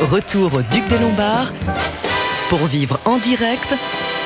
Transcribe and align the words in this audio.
Retour 0.00 0.54
au 0.54 0.62
Duc 0.62 0.86
des 0.88 0.98
Lombards 0.98 1.52
pour 2.48 2.60
vivre 2.66 3.00
en 3.04 3.18
direct 3.18 3.74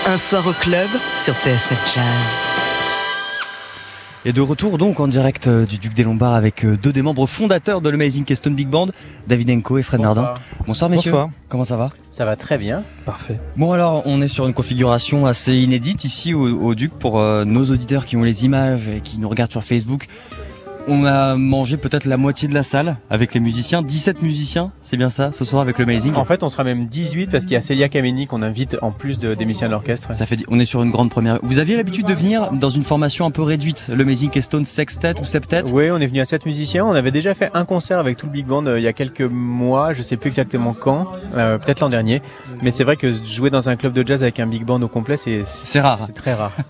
un 0.06 0.18
soir 0.18 0.46
au 0.46 0.52
club 0.52 0.88
sur 1.18 1.32
TSF 1.34 1.94
Jazz. 1.94 2.04
Et 4.26 4.32
de 4.34 4.40
retour 4.42 4.76
donc 4.76 5.00
en 5.00 5.08
direct 5.08 5.46
euh, 5.46 5.64
du 5.64 5.78
Duc 5.78 5.94
des 5.94 6.04
Lombards 6.04 6.34
avec 6.34 6.64
euh, 6.64 6.76
deux 6.76 6.92
des 6.92 7.00
membres 7.00 7.26
fondateurs 7.26 7.80
de 7.80 7.88
l'Amazing 7.88 8.24
Keston 8.24 8.50
Big 8.50 8.68
Band, 8.68 8.88
David 9.26 9.50
Enko 9.50 9.78
et 9.78 9.82
Fred 9.82 10.02
Nardin. 10.02 10.34
Bonsoir 10.66 10.90
messieurs. 10.90 11.10
Bonsoir. 11.10 11.30
Comment 11.48 11.64
ça 11.64 11.76
va? 11.78 11.90
Ça 12.10 12.24
va 12.26 12.36
très 12.36 12.58
bien. 12.58 12.84
Parfait. 13.06 13.40
Bon 13.56 13.72
alors 13.72 14.02
on 14.04 14.20
est 14.20 14.28
sur 14.28 14.46
une 14.46 14.54
configuration 14.54 15.26
assez 15.26 15.54
inédite 15.56 16.04
ici 16.04 16.34
au, 16.34 16.42
au 16.42 16.74
Duc 16.74 16.92
pour 16.92 17.18
euh, 17.18 17.44
nos 17.44 17.64
auditeurs 17.64 18.04
qui 18.04 18.16
ont 18.16 18.22
les 18.22 18.44
images 18.44 18.88
et 18.88 19.00
qui 19.00 19.18
nous 19.18 19.28
regardent 19.28 19.50
sur 19.52 19.64
Facebook. 19.64 20.06
On 20.88 21.04
a 21.04 21.36
mangé 21.36 21.76
peut-être 21.76 22.06
la 22.06 22.16
moitié 22.16 22.48
de 22.48 22.54
la 22.54 22.64
salle 22.64 22.96
avec 23.08 23.34
les 23.34 23.40
musiciens, 23.40 23.82
17 23.82 24.20
musiciens, 24.22 24.72
c'est 24.82 24.96
bien 24.96 25.10
ça, 25.10 25.30
ce 25.32 25.44
soir 25.44 25.62
avec 25.62 25.78
le 25.78 25.84
Amazing 25.84 26.14
En 26.16 26.24
fait, 26.24 26.42
on 26.42 26.50
sera 26.50 26.64
même 26.64 26.86
18 26.86 27.30
parce 27.30 27.44
qu'il 27.44 27.54
y 27.54 27.56
a 27.56 27.60
Célia 27.60 27.88
Kameni 27.88 28.26
qu'on 28.26 28.42
invite 28.42 28.76
en 28.82 28.90
plus 28.90 29.18
de, 29.18 29.34
des 29.34 29.44
musiciens 29.44 29.68
de 29.68 29.72
l'orchestre. 29.72 30.12
Ça 30.12 30.26
fait, 30.26 30.38
on 30.48 30.58
est 30.58 30.64
sur 30.64 30.82
une 30.82 30.90
grande 30.90 31.10
première. 31.10 31.38
Vous 31.42 31.60
aviez 31.60 31.76
l'habitude 31.76 32.06
de 32.06 32.14
venir 32.14 32.50
dans 32.52 32.70
une 32.70 32.82
formation 32.82 33.26
un 33.26 33.30
peu 33.30 33.42
réduite, 33.42 33.90
le 33.94 34.02
Amazing 34.02 34.30
Keystone 34.30 34.64
Sextet 34.64 35.20
ou 35.20 35.24
Septet? 35.24 35.70
Oui, 35.72 35.90
on 35.92 35.98
est 35.98 36.06
venu 36.06 36.20
à 36.20 36.24
7 36.24 36.46
musiciens. 36.46 36.84
On 36.84 36.92
avait 36.92 37.12
déjà 37.12 37.32
fait 37.34 37.50
un 37.54 37.64
concert 37.64 37.98
avec 37.98 38.16
tout 38.16 38.26
le 38.26 38.32
Big 38.32 38.46
Band 38.46 38.66
euh, 38.66 38.80
il 38.80 38.82
y 38.82 38.88
a 38.88 38.92
quelques 38.92 39.22
mois, 39.22 39.92
je 39.92 40.02
sais 40.02 40.16
plus 40.16 40.28
exactement 40.28 40.74
quand, 40.74 41.06
euh, 41.36 41.58
peut-être 41.58 41.80
l'an 41.80 41.90
dernier. 41.90 42.22
Mais 42.60 42.72
c'est 42.72 42.84
vrai 42.84 42.96
que 42.96 43.12
jouer 43.12 43.50
dans 43.50 43.68
un 43.68 43.76
club 43.76 43.92
de 43.92 44.04
jazz 44.06 44.22
avec 44.22 44.40
un 44.40 44.46
Big 44.46 44.64
Band 44.64 44.82
au 44.82 44.88
complet, 44.88 45.16
c'est 45.16 45.42
C'est 45.44 45.80
rare. 45.80 45.98
C'est 46.06 46.12
très 46.12 46.34
rare. 46.34 46.56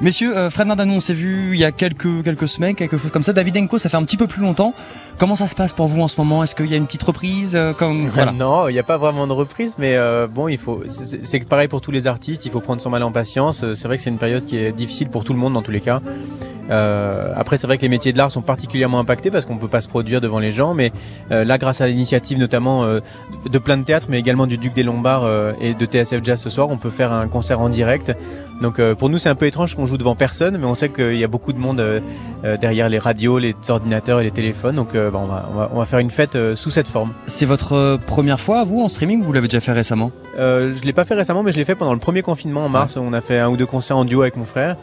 Messieurs, 0.00 0.36
euh, 0.36 0.48
Fred 0.48 0.68
Nardano, 0.68 0.94
on 0.94 1.00
s'est 1.00 1.12
vu 1.12 1.54
il 1.54 1.58
y 1.58 1.64
a 1.64 1.72
quelques, 1.72 2.22
quelques 2.22 2.46
semaines, 2.46 2.76
quelque 2.76 2.98
chose 2.98 3.10
comme 3.10 3.24
ça. 3.24 3.32
David 3.32 3.56
Enko, 3.56 3.78
ça 3.78 3.88
fait 3.88 3.96
un 3.96 4.04
petit 4.04 4.16
peu 4.16 4.28
plus 4.28 4.40
longtemps. 4.40 4.72
Comment 5.18 5.34
ça 5.34 5.48
se 5.48 5.56
passe 5.56 5.72
pour 5.72 5.88
vous 5.88 6.00
en 6.00 6.06
ce 6.06 6.20
moment? 6.20 6.44
Est-ce 6.44 6.54
qu'il 6.54 6.66
y 6.70 6.74
a 6.74 6.76
une 6.76 6.86
petite 6.86 7.02
reprise 7.02 7.56
euh, 7.56 7.72
comme, 7.72 8.02
voilà. 8.06 8.30
Non, 8.30 8.68
il 8.68 8.74
n'y 8.74 8.78
a 8.78 8.84
pas 8.84 8.98
vraiment 8.98 9.26
de 9.26 9.32
reprise, 9.32 9.74
mais 9.76 9.96
euh, 9.96 10.28
bon, 10.28 10.46
il 10.46 10.58
faut. 10.58 10.82
C'est 10.86 11.40
pareil 11.40 11.66
pour 11.66 11.80
tous 11.80 11.90
les 11.90 12.06
artistes. 12.06 12.46
Il 12.46 12.52
faut 12.52 12.60
prendre 12.60 12.80
son 12.80 12.90
mal 12.90 13.02
en 13.02 13.10
patience. 13.10 13.64
Euh, 13.64 13.74
C'est 13.74 13.88
vrai 13.88 13.96
que 13.96 14.02
c'est 14.04 14.10
une 14.10 14.18
période 14.18 14.44
qui 14.44 14.56
est 14.56 14.70
difficile 14.70 15.08
pour 15.08 15.24
tout 15.24 15.32
le 15.32 15.40
monde 15.40 15.54
dans 15.54 15.62
tous 15.62 15.72
les 15.72 15.80
cas. 15.80 16.00
Euh, 16.70 17.32
après, 17.34 17.56
c'est 17.56 17.66
vrai 17.66 17.78
que 17.78 17.82
les 17.82 17.88
métiers 17.88 18.12
de 18.12 18.18
l'art 18.18 18.30
sont 18.30 18.42
particulièrement 18.42 18.98
impactés 19.00 19.30
parce 19.30 19.46
qu'on 19.46 19.56
peut 19.56 19.68
pas 19.68 19.80
se 19.80 19.88
produire 19.88 20.20
devant 20.20 20.38
les 20.38 20.52
gens, 20.52 20.74
mais 20.74 20.92
euh, 21.30 21.44
là, 21.44 21.58
grâce 21.58 21.80
à 21.80 21.86
l'initiative 21.86 22.38
notamment 22.38 22.84
euh, 22.84 23.00
de 23.50 23.58
plein 23.58 23.78
de 23.78 23.84
théâtres, 23.84 24.06
mais 24.10 24.18
également 24.18 24.46
du 24.46 24.58
Duc 24.58 24.74
des 24.74 24.82
Lombards 24.82 25.24
euh, 25.24 25.52
et 25.60 25.74
de 25.74 25.86
TSF 25.86 26.22
Jazz 26.22 26.40
ce 26.40 26.50
soir, 26.50 26.68
on 26.70 26.76
peut 26.76 26.90
faire 26.90 27.12
un 27.12 27.26
concert 27.26 27.60
en 27.60 27.70
direct. 27.70 28.14
Donc 28.60 28.80
euh, 28.80 28.94
pour 28.94 29.08
nous, 29.08 29.18
c'est 29.18 29.28
un 29.28 29.34
peu 29.34 29.46
étrange 29.46 29.76
qu'on 29.76 29.86
joue 29.86 29.96
devant 29.96 30.16
personne, 30.16 30.58
mais 30.58 30.66
on 30.66 30.74
sait 30.74 30.88
qu'il 30.88 31.16
y 31.16 31.24
a 31.24 31.28
beaucoup 31.28 31.52
de 31.52 31.58
monde 31.58 31.80
euh, 31.80 32.00
euh, 32.44 32.56
derrière 32.56 32.88
les 32.88 32.98
radios, 32.98 33.38
les 33.38 33.54
ordinateurs 33.68 34.20
et 34.20 34.24
les 34.24 34.30
téléphones. 34.30 34.76
Donc 34.76 34.94
euh, 35.08 35.10
bah, 35.10 35.20
on, 35.22 35.26
va, 35.26 35.48
on, 35.52 35.56
va, 35.56 35.70
on 35.74 35.78
va 35.78 35.84
faire 35.84 35.98
une 35.98 36.10
fête 36.10 36.36
euh, 36.36 36.54
sous 36.54 36.70
cette 36.70 36.88
forme. 36.88 37.12
C'est 37.26 37.46
votre 37.46 37.74
euh, 37.74 37.96
première 37.98 38.40
fois, 38.40 38.64
vous, 38.64 38.80
en 38.82 38.88
streaming 38.88 39.20
ou 39.20 39.24
vous 39.24 39.32
l'avez 39.32 39.48
déjà 39.48 39.60
fait 39.60 39.72
récemment? 39.72 40.12
Euh, 40.38 40.72
je 40.74 40.84
l'ai 40.84 40.92
pas 40.92 41.04
fait 41.04 41.14
récemment, 41.14 41.42
mais 41.42 41.52
je 41.52 41.58
l'ai 41.58 41.64
fait 41.64 41.74
pendant 41.74 41.92
le 41.94 41.98
premier 41.98 42.22
confinement 42.22 42.64
en 42.64 42.68
mars. 42.68 42.96
On 42.96 43.12
a 43.12 43.20
fait 43.20 43.38
un 43.38 43.48
ou 43.48 43.56
deux 43.56 43.66
concerts 43.66 43.96
en 43.96 44.04
duo 44.04 44.22
avec 44.22 44.36
mon 44.36 44.44
frère. 44.44 44.76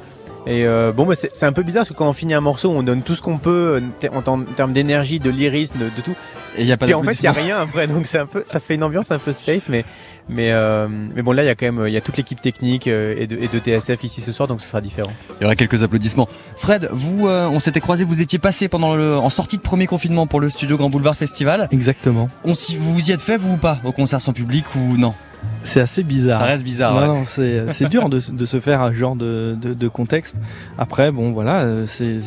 Et 0.47 0.65
euh, 0.65 0.91
bon, 0.91 1.05
bah, 1.05 1.15
c'est 1.15 1.45
un 1.45 1.53
peu 1.53 1.63
bizarre 1.63 1.81
parce 1.81 1.89
que 1.89 1.95
quand 1.95 2.07
on 2.07 2.13
finit 2.13 2.35
un 2.35 2.41
morceau, 2.41 2.69
on 2.69 2.83
donne 2.83 3.01
tout 3.01 3.15
ce 3.15 3.21
qu'on 3.23 3.39
peut 3.39 3.81
en, 4.13 4.31
en 4.31 4.39
termes 4.43 4.73
d'énergie, 4.73 5.19
de 5.19 5.31
lyrisme, 5.31 5.79
de, 5.79 5.85
de 5.85 6.01
tout. 6.03 6.15
Et 6.57 6.61
il 6.61 6.67
y 6.67 6.71
a 6.71 6.77
pas 6.77 6.85
Puis 6.85 6.93
en 6.93 7.01
fait, 7.01 7.13
il 7.13 7.23
y 7.23 7.27
a 7.27 7.31
rien 7.31 7.57
après, 7.57 7.87
donc 7.87 8.05
c'est 8.05 8.19
un 8.19 8.27
peu, 8.27 8.43
ça 8.45 8.59
fait 8.59 8.75
une 8.75 8.83
ambiance 8.83 9.09
un 9.11 9.17
peu 9.17 9.33
space, 9.33 9.69
mais 9.69 9.83
mais 10.27 10.51
euh, 10.51 10.87
mais 10.89 11.21
bon 11.21 11.31
là, 11.31 11.43
il 11.43 11.45
y 11.45 11.49
a 11.49 11.55
quand 11.55 11.65
même, 11.65 11.87
il 11.87 11.93
y 11.93 11.97
a 11.97 12.01
toute 12.01 12.17
l'équipe 12.17 12.41
technique 12.41 12.87
euh, 12.87 13.15
et 13.17 13.27
de, 13.27 13.37
et 13.37 13.47
de 13.47 13.59
TSF 13.59 14.03
ici 14.03 14.21
ce 14.21 14.31
soir, 14.31 14.47
donc 14.47 14.61
ce 14.61 14.67
sera 14.67 14.81
différent. 14.81 15.11
Il 15.39 15.43
y 15.43 15.45
aura 15.45 15.55
quelques 15.55 15.83
applaudissements. 15.83 16.27
Fred, 16.57 16.89
vous, 16.91 17.27
euh, 17.27 17.47
on 17.47 17.59
s'était 17.59 17.81
croisés, 17.81 18.03
vous 18.03 18.21
étiez 18.21 18.39
passé 18.39 18.67
pendant 18.67 18.95
le, 18.95 19.17
en 19.17 19.29
sortie 19.29 19.57
de 19.57 19.61
premier 19.61 19.87
confinement 19.87 20.27
pour 20.27 20.39
le 20.39 20.49
studio 20.49 20.77
Grand 20.77 20.89
Boulevard 20.89 21.15
Festival. 21.15 21.67
Exactement. 21.71 22.29
On 22.43 22.55
s'y, 22.55 22.77
vous 22.77 23.09
y 23.09 23.11
êtes 23.11 23.21
fait, 23.21 23.37
vous 23.37 23.53
ou 23.53 23.57
pas, 23.57 23.79
au 23.83 23.91
concert 23.91 24.21
sans 24.21 24.33
public 24.33 24.65
ou 24.75 24.97
non? 24.97 25.13
C'est 25.61 25.81
assez 25.81 26.03
bizarre. 26.03 26.39
Ça 26.39 26.45
reste 26.45 26.63
bizarre. 26.63 26.93
non, 26.93 27.01
ouais. 27.01 27.07
non, 27.07 27.23
c'est 27.25 27.71
c'est 27.71 27.89
dur 27.89 28.09
de, 28.09 28.19
de 28.31 28.45
se 28.45 28.59
faire 28.59 28.81
un 28.81 28.91
genre 28.91 29.15
de, 29.15 29.55
de, 29.59 29.73
de 29.73 29.87
contexte. 29.87 30.37
Après, 30.77 31.11
bon, 31.11 31.31
voilà, 31.31 31.61
euh, 31.61 31.85
c'est 31.87 32.17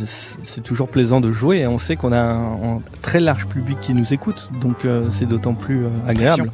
c'est 0.42 0.62
toujours 0.62 0.88
plaisant 0.88 1.20
de 1.20 1.30
jouer 1.32 1.59
et 1.59 1.66
on 1.66 1.78
sait 1.78 1.97
qu'on 1.97 2.12
a 2.12 2.19
un, 2.20 2.76
un 2.76 2.80
très 3.03 3.20
large 3.20 3.47
public 3.47 3.80
qui 3.80 3.94
nous 3.94 4.12
écoute, 4.12 4.50
donc 4.60 4.84
euh, 4.84 5.09
c'est 5.10 5.26
d'autant 5.26 5.54
plus 5.54 5.84
euh, 5.84 5.88
agréable. 6.06 6.50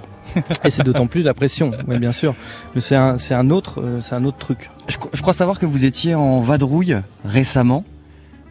Et 0.64 0.70
c'est 0.70 0.82
d'autant 0.82 1.06
plus 1.06 1.22
la 1.22 1.34
pression, 1.34 1.72
oui, 1.88 1.98
bien 1.98 2.12
sûr. 2.12 2.34
Mais 2.74 2.80
c'est 2.80 2.96
un, 2.96 3.16
un 3.30 3.50
autre, 3.50 3.80
euh, 3.80 4.00
c'est 4.02 4.14
un 4.14 4.24
autre 4.24 4.38
truc. 4.38 4.70
Je, 4.88 4.96
je 5.12 5.20
crois 5.22 5.32
savoir 5.32 5.58
que 5.58 5.66
vous 5.66 5.84
étiez 5.84 6.14
en 6.14 6.40
vadrouille 6.40 6.96
récemment. 7.24 7.84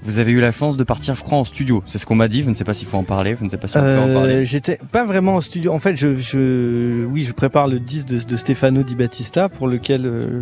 Vous 0.06 0.19
avez 0.19 0.31
eu 0.31 0.40
la 0.41 0.52
chance 0.52 0.75
de 0.78 0.84
partir, 0.84 1.16
je 1.16 1.24
crois, 1.24 1.38
en 1.38 1.44
studio. 1.44 1.81
C'est 1.86 1.97
ce 1.97 2.06
qu'on 2.06 2.16
m'a 2.16 2.28
dit. 2.28 2.44
Je 2.44 2.50
ne 2.50 2.53
sais 2.53 2.64
pas 2.66 2.74
s'il 2.74 2.88
faut 2.88 2.97
en 2.97 3.03
parler. 3.03 3.36
Je 3.40 3.44
ne 3.46 3.50
sais 3.50 3.58
pas 3.58 3.68
si 3.68 3.78
on 3.78 3.81
peut 3.81 3.88
en 4.00 4.08
Euh, 4.09 4.14
parler. 4.14 4.46
J'étais 4.46 4.78
pas 4.91 5.06
vraiment 5.06 5.36
en 5.36 5.41
studio. 5.41 5.72
En 5.72 5.80
fait, 5.80 5.96
je, 5.96 6.16
je, 6.18 7.06
oui, 7.06 7.24
je 7.24 7.31
prépare 7.31 7.68
le 7.68 7.80
disque 7.80 8.08
de, 8.09 8.19
de 8.24 8.36
Stefano 8.36 8.84
Di 8.84 8.96
Battista 8.96 9.47
pour 9.50 9.68
lequel 9.68 10.06
euh, 10.06 10.40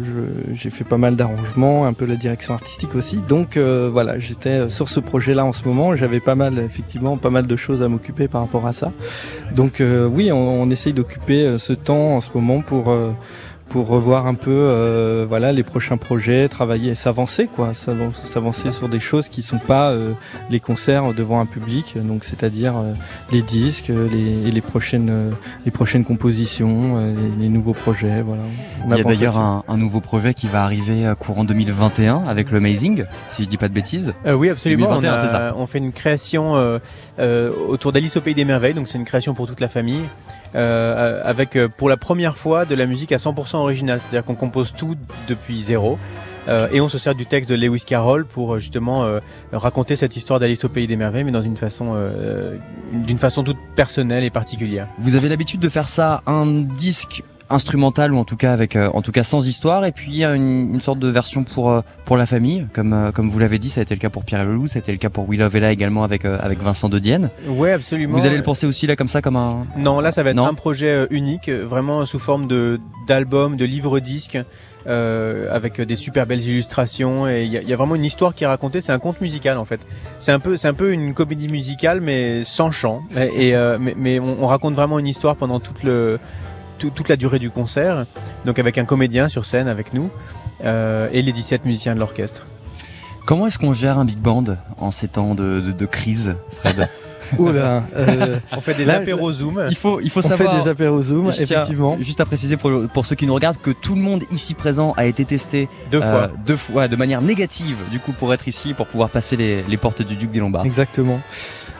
j'ai 0.53 0.69
fait 0.71 0.83
pas 0.83 0.97
mal 0.97 1.15
d'arrangements, 1.15 1.85
un 1.85 1.93
peu 1.93 2.05
la 2.05 2.15
direction 2.15 2.53
artistique 2.53 2.95
aussi. 2.95 3.17
Donc 3.27 3.55
euh, 3.57 3.89
voilà, 3.91 4.17
j'étais 4.17 4.49
euh, 4.49 4.69
sur 4.69 4.89
ce 4.89 4.99
projet-là 4.99 5.45
en 5.45 5.53
ce 5.53 5.63
moment. 5.65 5.95
J'avais 5.95 6.19
pas 6.19 6.35
mal, 6.35 6.57
effectivement, 6.59 7.17
pas 7.17 7.29
mal 7.29 7.45
de 7.45 7.55
choses 7.55 7.81
à 7.83 7.87
m'occuper 7.87 8.27
par 8.27 8.41
rapport 8.41 8.65
à 8.65 8.73
ça. 8.73 8.91
Donc 9.55 9.79
euh, 9.81 10.07
oui, 10.07 10.31
on, 10.31 10.61
on 10.61 10.69
essaye 10.71 10.93
d'occuper 10.93 11.45
euh, 11.45 11.57
ce 11.57 11.73
temps 11.73 12.15
en 12.15 12.21
ce 12.21 12.29
moment 12.33 12.61
pour 12.61 12.89
euh, 12.89 13.11
pour 13.71 13.87
revoir 13.87 14.27
un 14.27 14.33
peu 14.33 14.51
euh, 14.51 15.25
voilà 15.27 15.53
les 15.53 15.63
prochains 15.63 15.95
projets, 15.97 16.49
travailler, 16.49 16.93
s'avancer 16.93 17.47
quoi, 17.47 17.73
s'avan- 17.73 18.13
s'avancer 18.13 18.71
sur 18.71 18.89
des 18.89 18.99
choses 18.99 19.29
qui 19.29 19.41
sont 19.41 19.59
pas 19.59 19.91
euh, 19.91 20.11
les 20.49 20.59
concerts 20.59 21.13
devant 21.13 21.39
un 21.39 21.45
public, 21.45 21.95
donc 21.97 22.25
c'est-à-dire 22.25 22.73
euh, 22.77 22.93
les 23.31 23.41
disques, 23.41 23.89
euh, 23.89 24.09
les, 24.11 24.49
et 24.49 24.51
les 24.51 24.61
prochaines 24.61 25.09
euh, 25.09 25.31
les 25.65 25.71
prochaines 25.71 26.03
compositions, 26.03 26.97
euh, 26.97 27.15
les, 27.37 27.43
les 27.43 27.49
nouveaux 27.49 27.73
projets, 27.73 28.21
voilà. 28.21 28.41
On 28.85 28.91
Il 28.91 28.97
y 28.97 29.01
a 29.01 29.03
d'ailleurs 29.03 29.37
un, 29.39 29.63
un 29.67 29.77
nouveau 29.77 30.01
projet 30.01 30.33
qui 30.33 30.47
va 30.47 30.63
arriver 30.63 31.11
courant 31.19 31.43
2021 31.45 32.23
avec 32.27 32.51
le 32.51 32.57
Amazing, 32.57 33.05
si 33.29 33.43
je 33.45 33.49
dis 33.49 33.57
pas 33.57 33.69
de 33.69 33.73
bêtises. 33.73 34.13
Euh, 34.25 34.33
oui, 34.33 34.49
absolument. 34.49 34.87
2021, 34.99 35.11
on, 35.11 35.15
a- 35.15 35.27
ça. 35.27 35.53
on 35.57 35.65
fait 35.67 35.77
une 35.77 35.91
création 35.93 36.55
euh, 36.57 36.79
euh, 37.19 37.51
autour 37.69 37.91
d'Alice 37.93 38.17
au 38.17 38.21
pays 38.21 38.35
des 38.35 38.45
merveilles, 38.45 38.73
donc 38.73 38.87
c'est 38.89 38.97
une 38.97 39.05
création 39.05 39.33
pour 39.33 39.47
toute 39.47 39.59
la 39.61 39.69
famille, 39.69 40.01
euh, 40.55 41.21
avec 41.23 41.55
euh, 41.55 41.67
pour 41.67 41.89
la 41.89 41.97
première 41.97 42.37
fois 42.37 42.65
de 42.65 42.75
la 42.75 42.85
musique 42.85 43.11
à 43.11 43.17
100% 43.17 43.57
originale, 43.57 43.99
c'est-à-dire 44.01 44.25
qu'on 44.25 44.35
compose 44.35 44.73
tout 44.73 44.95
depuis 45.27 45.61
zéro. 45.63 45.97
euh, 46.47 46.67
et 46.71 46.81
on 46.81 46.89
se 46.89 46.97
sert 46.97 47.13
du 47.15 47.25
texte 47.25 47.49
de 47.51 47.55
Lewis 47.55 47.83
Carroll 47.85 48.25
pour 48.25 48.55
euh, 48.55 48.59
justement 48.59 49.03
euh, 49.03 49.19
raconter 49.53 49.95
cette 49.95 50.15
histoire 50.15 50.39
d'Alice 50.39 50.63
au 50.65 50.69
pays 50.69 50.87
des 50.87 50.95
merveilles, 50.95 51.23
mais 51.23 51.31
dans 51.31 51.43
une 51.43 51.57
façon, 51.57 51.93
euh, 51.95 52.57
d'une 52.93 53.19
façon 53.19 53.43
toute 53.43 53.59
personnelle 53.75 54.23
et 54.23 54.31
particulière. 54.31 54.87
Vous 54.99 55.15
avez 55.15 55.29
l'habitude 55.29 55.59
de 55.59 55.69
faire 55.69 55.87
ça, 55.87 56.23
un 56.25 56.45
disque 56.47 57.23
instrumental 57.53 58.13
ou 58.13 58.17
en 58.17 58.23
tout 58.25 58.35
cas 58.35 58.53
avec 58.53 58.75
euh, 58.75 58.89
en 58.93 59.01
tout 59.01 59.11
cas 59.11 59.23
sans 59.23 59.45
histoire 59.47 59.85
et 59.85 59.91
puis 59.91 60.23
une, 60.23 60.73
une 60.73 60.81
sorte 60.81 60.99
de 60.99 61.07
version 61.07 61.43
pour 61.43 61.69
euh, 61.69 61.81
pour 62.05 62.17
la 62.17 62.25
famille 62.25 62.67
comme 62.73 62.93
euh, 62.93 63.11
comme 63.11 63.29
vous 63.29 63.39
l'avez 63.39 63.59
dit 63.59 63.69
ça 63.69 63.81
a 63.81 63.83
été 63.83 63.93
le 63.95 63.99
cas 63.99 64.09
pour 64.09 64.23
Pierre 64.23 64.45
Leloup 64.45 64.67
ça 64.67 64.77
a 64.77 64.79
été 64.79 64.91
le 64.91 64.97
cas 64.97 65.09
pour 65.09 65.27
We 65.29 65.39
Love 65.39 65.55
Ella 65.55 65.71
également 65.71 66.03
avec 66.03 66.25
avec 66.25 66.61
Vincent 66.61 66.89
de 66.89 66.99
Dienne 66.99 67.29
Ouais, 67.47 67.71
absolument. 67.73 68.17
vous 68.17 68.25
allez 68.25 68.37
le 68.37 68.43
penser 68.43 68.65
aussi 68.65 68.87
là 68.87 68.95
comme 68.95 69.07
ça 69.07 69.21
comme 69.21 69.35
un 69.35 69.65
Non, 69.77 69.99
là 69.99 70.11
ça 70.11 70.23
va 70.23 70.29
être 70.31 70.35
Non. 70.37 70.47
un 70.47 70.53
projet 70.53 71.07
unique, 71.11 71.49
vraiment 71.49 72.05
sous 72.05 72.19
forme 72.19 72.47
de 72.47 72.79
d'album, 73.07 73.57
de 73.57 73.65
livre-disque, 73.65 74.37
euh, 74.87 75.47
avec 75.53 75.81
des 75.81 75.95
super 75.95 76.25
belles 76.27 76.41
illustrations. 76.43 77.27
Et 77.27 77.43
il 77.45 77.51
y, 77.51 77.57
a- 77.57 77.61
il 77.61 77.67
y 77.69 77.73
a 77.73 77.75
vraiment 77.75 77.95
une 77.95 78.05
histoire 78.05 78.33
qui 78.33 78.43
est 78.43 78.47
racontée. 78.47 78.79
C'est 78.81 78.91
un 78.91 78.99
conte 78.99 79.19
musical 79.21 79.57
en 79.57 79.65
fait. 79.65 79.81
C'est 80.19 80.31
un 80.31 80.39
peu, 80.39 80.55
c'est 80.57 80.67
un 80.67 80.73
peu 80.73 80.91
une 80.91 81.13
comédie 81.13 81.49
musicale, 81.49 81.99
mais 82.01 82.43
sans 82.43 82.71
chant. 82.71 83.01
Et, 83.17 83.49
et, 83.49 83.55
euh, 83.55 83.77
mais, 83.79 83.95
mais 83.97 84.19
on, 84.19 84.43
on 84.43 84.45
raconte 84.45 84.73
vraiment 84.75 84.99
une 84.99 85.07
histoire 85.07 85.35
pendant 85.35 85.59
toute 85.59 85.83
le 85.83 86.19
toute 86.89 87.09
la 87.09 87.15
durée 87.15 87.39
du 87.39 87.49
concert. 87.51 88.05
Donc 88.45 88.59
avec 88.59 88.77
un 88.77 88.85
comédien 88.85 89.29
sur 89.29 89.45
scène 89.45 89.67
avec 89.67 89.93
nous 89.93 90.09
euh, 90.65 91.07
et 91.11 91.21
les 91.21 91.31
17 91.31 91.65
musiciens 91.65 91.93
de 91.93 91.99
l'orchestre. 91.99 92.47
comment 93.25 93.47
est-ce 93.47 93.59
qu'on 93.59 93.73
gère 93.73 93.97
un 93.99 94.05
big 94.05 94.17
band 94.17 94.43
en 94.79 94.91
ces 94.91 95.07
temps 95.07 95.35
de, 95.35 95.59
de, 95.59 95.71
de 95.71 95.85
crise 95.85 96.35
Fred 96.59 96.87
Oula, 97.37 97.83
euh, 97.95 98.39
On 98.51 98.59
fait 98.59 98.73
des 98.73 98.83
Là, 98.83 98.95
apéros 98.97 99.31
Zoom. 99.31 99.63
il 99.69 99.75
faut 99.77 100.01
il 100.01 100.09
faut 100.09 100.19
on 100.19 100.21
savoir 100.21 100.51
fait 100.51 100.57
des 100.63 100.67
apéros 100.67 101.01
Zoom, 101.01 101.29
effectivement. 101.29 101.97
Juste 102.01 102.19
à 102.19 102.25
préciser 102.25 102.57
pour, 102.57 102.89
pour 102.93 103.05
ceux 103.05 103.15
qui 103.15 103.25
nous 103.25 103.33
regardent 103.33 103.61
que 103.61 103.71
tout 103.71 103.95
le 103.95 104.01
monde 104.01 104.23
ici 104.31 104.53
présent 104.53 104.93
a 104.97 105.05
été 105.05 105.23
testé 105.23 105.69
Deux 105.91 105.99
euh, 106.01 106.11
fois. 106.11 106.29
deux 106.45 106.57
fois 106.57 106.89
de 106.89 106.95
manière 106.97 107.21
négative 107.21 107.77
du 107.89 107.99
coup 107.99 108.11
pour 108.11 108.33
être 108.33 108.49
ici 108.49 108.73
pour 108.73 108.85
pouvoir 108.87 109.09
passer 109.09 109.37
les, 109.37 109.63
les 109.63 109.77
portes 109.77 110.01
du 110.01 110.17
Duc 110.17 110.29
des 110.31 110.39
Lombards. 110.41 110.65
Exactement. 110.65 111.21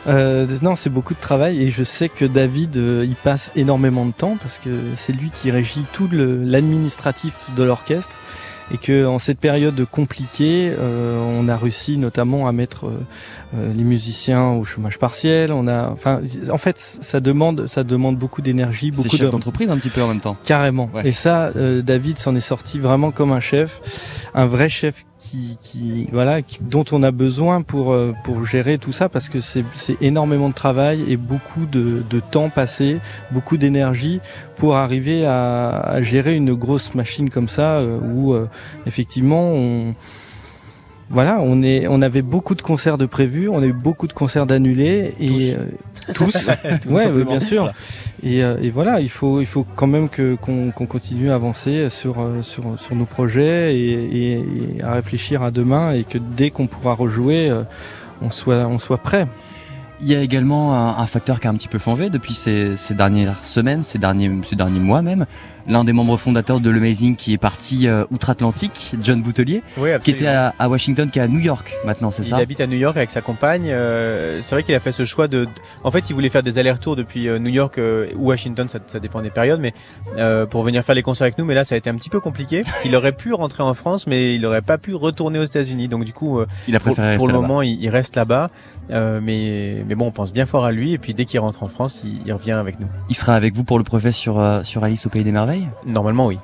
Euh, 0.08 0.46
non, 0.62 0.74
c'est 0.74 0.90
beaucoup 0.90 1.14
de 1.14 1.20
travail 1.20 1.62
et 1.62 1.70
je 1.70 1.84
sais 1.84 2.08
que 2.08 2.24
David 2.24 2.76
euh, 2.76 3.06
y 3.08 3.14
passe 3.14 3.52
énormément 3.54 4.04
de 4.04 4.12
temps 4.12 4.36
parce 4.40 4.58
que 4.58 4.70
c'est 4.96 5.12
lui 5.12 5.30
qui 5.30 5.50
régit 5.50 5.84
tout 5.92 6.08
l'administratif 6.10 7.34
de 7.56 7.62
l'orchestre 7.62 8.14
et 8.72 8.78
que 8.78 9.06
en 9.06 9.18
cette 9.18 9.38
période 9.38 9.84
compliquée, 9.90 10.72
euh, 10.78 11.18
on 11.20 11.48
a 11.48 11.56
réussi 11.56 11.98
notamment 11.98 12.48
à 12.48 12.52
mettre 12.52 12.86
euh, 12.86 13.00
les 13.54 13.84
musiciens 13.84 14.48
au 14.50 14.64
chômage 14.64 14.98
partiel. 14.98 15.52
On 15.52 15.68
a, 15.68 15.88
enfin, 15.90 16.20
en 16.50 16.56
fait, 16.56 16.78
ça 16.78 17.20
demande, 17.20 17.66
ça 17.66 17.84
demande 17.84 18.16
beaucoup 18.16 18.42
d'énergie, 18.42 18.90
beaucoup 18.90 19.08
chef 19.16 19.26
de 19.26 19.28
d'entreprise 19.30 19.68
un 19.70 19.76
petit 19.76 19.90
peu 19.90 20.02
en 20.02 20.08
même 20.08 20.20
temps. 20.20 20.36
Carrément. 20.44 20.88
Ouais. 20.94 21.08
Et 21.08 21.12
ça, 21.12 21.50
euh, 21.56 21.82
David 21.82 22.18
s'en 22.18 22.34
est 22.34 22.40
sorti 22.40 22.78
vraiment 22.78 23.10
comme 23.10 23.32
un 23.32 23.40
chef, 23.40 23.80
un 24.34 24.46
vrai 24.46 24.68
chef 24.68 25.04
qui, 25.18 25.58
qui 25.62 26.08
voilà, 26.12 26.42
qui- 26.42 26.58
dont 26.60 26.84
on 26.90 27.02
a 27.04 27.10
besoin 27.12 27.62
pour 27.62 27.92
euh, 27.92 28.12
pour 28.24 28.44
gérer 28.44 28.78
tout 28.78 28.90
ça 28.90 29.08
parce 29.08 29.28
que 29.28 29.38
c'est 29.40 29.64
c'est 29.76 29.96
énormément 30.00 30.48
de 30.48 30.54
travail 30.54 31.04
et 31.06 31.16
beaucoup 31.16 31.64
de, 31.66 32.02
de 32.10 32.18
temps 32.20 32.48
passé, 32.48 32.98
beaucoup 33.30 33.56
d'énergie 33.56 34.20
pour 34.56 34.74
arriver 34.76 35.24
à, 35.24 35.78
à 35.78 36.02
gérer 36.02 36.34
une 36.34 36.54
grosse 36.54 36.94
machine 36.94 37.30
comme 37.30 37.48
ça 37.48 37.74
euh, 37.76 37.98
où 38.00 38.32
euh, 38.34 38.48
effectivement 38.86 39.52
on 39.52 39.94
voilà, 41.12 41.38
on 41.40 41.62
est, 41.62 41.86
on 41.88 42.02
avait 42.02 42.22
beaucoup 42.22 42.54
de 42.56 42.62
concerts 42.62 42.98
de 42.98 43.06
prévus, 43.06 43.48
on 43.48 43.62
a 43.62 43.66
eu 43.66 43.72
beaucoup 43.72 44.08
de 44.08 44.12
concerts 44.14 44.46
d'annulés 44.46 45.12
et 45.20 45.54
euh, 45.54 45.66
tous, 46.14 46.34
ouais, 46.90 47.10
ouais, 47.10 47.24
bien 47.24 47.38
sûr. 47.40 47.70
Et, 48.24 48.42
euh, 48.42 48.56
et 48.62 48.70
voilà, 48.70 49.00
il 49.00 49.10
faut, 49.10 49.40
il 49.40 49.46
faut 49.46 49.64
quand 49.76 49.86
même 49.86 50.08
que 50.08 50.34
qu'on 50.36 50.70
continue 50.72 51.30
à 51.30 51.34
avancer 51.34 51.88
sur 51.90 52.18
euh, 52.20 52.42
sur 52.42 52.64
sur 52.78 52.96
nos 52.96 53.04
projets 53.04 53.76
et, 53.76 53.92
et- 53.92 54.32
et 54.78 54.82
à 54.82 54.94
réfléchir 54.94 55.42
à 55.42 55.50
demain 55.50 55.92
et 55.92 56.04
que 56.04 56.18
dès 56.18 56.50
qu'on 56.50 56.66
pourra 56.66 56.94
rejouer, 56.94 57.50
euh, 57.50 57.62
on 58.22 58.30
soit 58.30 58.66
on 58.66 58.78
soit 58.78 58.98
prêt. 58.98 59.26
Il 60.00 60.08
y 60.08 60.16
a 60.16 60.20
également 60.20 60.74
un, 60.74 60.98
un 61.00 61.06
facteur 61.06 61.38
qui 61.38 61.46
a 61.46 61.50
un 61.50 61.54
petit 61.54 61.68
peu 61.68 61.78
changé 61.78 62.10
depuis 62.10 62.34
ces, 62.34 62.76
ces 62.76 62.94
dernières 62.94 63.44
semaines, 63.44 63.82
ces 63.84 63.98
derniers, 63.98 64.30
ces 64.42 64.56
derniers 64.56 64.80
mois 64.80 65.00
même. 65.02 65.26
L'un 65.68 65.84
des 65.84 65.92
membres 65.92 66.16
fondateurs 66.16 66.58
de 66.58 66.68
l'Amazing 66.70 67.14
qui 67.14 67.32
est 67.34 67.38
parti 67.38 67.86
euh, 67.86 68.04
outre-Atlantique, 68.10 68.94
John 69.00 69.22
Boutelier, 69.22 69.62
Oui, 69.76 69.90
qui 70.00 70.10
était 70.10 70.26
à, 70.26 70.52
à 70.58 70.68
Washington, 70.68 71.08
qui 71.08 71.20
est 71.20 71.22
à 71.22 71.28
New 71.28 71.38
York 71.38 71.72
maintenant, 71.84 72.10
c'est 72.10 72.24
Il 72.24 72.30
ça? 72.30 72.38
habite 72.38 72.60
à 72.60 72.66
New 72.66 72.76
York 72.76 72.96
avec 72.96 73.12
sa 73.12 73.20
compagne. 73.20 73.68
euh, 73.70 74.40
c'est 74.42 74.56
vrai 74.56 74.64
qu'il 74.64 74.74
a 74.74 74.80
fait 74.80 74.90
ce 74.90 75.04
choix 75.04 75.28
de. 75.28 75.46
En 75.84 75.92
fait, 75.92 76.10
il 76.10 76.14
voulait 76.14 76.30
faire 76.30 76.42
des 76.42 76.58
allers-retours 76.58 76.96
depuis 76.96 77.28
euh, 77.28 77.38
New 77.38 77.50
York 77.50 77.78
euh, 77.78 78.08
ou 78.16 78.30
Washington, 78.30 78.68
ça, 78.68 78.80
ça 78.86 78.98
dépend 78.98 79.22
des 79.22 79.30
périodes, 79.30 79.60
mais 79.60 79.72
pour 80.50 80.64
venir 80.64 80.82
faire 80.82 80.96
les 80.96 81.02
concerts 81.02 81.26
avec 81.26 81.38
nous. 81.38 81.44
Mais 81.44 81.54
là, 81.54 81.62
ça 81.62 81.76
a 81.76 81.78
été 81.78 81.88
un 81.90 81.94
petit 81.94 82.10
peu 82.10 82.18
compliqué. 82.18 82.64
qu'il 82.82 82.96
aurait 82.96 83.12
pu 83.12 83.32
rentrer 83.32 83.62
en 83.62 83.74
France, 83.74 84.08
mais 84.08 84.34
il 84.34 84.40
n'aurait 84.40 84.62
pas 84.62 84.78
pu 84.78 84.96
retourner 84.96 85.38
aux 85.38 85.44
États-Unis. 85.44 85.86
Donc 85.86 86.02
du 86.04 86.12
coup, 86.12 86.40
Il 86.66 86.74
a 86.74 86.80
pour, 86.80 86.94
préféré 86.94 87.14
pour 87.16 87.26
rester 87.26 87.32
le 87.36 87.40
moment, 87.40 87.62
il, 87.62 87.80
il 87.80 87.88
reste 87.88 88.16
là-bas. 88.16 88.50
Mais 88.90 89.84
mais 89.92 89.96
bon, 89.96 90.06
on 90.06 90.10
pense 90.10 90.32
bien 90.32 90.46
fort 90.46 90.64
à 90.64 90.72
lui. 90.72 90.94
Et 90.94 90.98
puis 90.98 91.12
dès 91.12 91.26
qu'il 91.26 91.38
rentre 91.40 91.62
en 91.62 91.68
France, 91.68 92.00
il, 92.02 92.22
il 92.24 92.32
revient 92.32 92.52
avec 92.52 92.80
nous. 92.80 92.86
Il 93.10 93.14
sera 93.14 93.34
avec 93.34 93.54
vous 93.54 93.62
pour 93.62 93.76
le 93.76 93.84
projet 93.84 94.10
sur, 94.10 94.38
euh, 94.38 94.62
sur 94.62 94.82
Alice 94.84 95.04
au 95.04 95.10
Pays 95.10 95.22
des 95.22 95.32
Merveilles? 95.32 95.68
Normalement, 95.84 96.26
oui. 96.28 96.38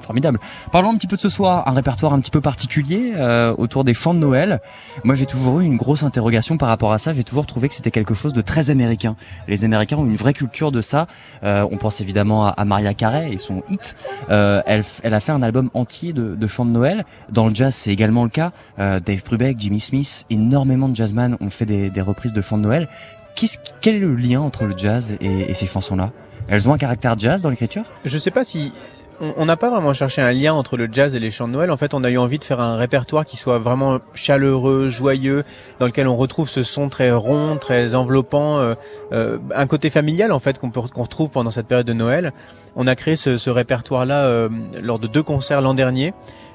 Formidable. 0.00 0.38
Parlons 0.72 0.90
un 0.90 0.96
petit 0.96 1.06
peu 1.06 1.16
de 1.16 1.20
ce 1.20 1.28
soir, 1.28 1.66
un 1.66 1.72
répertoire 1.72 2.12
un 2.12 2.20
petit 2.20 2.30
peu 2.30 2.40
particulier 2.40 3.12
euh, 3.16 3.54
autour 3.58 3.84
des 3.84 3.94
chants 3.94 4.14
de 4.14 4.18
Noël. 4.18 4.60
Moi, 5.04 5.14
j'ai 5.14 5.26
toujours 5.26 5.60
eu 5.60 5.64
une 5.64 5.76
grosse 5.76 6.02
interrogation 6.02 6.56
par 6.56 6.68
rapport 6.68 6.92
à 6.92 6.98
ça. 6.98 7.12
J'ai 7.12 7.24
toujours 7.24 7.46
trouvé 7.46 7.68
que 7.68 7.74
c'était 7.74 7.90
quelque 7.90 8.14
chose 8.14 8.32
de 8.32 8.40
très 8.40 8.70
américain. 8.70 9.16
Les 9.46 9.64
Américains 9.64 9.96
ont 9.96 10.06
une 10.06 10.16
vraie 10.16 10.34
culture 10.34 10.72
de 10.72 10.80
ça. 10.80 11.06
Euh, 11.44 11.66
on 11.70 11.76
pense 11.76 12.00
évidemment 12.00 12.46
à, 12.46 12.64
Maria 12.64 12.94
Carey 12.94 13.32
et 13.32 13.38
son 13.38 13.62
hit. 13.68 13.96
Euh, 14.30 14.62
elle, 14.66 14.84
elle 15.02 15.14
a 15.14 15.20
fait 15.20 15.32
un 15.32 15.42
album 15.42 15.70
entier 15.74 16.12
de, 16.12 16.34
de 16.34 16.46
chants 16.46 16.64
de 16.64 16.70
Noël. 16.70 17.04
Dans 17.30 17.48
le 17.48 17.54
jazz, 17.54 17.74
c'est 17.74 17.90
également 17.90 18.24
le 18.24 18.30
cas. 18.30 18.52
Euh, 18.78 19.00
Dave 19.00 19.22
Brubeck, 19.24 19.58
Jimmy 19.58 19.80
Smith, 19.80 20.26
énormément 20.30 20.88
de 20.88 20.96
jazzman 20.96 21.36
ont 21.40 21.50
fait 21.50 21.66
des, 21.66 21.90
des 21.90 22.00
reprises 22.00 22.32
de 22.32 22.40
chants 22.40 22.58
de 22.58 22.62
Noël. 22.62 22.88
Qu'est-ce, 23.34 23.58
quel 23.80 23.96
est 23.96 24.00
le 24.00 24.16
lien 24.16 24.40
entre 24.40 24.64
le 24.64 24.76
jazz 24.76 25.16
et, 25.20 25.50
et 25.50 25.54
ces 25.54 25.66
chansons-là? 25.66 26.10
Elles 26.48 26.68
ont 26.68 26.72
un 26.72 26.78
caractère 26.78 27.18
jazz 27.18 27.42
dans 27.42 27.50
l'écriture? 27.50 27.84
Je 28.04 28.16
sais 28.18 28.30
pas 28.30 28.42
si 28.42 28.72
on 29.20 29.44
n'a 29.44 29.56
pas 29.56 29.70
vraiment 29.70 29.92
cherché 29.92 30.22
un 30.22 30.32
lien 30.32 30.54
entre 30.54 30.76
le 30.76 30.88
jazz 30.90 31.14
et 31.14 31.18
les 31.20 31.30
chants 31.30 31.48
de 31.48 31.52
Noël. 31.52 31.70
En 31.70 31.76
fait, 31.76 31.94
on 31.94 32.04
a 32.04 32.10
eu 32.10 32.18
envie 32.18 32.38
de 32.38 32.44
faire 32.44 32.60
un 32.60 32.76
répertoire 32.76 33.24
qui 33.24 33.36
soit 33.36 33.58
vraiment 33.58 33.98
chaleureux, 34.14 34.88
joyeux, 34.88 35.44
dans 35.80 35.86
lequel 35.86 36.06
on 36.08 36.16
retrouve 36.16 36.48
ce 36.48 36.62
son 36.62 36.88
très 36.88 37.10
rond, 37.10 37.56
très 37.60 37.94
enveloppant, 37.94 38.58
euh, 38.58 38.74
euh, 39.12 39.38
un 39.54 39.66
côté 39.66 39.90
familial 39.90 40.32
en 40.32 40.40
fait 40.40 40.58
qu'on 40.58 40.70
qu'on 40.70 41.02
retrouve 41.02 41.30
pendant 41.30 41.50
cette 41.50 41.66
période 41.66 41.86
de 41.86 41.92
Noël. 41.92 42.32
On 42.76 42.86
a 42.86 42.94
créé 42.94 43.16
ce, 43.16 43.38
ce 43.38 43.50
répertoire-là 43.50 44.24
euh, 44.24 44.48
lors 44.80 44.98
de 44.98 45.06
deux 45.08 45.22
concerts 45.22 45.62
l'an 45.62 45.74
dernier. 45.74 46.14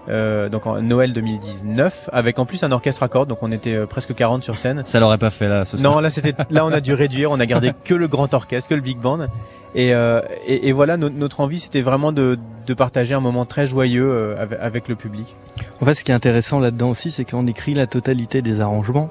euh, 0.10 0.50
donc 0.50 0.68
en 0.68 0.82
Noël 0.82 1.14
2019, 1.14 2.10
avec 2.14 2.38
en 2.40 2.46
plus 2.46 2.64
un 2.64 2.72
orchestre 2.72 3.04
à 3.04 3.08
cordes, 3.08 3.30
donc 3.30 3.40
on 3.42 3.52
était 3.52 3.76
euh, 3.76 3.86
presque 3.86 4.14
40 4.14 4.44
sur 4.44 4.58
scène. 4.58 4.84
Ça 4.86 5.00
l'aurait 5.00 5.18
pas 5.18 5.30
fait 5.30 5.48
là 5.48 5.64
ce 5.66 5.78
soir. 5.78 5.94
Non, 5.94 6.00
là 6.02 6.10
c'était, 6.10 6.34
là 6.50 6.66
on 6.66 6.72
a 6.72 6.82
dû 6.82 6.94
réduire, 6.94 7.32
on 7.32 7.40
a 7.40 7.46
gardé 7.46 7.72
que 7.86 7.94
le 7.94 8.08
grand 8.08 8.34
orchestre, 8.34 8.70
que 8.70 8.76
le 8.76 8.82
big 8.82 8.98
band, 9.00 9.28
et, 9.76 9.94
euh, 9.94 10.22
et, 10.48 10.70
et 10.70 10.72
voilà 10.72 10.98
no- 10.98 11.10
notre 11.10 11.40
envie 11.42 11.60
c'était 11.60 11.82
vraiment 11.82 12.12
de, 12.12 12.38
de 12.68 12.74
partager 12.74 13.14
un 13.14 13.20
moment 13.20 13.46
très 13.46 13.68
joyeux 13.68 14.10
euh, 14.10 14.42
avec, 14.42 14.60
avec 14.62 14.88
le 14.88 14.96
public. 14.96 15.36
En 15.82 15.86
fait, 15.86 15.96
ce 15.96 16.04
qui 16.04 16.12
est 16.12 16.16
intéressant 16.16 16.60
là-dedans 16.60 16.90
aussi, 16.90 17.12
c'est 17.12 17.26
qu'on 17.26 17.46
écrit 17.48 17.74
la 17.74 17.88
totalité 17.88 18.42
des 18.42 18.62
arrangements. 18.62 19.10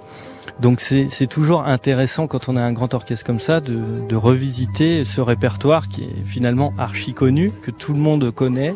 Donc 0.61 0.81
c'est 0.81 1.26
toujours 1.29 1.64
intéressant 1.64 2.26
quand 2.26 2.49
on 2.49 2.56
a 2.56 2.61
un 2.61 2.73
grand 2.73 2.93
orchestre 2.94 3.25
comme 3.25 3.38
ça 3.38 3.61
de, 3.61 3.81
de 4.06 4.17
revisiter 4.17 5.03
ce 5.03 5.20
répertoire 5.20 5.88
qui 5.88 6.03
est 6.03 6.25
finalement 6.25 6.73
archi 6.79 7.14
connu, 7.14 7.53
que 7.62 7.70
tout 7.70 7.94
le 7.94 7.99
monde 7.99 8.31
connaît, 8.31 8.75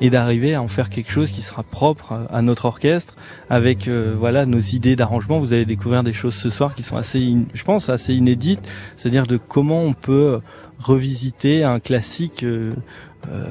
et 0.00 0.10
d'arriver 0.10 0.54
à 0.54 0.62
en 0.62 0.68
faire 0.68 0.88
quelque 0.88 1.12
chose 1.12 1.30
qui 1.30 1.42
sera 1.42 1.62
propre 1.62 2.26
à- 2.32 2.42
notre 2.42 2.64
orchestre, 2.64 3.14
avec 3.50 3.88
euh, 3.88 4.16
voilà 4.18 4.46
nos 4.46 4.58
idées 4.58 4.96
d'arrangement. 4.96 5.38
Vous 5.38 5.52
allez 5.52 5.66
découvrir 5.66 6.02
des 6.02 6.14
choses 6.14 6.34
ce 6.34 6.50
soir 6.50 6.74
qui 6.74 6.82
sont 6.82 6.96
assez, 6.96 7.36
je 7.52 7.62
pense, 7.62 7.88
assez 7.90 8.14
inédites, 8.14 8.66
c'est-à-dire 8.96 9.26
de 9.26 9.36
comment 9.36 9.82
on 9.82 9.92
peut 9.92 10.40
revisiter 10.78 11.64
un 11.64 11.80
classique 11.80 12.44
euh, 12.44 12.72
euh, 13.28 13.44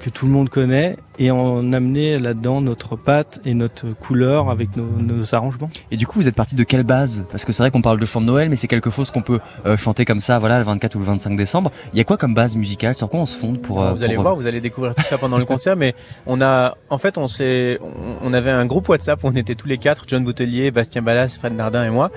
que 0.00 0.10
tout 0.10 0.26
le 0.26 0.32
monde 0.32 0.48
connaît 0.48 0.96
et 1.18 1.30
en 1.30 1.72
amener 1.72 2.18
là-dedans 2.18 2.60
notre 2.60 2.96
patte 2.96 3.40
et 3.44 3.54
notre 3.54 3.92
couleur 3.92 4.50
avec 4.50 4.76
nos, 4.76 4.84
nos 4.84 5.34
arrangements. 5.34 5.70
Et 5.90 5.96
du 5.96 6.06
coup, 6.06 6.18
vous 6.18 6.28
êtes 6.28 6.34
parti 6.34 6.56
de 6.56 6.64
quelle 6.64 6.82
base? 6.82 7.24
Parce 7.30 7.44
que 7.44 7.52
c'est 7.52 7.62
vrai 7.62 7.70
qu'on 7.70 7.80
parle 7.80 8.00
de 8.00 8.04
chant 8.04 8.20
de 8.20 8.26
Noël, 8.26 8.48
mais 8.50 8.56
c'est 8.56 8.66
quelque 8.66 8.90
chose 8.90 9.10
qu'on 9.10 9.22
peut 9.22 9.40
euh, 9.64 9.76
chanter 9.76 10.04
comme 10.04 10.20
ça, 10.20 10.38
voilà, 10.38 10.58
le 10.58 10.64
24 10.64 10.94
ou 10.96 10.98
le 10.98 11.04
25 11.04 11.36
décembre. 11.36 11.70
Il 11.92 11.98
y 11.98 12.00
a 12.00 12.04
quoi 12.04 12.16
comme 12.16 12.34
base 12.34 12.56
musicale? 12.56 12.94
Sur 12.94 13.08
quoi 13.08 13.20
on 13.20 13.26
se 13.26 13.38
fonde 13.38 13.60
pour 13.62 13.82
euh, 13.82 13.92
vous 13.92 14.02
allez 14.02 14.16
voir, 14.16 14.34
vous 14.34 14.46
allez 14.46 14.60
découvrir 14.60 14.94
tout 14.94 15.04
ça 15.04 15.16
pendant 15.16 15.38
le 15.38 15.44
concert, 15.44 15.76
mais 15.76 15.94
on 16.26 16.40
a, 16.40 16.76
en 16.90 16.98
fait, 16.98 17.16
on 17.16 17.28
s'est, 17.28 17.78
on, 17.82 18.30
on 18.30 18.32
avait 18.32 18.50
un 18.50 18.66
groupe 18.66 18.88
WhatsApp 18.88 19.22
où 19.22 19.28
on 19.28 19.36
était 19.36 19.54
tous 19.54 19.68
les 19.68 19.78
quatre, 19.78 20.04
John 20.06 20.24
Boutelier, 20.24 20.70
Bastien 20.70 21.02
Ballas, 21.02 21.36
Fred 21.38 21.54
Nardin 21.54 21.86
et 21.86 21.90
moi, 21.90 22.10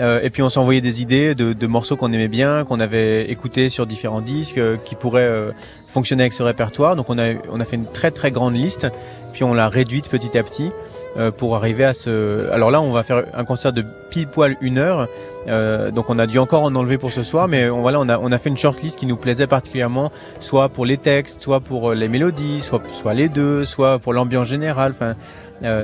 euh, 0.00 0.20
et 0.22 0.30
puis 0.30 0.42
on 0.42 0.48
s'envoyait 0.48 0.80
des 0.80 1.02
idées 1.02 1.34
de, 1.34 1.52
de 1.52 1.66
morceaux 1.66 1.96
qu'on 1.96 2.12
aimait 2.12 2.28
bien, 2.28 2.64
qu'on 2.64 2.80
avait 2.80 3.30
écoutés 3.30 3.68
sur 3.68 3.86
différents 3.86 4.20
disques, 4.22 4.58
euh, 4.58 4.76
qui 4.84 4.94
pourraient 4.94 5.22
euh, 5.22 5.52
fonctionner 5.86 6.22
avec 6.24 6.32
ce 6.32 6.42
répertoire. 6.42 6.96
Donc 6.96 7.10
on 7.10 7.18
a, 7.18 7.34
on 7.50 7.60
a 7.60 7.64
fait 7.64 7.76
une 7.76 7.86
très 7.86 8.10
très 8.10 8.30
grande 8.30 8.54
liste, 8.54 8.88
puis 9.32 9.44
on 9.44 9.54
l'a 9.54 9.68
réduite 9.68 10.08
petit 10.08 10.38
à 10.38 10.42
petit. 10.42 10.72
euh, 11.16 11.30
pour 11.30 11.56
arriver 11.56 11.84
à 11.84 11.94
ce. 11.94 12.50
Alors 12.50 12.70
là, 12.70 12.80
on 12.80 12.92
va 12.92 13.02
faire 13.02 13.24
un 13.34 13.44
concert 13.44 13.72
de 13.72 13.84
pile 14.10 14.26
poil 14.28 14.56
une 14.60 14.78
heure. 14.78 15.08
Euh, 15.48 15.90
donc 15.90 16.08
on 16.08 16.18
a 16.18 16.26
dû 16.26 16.38
encore 16.38 16.62
en 16.62 16.74
enlever 16.74 16.98
pour 16.98 17.12
ce 17.12 17.22
soir, 17.22 17.48
mais 17.48 17.68
on, 17.68 17.80
voilà, 17.82 18.00
on 18.00 18.08
a, 18.08 18.18
on 18.18 18.30
a 18.32 18.38
fait 18.38 18.48
une 18.48 18.56
shortlist 18.56 18.98
qui 18.98 19.06
nous 19.06 19.16
plaisait 19.16 19.46
particulièrement, 19.46 20.12
soit 20.40 20.68
pour 20.68 20.86
les 20.86 20.96
textes, 20.96 21.42
soit 21.42 21.60
pour 21.60 21.90
euh, 21.90 21.94
les 21.94 22.08
mélodies, 22.08 22.60
soit, 22.60 22.82
soit 22.90 23.14
les 23.14 23.28
deux, 23.28 23.64
soit 23.64 23.98
pour 23.98 24.12
l'ambiance 24.12 24.46
générale. 24.46 24.92
Enfin, 24.92 25.14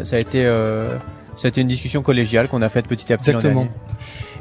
ça 0.03 0.17
a 0.17 0.19
été, 0.19 0.41
été 1.45 1.61
une 1.61 1.69
discussion 1.69 2.03
collégiale 2.03 2.49
qu'on 2.49 2.63
a 2.63 2.69
faite 2.69 2.89
petit 2.89 3.13
à 3.13 3.17
petit. 3.17 3.31
Exactement. 3.31 3.69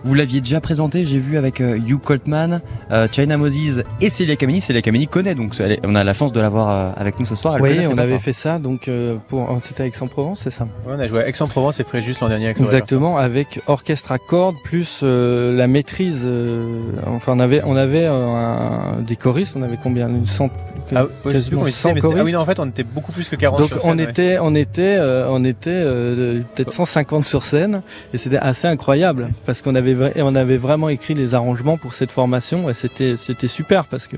Vous 0.03 0.13
l'aviez 0.13 0.41
déjà 0.41 0.61
présenté, 0.61 1.05
j'ai 1.05 1.19
vu 1.19 1.37
avec 1.37 1.61
euh, 1.61 1.77
Hugh 1.77 1.99
Coltman, 2.03 2.61
euh, 2.91 3.07
China 3.11 3.37
Moses 3.37 3.83
et 4.01 4.09
Celia 4.09 4.35
Kameni. 4.35 4.61
Celia 4.61 4.81
Kameni 4.81 5.07
connaît, 5.07 5.35
donc 5.35 5.53
on 5.85 5.95
a 5.95 6.03
la 6.03 6.13
chance 6.13 6.31
de 6.31 6.39
l'avoir 6.39 6.69
euh, 6.69 6.91
avec 6.95 7.19
nous 7.19 7.25
ce 7.25 7.35
soir. 7.35 7.55
Elle 7.57 7.61
Oui, 7.61 7.79
on 7.91 7.97
avait 7.97 8.19
fait 8.19 8.33
ça, 8.33 8.59
donc 8.59 8.87
euh, 8.87 9.15
pour 9.27 9.47
c'était 9.63 9.83
à 9.83 9.85
Aix-en-Provence, 9.87 10.41
c'est 10.43 10.49
ça? 10.49 10.65
Ouais, 10.85 10.93
on 10.95 10.99
a 10.99 11.07
joué 11.07 11.21
à 11.23 11.27
Aix-en-Provence 11.27 11.79
et 11.79 11.83
Fréjus 11.83 12.15
l'an 12.21 12.29
dernier 12.29 12.45
avec 12.45 12.59
Exactement, 12.61 13.17
avec 13.17 13.61
orchestre 13.67 14.11
à 14.11 14.17
cordes 14.17 14.55
plus 14.63 15.01
euh, 15.03 15.55
la 15.55 15.67
maîtrise. 15.67 16.23
euh, 16.25 16.79
enfin, 17.07 17.33
on 17.35 17.39
avait 17.39 17.61
on 17.65 17.75
avait 17.75 18.05
euh, 18.05 18.11
un, 18.13 19.01
des 19.01 19.15
choristes, 19.15 19.55
on 19.57 19.63
avait 19.63 19.77
combien? 19.81 20.07
Une 20.09 20.25
cent- 20.25 20.49
Ah, 20.95 21.03
oui, 21.25 21.33
je 21.33 21.39
sais 21.39 21.49
plus 21.49 21.57
quasiment 21.57 21.59
combien 21.61 21.71
100 21.71 21.77
c'était, 21.89 21.93
mais 21.95 22.01
c'était- 22.01 22.19
ah 22.19 22.23
oui, 22.23 22.31
non, 22.33 22.39
en 22.39 22.45
fait, 22.45 22.59
on 22.59 22.67
était 22.67 22.83
beaucoup 22.83 23.11
plus 23.11 23.27
que 23.29 23.35
40 23.35 23.59
Donc 23.59 23.67
sur 23.69 23.81
scène, 23.81 23.91
on 23.93 23.97
ouais. 23.97 24.09
était 24.09 24.37
on 24.39 24.55
était 24.55 24.95
euh, 24.99 25.27
on 25.29 25.43
était 25.43 25.69
euh, 25.73 26.41
peut-être 26.55 26.71
150 26.71 27.25
sur 27.25 27.43
scène 27.43 27.81
et 28.13 28.17
c'était 28.17 28.37
assez 28.37 28.67
incroyable 28.67 29.29
parce 29.45 29.61
qu'on 29.67 29.75
avait 29.75 29.95
on 30.21 30.35
avait 30.35 30.57
vraiment 30.57 30.89
écrit 30.89 31.13
les 31.13 31.33
arrangements 31.33 31.77
pour 31.77 31.93
cette 31.93 32.11
formation 32.11 32.69
et 32.69 32.73
c'était 32.73 33.17
c'était 33.17 33.47
super 33.47 33.85
parce 33.85 34.07
que 34.07 34.17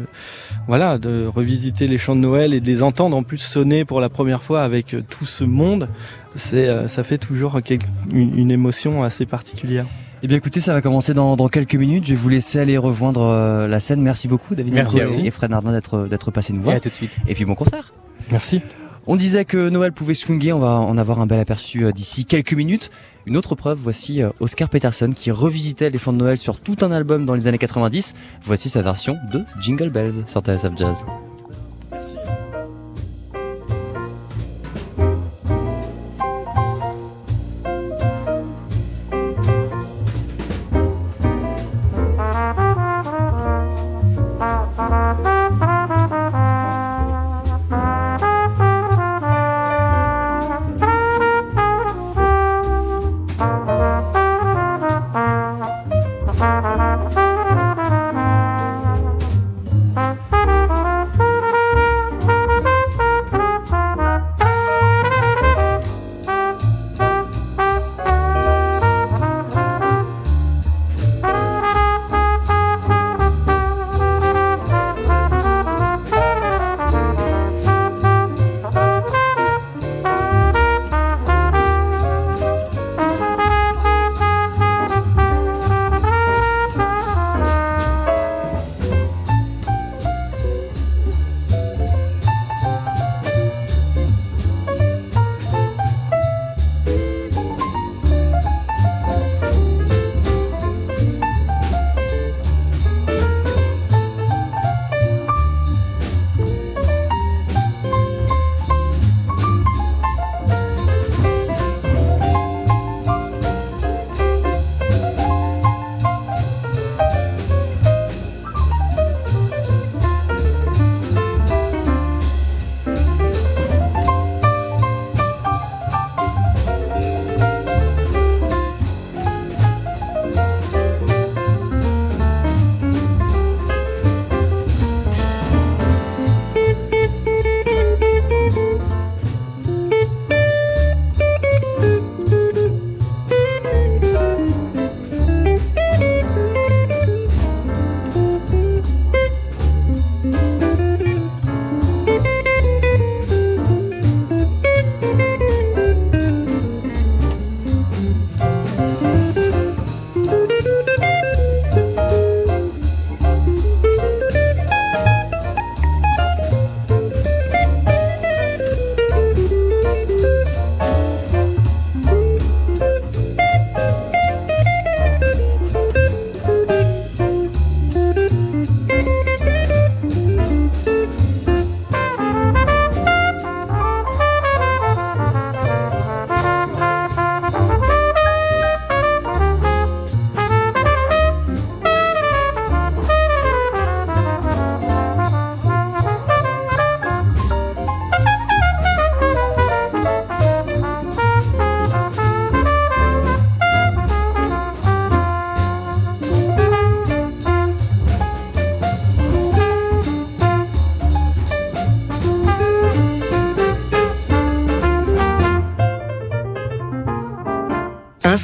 voilà 0.68 0.98
de 0.98 1.26
revisiter 1.28 1.88
les 1.88 1.98
chants 1.98 2.16
de 2.16 2.22
Noël 2.22 2.54
et 2.54 2.60
de 2.60 2.66
les 2.68 2.84
entendre 2.84 3.18
en 3.18 3.24
plus 3.24 3.38
sonner 3.40 3.86
pour 3.86 4.00
la 4.02 4.10
première 4.10 4.44
fois 4.44 4.64
avec 4.64 4.94
euh, 4.94 5.04
tout 5.10 5.26
ce 5.26 5.44
monde 5.44 5.90
c'est 6.36 6.68
euh, 6.70 6.88
ça 6.88 7.04
fait 7.04 7.18
toujours 7.18 7.62
quelque- 7.64 7.88
une, 8.12 8.38
une 8.38 8.52
émotion 8.52 9.04
assez 9.04 9.26
particulière. 9.26 9.86
Eh 10.22 10.28
bien 10.28 10.36
écoutez, 10.38 10.60
ça 10.60 10.74
va 10.74 10.82
commencer 10.82 11.14
dans, 11.14 11.38
dans 11.38 11.48
quelques 11.48 11.76
minutes. 11.76 12.04
Je 12.06 12.10
vais 12.10 12.16
vous 12.18 12.28
laisser 12.28 12.60
aller 12.60 12.78
rejoindre 12.78 13.22
euh, 13.22 13.68
la 13.68 13.80
scène. 13.80 14.02
Merci 14.02 14.28
beaucoup 14.28 14.54
David 14.54 14.74
Merci 14.74 14.96
Nicolas 14.98 15.12
à 15.14 15.16
vous. 15.16 15.26
et 15.26 15.32
Fred 15.32 15.50
Nardin 15.52 15.72
d'être 15.72 16.08
d'être 16.08 16.30
passé 16.30 16.52
nous 16.54 16.60
Et 16.60 16.64
voir. 16.64 16.76
à 16.76 16.80
tout 16.82 16.90
de 16.90 16.94
suite. 16.94 17.16
Et 17.28 17.34
puis 17.36 17.46
bon 17.46 17.56
concert. 17.56 17.94
Merci. 18.32 18.62
On 19.08 19.16
disait 19.16 19.46
que 19.46 19.70
Noël 19.70 19.92
pouvait 19.92 20.14
swinguer, 20.14 20.54
on 20.54 20.60
va 20.60 20.80
en 20.80 20.98
avoir 20.98 21.20
un 21.20 21.26
bel 21.26 21.40
aperçu 21.40 21.86
euh, 21.86 21.92
d'ici 21.92 22.26
quelques 22.26 22.54
minutes. 22.54 22.92
Une 23.26 23.38
autre 23.38 23.56
preuve, 23.56 23.80
voici 23.82 24.22
euh, 24.22 24.30
Oscar 24.40 24.70
Peterson 24.70 25.12
qui 25.16 25.32
revisitait 25.32 25.90
les 25.90 25.98
chants 25.98 26.14
de 26.14 26.18
Noël 26.18 26.38
sur 26.38 26.60
tout 26.60 26.78
un 26.82 26.92
album 26.92 27.26
dans 27.26 27.34
les 27.34 27.48
années 27.48 27.58
90. 27.58 28.14
Voici 28.44 28.70
sa 28.70 28.82
version 28.82 29.16
de 29.32 29.44
Jingle 29.62 29.90
Bells 29.90 30.24
sur 30.28 30.42
TSF 30.42 30.78
Jazz. 30.78 31.06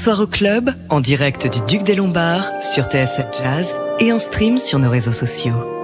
Soir 0.05 0.19
au 0.19 0.27
club, 0.27 0.69
en 0.91 1.01
direct 1.01 1.51
du 1.51 1.62
Duc 1.65 1.81
des 1.81 1.95
Lombards, 1.95 2.51
sur 2.62 2.83
TSF 2.83 3.25
Jazz 3.41 3.74
et 3.97 4.13
en 4.13 4.19
stream 4.19 4.59
sur 4.59 4.77
nos 4.77 4.91
réseaux 4.91 5.12
sociaux. 5.12 5.75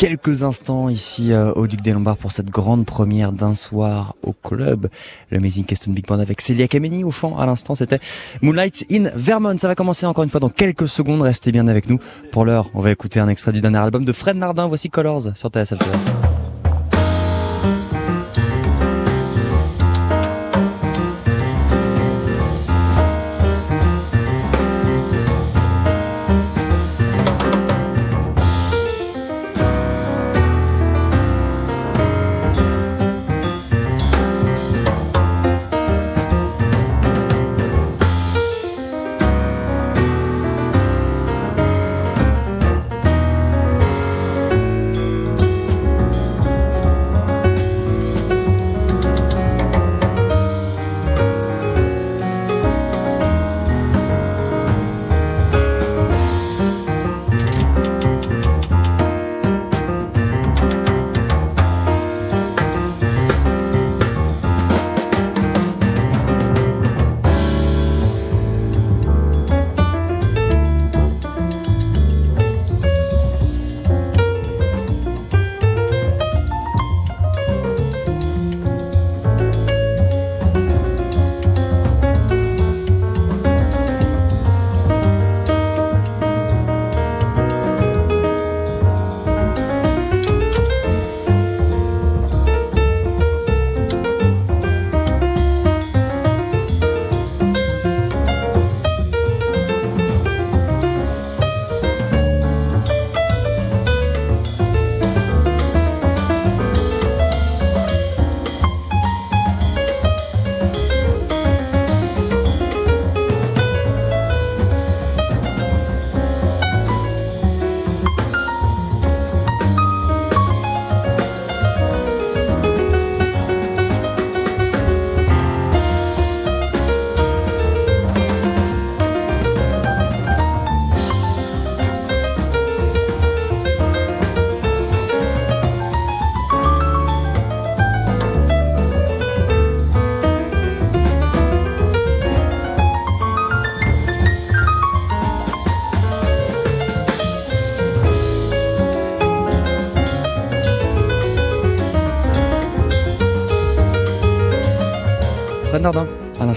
Quelques 0.00 0.44
instants 0.44 0.88
ici 0.88 1.30
euh, 1.30 1.52
au 1.52 1.66
Duc 1.66 1.82
des 1.82 1.92
Lombards 1.92 2.16
pour 2.16 2.32
cette 2.32 2.48
grande 2.48 2.86
première 2.86 3.32
d'un 3.32 3.54
soir 3.54 4.16
au 4.22 4.32
club. 4.32 4.88
Le 5.28 5.36
Amazing 5.36 5.66
Keston 5.66 5.90
Big 5.90 6.06
Band 6.06 6.20
avec 6.20 6.40
Célia 6.40 6.68
Kameni 6.68 7.04
au 7.04 7.10
chant 7.10 7.36
à 7.36 7.44
l'instant 7.44 7.74
c'était 7.74 8.00
Moonlight 8.40 8.86
in 8.90 9.10
Vermont. 9.14 9.58
Ça 9.58 9.68
va 9.68 9.74
commencer 9.74 10.06
encore 10.06 10.24
une 10.24 10.30
fois 10.30 10.40
dans 10.40 10.48
quelques 10.48 10.88
secondes. 10.88 11.20
Restez 11.20 11.52
bien 11.52 11.68
avec 11.68 11.90
nous. 11.90 11.98
Pour 12.32 12.46
l'heure, 12.46 12.70
on 12.72 12.80
va 12.80 12.90
écouter 12.90 13.20
un 13.20 13.28
extrait 13.28 13.52
du 13.52 13.60
dernier 13.60 13.76
album 13.76 14.06
de 14.06 14.12
Fred 14.14 14.38
Nardin. 14.38 14.68
Voici 14.68 14.88
Colors 14.88 15.36
sur 15.36 15.50
TSF 15.50 15.78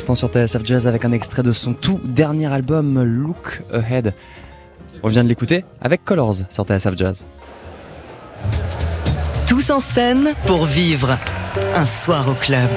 sur 0.03 0.27
TSF 0.27 0.65
Jazz 0.65 0.85
avec 0.87 1.05
un 1.05 1.11
extrait 1.13 1.43
de 1.43 1.53
son 1.53 1.73
tout 1.73 1.99
dernier 2.03 2.51
album 2.51 3.01
Look 3.01 3.63
Ahead. 3.71 4.13
On 5.01 5.07
vient 5.07 5.23
de 5.23 5.29
l'écouter 5.29 5.63
avec 5.81 6.03
Colors 6.03 6.35
sur 6.49 6.65
TSF 6.65 6.97
Jazz. 6.97 7.25
Tous 9.47 9.69
en 9.69 9.79
scène 9.79 10.33
pour 10.45 10.65
vivre 10.65 11.17
un 11.75 11.85
soir 11.85 12.27
au 12.27 12.33
club. 12.33 12.69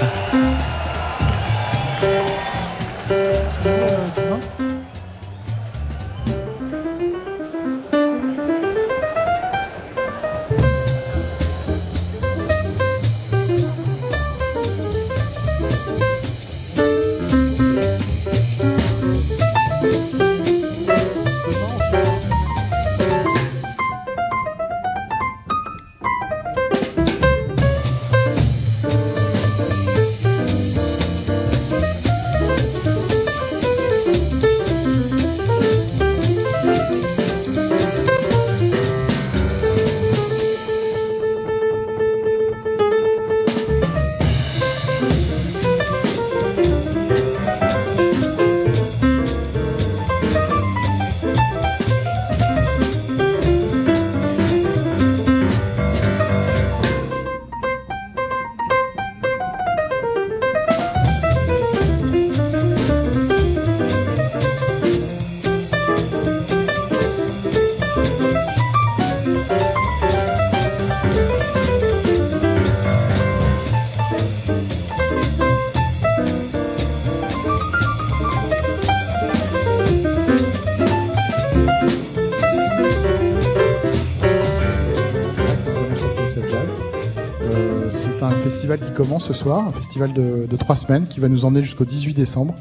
Ce 89.20 89.32
soir, 89.32 89.66
un 89.66 89.70
festival 89.70 90.12
de, 90.12 90.56
trois 90.56 90.76
semaines 90.76 91.06
qui 91.06 91.20
va 91.20 91.28
nous 91.28 91.44
emmener 91.44 91.62
jusqu'au 91.62 91.84
18 91.84 92.14
décembre. 92.14 92.54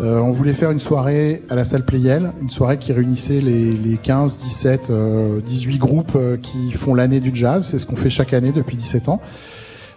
Euh, 0.00 0.18
on 0.18 0.30
voulait 0.30 0.52
faire 0.52 0.70
une 0.70 0.80
soirée 0.80 1.42
à 1.48 1.54
la 1.54 1.64
salle 1.64 1.84
Playel, 1.84 2.32
une 2.42 2.50
soirée 2.50 2.78
qui 2.78 2.92
réunissait 2.92 3.40
les, 3.40 3.72
les 3.72 3.96
15, 3.96 4.38
17, 4.38 4.90
euh, 4.90 5.40
18 5.40 5.78
groupes 5.78 6.12
euh, 6.16 6.36
qui 6.36 6.72
font 6.72 6.94
l'année 6.94 7.20
du 7.20 7.34
jazz. 7.34 7.66
C'est 7.66 7.78
ce 7.78 7.86
qu'on 7.86 7.96
fait 7.96 8.10
chaque 8.10 8.34
année 8.34 8.52
depuis 8.52 8.76
17 8.76 9.08
ans. 9.08 9.20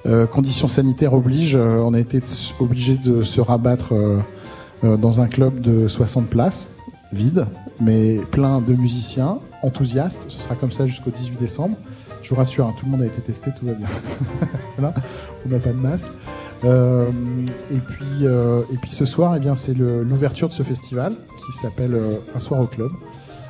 Euh, 0.06 0.26
conditions 0.26 0.70
sanitaires 0.70 1.14
obligent, 1.14 1.58
on 1.58 1.94
a 1.94 2.00
été 2.00 2.22
obligé 2.60 2.96
de 2.96 3.24
se 3.24 3.42
rabattre 3.42 3.94
dans 4.84 5.20
un 5.20 5.28
club 5.28 5.60
de 5.60 5.90
60 5.90 6.28
places, 6.28 6.70
vide, 7.12 7.46
mais 7.82 8.16
plein 8.32 8.62
de 8.62 8.74
musiciens 8.74 9.40
enthousiastes. 9.62 10.26
Ce 10.30 10.40
sera 10.40 10.56
comme 10.56 10.72
ça 10.72 10.88
jusqu'au 10.88 11.12
18 11.12 11.38
décembre. 11.38 11.76
Je 12.30 12.36
vous 12.36 12.42
rassure, 12.42 12.68
hein, 12.68 12.76
tout 12.78 12.86
le 12.86 12.92
monde 12.92 13.02
a 13.02 13.08
été 13.08 13.22
testé, 13.22 13.50
tout 13.60 13.66
va 13.66 13.74
bien. 13.74 13.88
on 14.78 15.50
n'a 15.50 15.58
pas 15.58 15.72
de 15.72 15.80
masque. 15.80 16.08
Euh, 16.64 17.10
et 17.72 17.80
puis, 17.80 18.06
euh, 18.22 18.62
et 18.72 18.78
puis 18.78 18.92
ce 18.92 19.04
soir, 19.06 19.36
eh 19.36 19.56
c'est 19.56 19.76
l'ouverture 19.76 20.48
de 20.48 20.54
ce 20.54 20.62
festival 20.62 21.14
qui 21.48 21.58
s'appelle 21.58 21.96
euh, 21.96 22.12
Un 22.36 22.40
soir 22.40 22.62
au 22.62 22.68
club. 22.68 22.92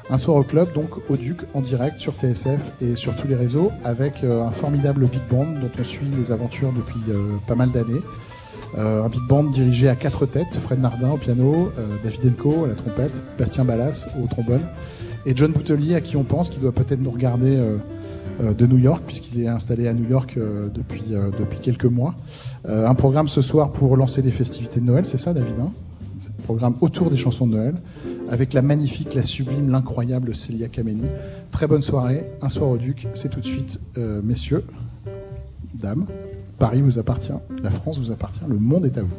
Un 0.09 0.17
soir 0.17 0.37
au 0.37 0.43
club, 0.43 0.71
donc 0.71 0.91
au 1.09 1.17
Duc, 1.17 1.39
en 1.53 1.59
direct 1.59 1.97
sur 1.97 2.13
TSF 2.13 2.71
et 2.81 2.95
sur 2.95 3.17
tous 3.17 3.27
les 3.27 3.35
réseaux, 3.35 3.69
avec 3.83 4.23
un 4.23 4.49
formidable 4.51 5.07
big 5.07 5.27
band 5.29 5.59
dont 5.61 5.71
on 5.77 5.83
suit 5.83 6.07
les 6.17 6.31
aventures 6.31 6.71
depuis 6.71 7.13
pas 7.47 7.55
mal 7.55 7.71
d'années. 7.71 8.01
Un 8.77 9.09
big 9.09 9.27
band 9.27 9.43
dirigé 9.43 9.89
à 9.89 9.95
quatre 9.95 10.25
têtes, 10.25 10.55
Fred 10.63 10.79
Nardin 10.79 11.11
au 11.11 11.17
piano, 11.17 11.71
David 12.01 12.33
Enco 12.33 12.63
à 12.63 12.69
la 12.69 12.73
trompette, 12.73 13.21
Bastien 13.37 13.65
Ballas 13.65 14.07
au 14.23 14.25
trombone, 14.25 14.61
et 15.27 15.35
John 15.35 15.51
Boutelier 15.51 15.93
à 15.93 16.01
qui 16.01 16.17
on 16.17 16.23
pense, 16.23 16.49
qui 16.49 16.57
doit 16.57 16.71
peut-être 16.71 17.01
nous 17.01 17.11
regarder 17.11 17.61
de 18.39 18.65
New 18.65 18.77
York, 18.77 19.03
puisqu'il 19.05 19.41
est 19.41 19.47
installé 19.47 19.87
à 19.87 19.93
New 19.93 20.09
York 20.09 20.35
euh, 20.37 20.69
depuis, 20.73 21.03
euh, 21.11 21.29
depuis 21.39 21.59
quelques 21.59 21.85
mois. 21.85 22.15
Euh, 22.67 22.87
un 22.87 22.95
programme 22.95 23.27
ce 23.27 23.41
soir 23.41 23.71
pour 23.71 23.95
lancer 23.97 24.21
les 24.21 24.31
festivités 24.31 24.79
de 24.79 24.85
Noël, 24.85 25.05
c'est 25.07 25.17
ça 25.17 25.33
David 25.33 25.59
hein? 25.59 25.71
Un 26.19 26.43
programme 26.43 26.75
autour 26.81 27.09
des 27.09 27.17
chansons 27.17 27.47
de 27.47 27.55
Noël, 27.55 27.75
avec 28.29 28.53
la 28.53 28.61
magnifique, 28.61 29.13
la 29.13 29.23
sublime, 29.23 29.69
l'incroyable 29.69 30.35
Célia 30.35 30.67
Kameni. 30.67 31.05
Très 31.51 31.67
bonne 31.67 31.81
soirée, 31.81 32.25
un 32.41 32.49
soir 32.49 32.69
au 32.71 32.77
Duc, 32.77 33.07
c'est 33.13 33.29
tout 33.29 33.39
de 33.39 33.45
suite, 33.45 33.79
euh, 33.97 34.19
messieurs, 34.23 34.63
dames. 35.75 36.05
Paris 36.57 36.81
vous 36.81 36.99
appartient, 36.99 37.31
la 37.63 37.69
France 37.69 37.99
vous 37.99 38.11
appartient, 38.11 38.41
le 38.47 38.57
monde 38.57 38.85
est 38.85 38.97
à 38.97 39.01
vous. 39.01 39.15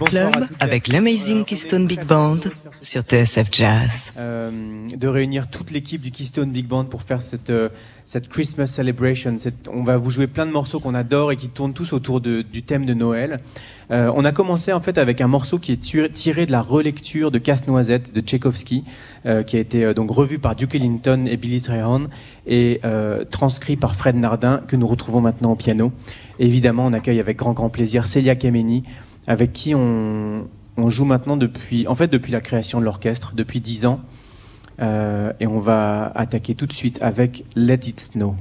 Au 0.00 0.04
club 0.04 0.46
avec 0.60 0.88
l'Amazing 0.88 1.44
Keystone 1.44 1.86
Big 1.86 2.04
Band 2.04 2.38
sur 2.80 3.02
TSF 3.02 3.48
Jazz. 3.52 4.12
euh, 4.16 4.50
de 4.96 5.08
réunir 5.08 5.48
toute 5.50 5.70
l'équipe 5.70 6.00
du 6.00 6.10
Keystone 6.10 6.50
Big 6.50 6.66
Band 6.66 6.84
pour 6.84 7.02
faire 7.02 7.20
cette, 7.22 7.50
euh, 7.50 7.68
cette 8.06 8.28
Christmas 8.28 8.66
Celebration. 8.68 9.34
Cette- 9.38 9.68
on 9.72 9.82
va 9.84 9.96
vous 9.96 10.10
jouer 10.10 10.26
plein 10.26 10.46
de 10.46 10.50
morceaux 10.52 10.80
qu'on 10.80 10.94
adore 10.94 11.32
et 11.32 11.36
qui 11.36 11.48
tournent 11.48 11.74
tous 11.74 11.92
autour 11.92 12.20
de- 12.20 12.42
du 12.42 12.62
thème 12.62 12.86
de 12.86 12.94
Noël. 12.94 13.40
Euh, 13.90 14.12
on 14.14 14.24
a 14.24 14.32
commencé 14.32 14.72
en 14.72 14.80
fait 14.80 14.98
avec 14.98 15.20
un 15.20 15.26
morceau 15.28 15.58
qui 15.58 15.72
est 15.72 16.12
tiré 16.12 16.46
de 16.46 16.52
la 16.52 16.60
relecture 16.60 17.30
de 17.30 17.38
Casse-Noisette 17.38 18.14
de 18.14 18.20
Tchaïkovski, 18.20 18.84
qui 19.46 19.56
a 19.56 19.58
été 19.58 19.94
donc 19.94 20.10
revu 20.10 20.38
par 20.38 20.54
Duke 20.56 20.74
Ellington 20.74 21.24
et 21.26 21.36
Billy 21.36 21.58
Strayhorn 21.60 22.08
et 22.46 22.80
transcrit 23.30 23.76
par 23.76 23.94
Fred 23.94 24.16
Nardin 24.16 24.62
que 24.68 24.76
nous 24.76 24.86
retrouvons 24.86 25.20
maintenant 25.22 25.52
au 25.52 25.56
piano. 25.56 25.90
Évidemment, 26.38 26.84
on 26.86 26.92
accueille 26.92 27.18
avec 27.20 27.36
grand 27.38 27.52
grand 27.52 27.68
plaisir 27.70 28.06
Celia 28.06 28.36
Kameni, 28.36 28.82
avec 29.28 29.52
qui 29.52 29.74
on, 29.74 30.48
joue 30.88 31.04
maintenant 31.04 31.36
depuis, 31.36 31.86
en 31.86 31.94
fait, 31.94 32.08
depuis 32.08 32.32
la 32.32 32.40
création 32.40 32.80
de 32.80 32.84
l'orchestre, 32.84 33.34
depuis 33.36 33.60
10 33.60 33.86
ans. 33.86 34.00
Euh, 34.80 35.32
et 35.38 35.46
on 35.46 35.60
va 35.60 36.10
attaquer 36.14 36.54
tout 36.54 36.66
de 36.66 36.72
suite 36.72 36.98
avec 37.02 37.44
Let 37.54 37.80
It 37.86 38.00
Snow. 38.00 38.36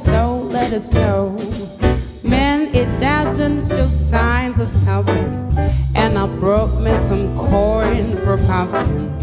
It 0.00 0.04
snow, 0.04 0.38
let 0.50 0.72
it 0.72 0.80
snow. 0.80 1.36
Man, 2.22 2.74
it 2.74 2.86
doesn't 3.00 3.62
show 3.62 3.90
signs 3.90 4.58
of 4.58 4.70
stopping. 4.70 5.52
And 5.94 6.16
I 6.16 6.26
brought 6.38 6.80
me 6.80 6.96
some 6.96 7.34
corn 7.36 8.16
for 8.18 8.38
popping. 8.46 9.18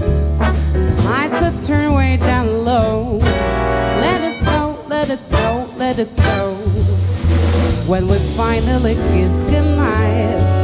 Lights 1.03 1.41
are 1.41 1.65
turned 1.65 1.95
way 1.95 2.17
down 2.17 2.63
low. 2.63 3.17
Let 4.03 4.23
it 4.23 4.35
snow, 4.35 4.83
let 4.87 5.09
it 5.09 5.21
snow, 5.21 5.67
let 5.77 5.97
it 5.97 6.09
snow. 6.09 6.53
When 7.87 8.07
we 8.07 8.19
finally 8.35 8.95
kiss 8.95 9.41
goodnight, 9.43 10.56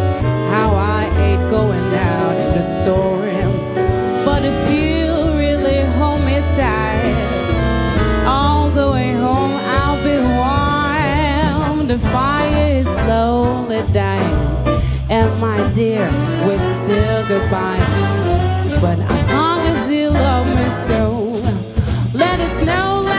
dear, 15.74 16.08
we're 16.46 16.60
still 16.80 17.28
goodbye. 17.28 17.80
But 18.80 19.00
as 19.00 19.30
long 19.30 19.60
as 19.62 19.90
you 19.90 20.10
love 20.10 20.48
me 20.56 20.70
so, 20.70 21.32
let 22.14 22.40
it 22.40 22.54
snow, 22.54 23.13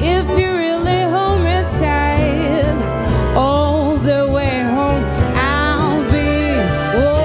if 0.00 0.28
you 0.38 0.50
really 0.52 1.02
hold 1.02 1.40
me 1.40 1.62
tight, 1.78 3.34
all 3.36 3.96
the 3.96 4.30
way 4.30 4.60
home 4.62 5.04
I'll 5.36 6.02
be 6.10 6.58
oh, 6.96 7.16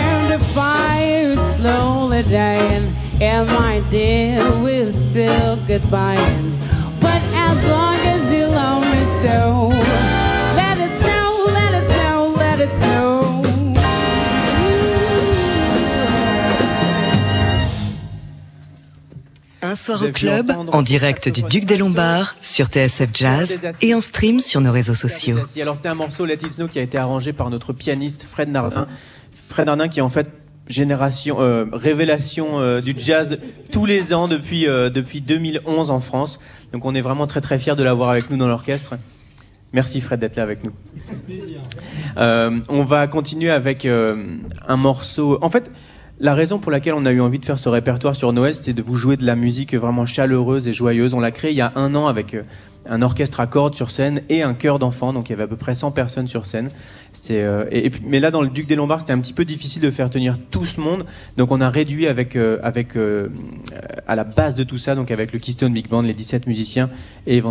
warm. 0.00 0.30
The 0.30 0.44
fire 0.54 1.32
is 1.32 1.40
slowly 1.56 2.22
dying, 2.22 2.94
and 3.20 3.48
my 3.48 3.82
dear, 3.90 4.40
we're 4.62 4.92
still 4.92 5.56
goodbye. 5.66 6.16
But 7.00 7.22
as 7.34 7.64
long 7.64 7.96
as 8.14 8.32
you 8.32 8.46
love 8.46 8.84
me 8.84 9.04
so, 9.22 9.65
soir 19.76 20.02
au 20.02 20.08
club, 20.08 20.52
en 20.72 20.82
direct 20.82 21.28
du 21.28 21.42
Duc 21.42 21.64
des 21.64 21.76
Lombards, 21.76 22.36
sur 22.40 22.66
TSF 22.66 23.10
Jazz 23.12 23.58
et 23.82 23.94
en 23.94 24.00
stream 24.00 24.40
sur 24.40 24.60
nos 24.60 24.72
réseaux 24.72 24.94
sociaux. 24.94 25.38
Alors 25.60 25.76
c'était 25.76 25.88
un 25.88 25.94
morceau 25.94 26.24
Let 26.24 26.34
It 26.34 26.52
Snow 26.52 26.68
qui 26.68 26.78
a 26.78 26.82
été 26.82 26.98
arrangé 26.98 27.32
par 27.32 27.50
notre 27.50 27.72
pianiste 27.72 28.24
Fred 28.28 28.48
Nardin. 28.48 28.86
Fred 29.32 29.66
Nardin 29.66 29.88
qui 29.88 30.00
est 30.00 30.02
en 30.02 30.08
fait 30.08 30.28
génération 30.68 31.40
euh, 31.40 31.66
révélation 31.72 32.58
euh, 32.60 32.80
du 32.80 32.94
jazz 32.98 33.38
tous 33.70 33.86
les 33.86 34.12
ans 34.12 34.28
depuis 34.28 34.66
euh, 34.66 34.90
depuis 34.90 35.20
2011 35.20 35.90
en 35.90 36.00
France. 36.00 36.40
Donc 36.72 36.84
on 36.84 36.94
est 36.94 37.00
vraiment 37.00 37.26
très 37.26 37.40
très 37.40 37.58
fiers 37.58 37.76
de 37.76 37.82
l'avoir 37.82 38.10
avec 38.10 38.30
nous 38.30 38.36
dans 38.36 38.48
l'orchestre. 38.48 38.96
Merci 39.72 40.00
Fred 40.00 40.20
d'être 40.20 40.36
là 40.36 40.42
avec 40.42 40.60
nous. 40.64 40.72
On 42.16 42.84
va 42.84 43.06
continuer 43.08 43.50
avec 43.50 43.84
un 43.84 44.76
morceau. 44.76 45.38
En 45.42 45.50
fait, 45.50 45.70
la 46.18 46.34
raison 46.34 46.58
pour 46.58 46.72
laquelle 46.72 46.94
on 46.94 47.04
a 47.04 47.12
eu 47.12 47.20
envie 47.20 47.38
de 47.38 47.44
faire 47.44 47.58
ce 47.58 47.68
répertoire 47.68 48.16
sur 48.16 48.32
Noël, 48.32 48.54
c'est 48.54 48.72
de 48.72 48.82
vous 48.82 48.96
jouer 48.96 49.16
de 49.16 49.26
la 49.26 49.36
musique 49.36 49.74
vraiment 49.74 50.06
chaleureuse 50.06 50.66
et 50.66 50.72
joyeuse. 50.72 51.12
On 51.14 51.20
l'a 51.20 51.30
créé 51.30 51.50
il 51.50 51.56
y 51.56 51.60
a 51.60 51.72
un 51.76 51.94
an 51.94 52.06
avec 52.06 52.32
euh, 52.34 52.42
un 52.88 53.02
orchestre 53.02 53.40
à 53.40 53.46
cordes 53.46 53.74
sur 53.74 53.90
scène 53.90 54.22
et 54.30 54.42
un 54.42 54.54
chœur 54.54 54.78
d'enfants, 54.78 55.12
donc 55.12 55.28
il 55.28 55.32
y 55.32 55.34
avait 55.34 55.42
à 55.42 55.46
peu 55.46 55.56
près 55.56 55.74
100 55.74 55.90
personnes 55.90 56.26
sur 56.26 56.46
scène. 56.46 56.70
Euh, 57.30 57.90
mais 58.02 58.20
là, 58.20 58.30
dans 58.30 58.40
le 58.40 58.48
Duc 58.48 58.66
des 58.66 58.76
Lombards, 58.76 59.00
c'était 59.00 59.12
un 59.12 59.18
petit 59.18 59.34
peu 59.34 59.44
difficile 59.44 59.82
de 59.82 59.90
faire 59.90 60.08
tenir 60.08 60.38
tout 60.50 60.64
ce 60.64 60.80
monde, 60.80 61.04
donc 61.36 61.50
on 61.50 61.60
a 61.60 61.68
réduit 61.68 62.06
avec, 62.06 62.36
euh, 62.36 62.58
avec 62.62 62.96
à 64.06 64.16
la 64.16 64.24
base 64.24 64.54
de 64.54 64.64
tout 64.64 64.78
ça, 64.78 64.94
donc 64.94 65.10
avec 65.10 65.32
le 65.32 65.38
Keystone 65.38 65.72
Big 65.72 65.88
Band, 65.88 66.02
les 66.02 66.14
17 66.14 66.46
musiciens, 66.46 66.88
et 67.26 67.42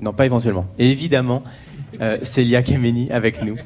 non 0.00 0.12
pas 0.12 0.24
éventuellement, 0.26 0.66
et 0.78 0.90
évidemment, 0.90 1.44
Célia 2.22 2.62
Kemeni 2.62 3.10
avec 3.12 3.42
nous. 3.42 3.56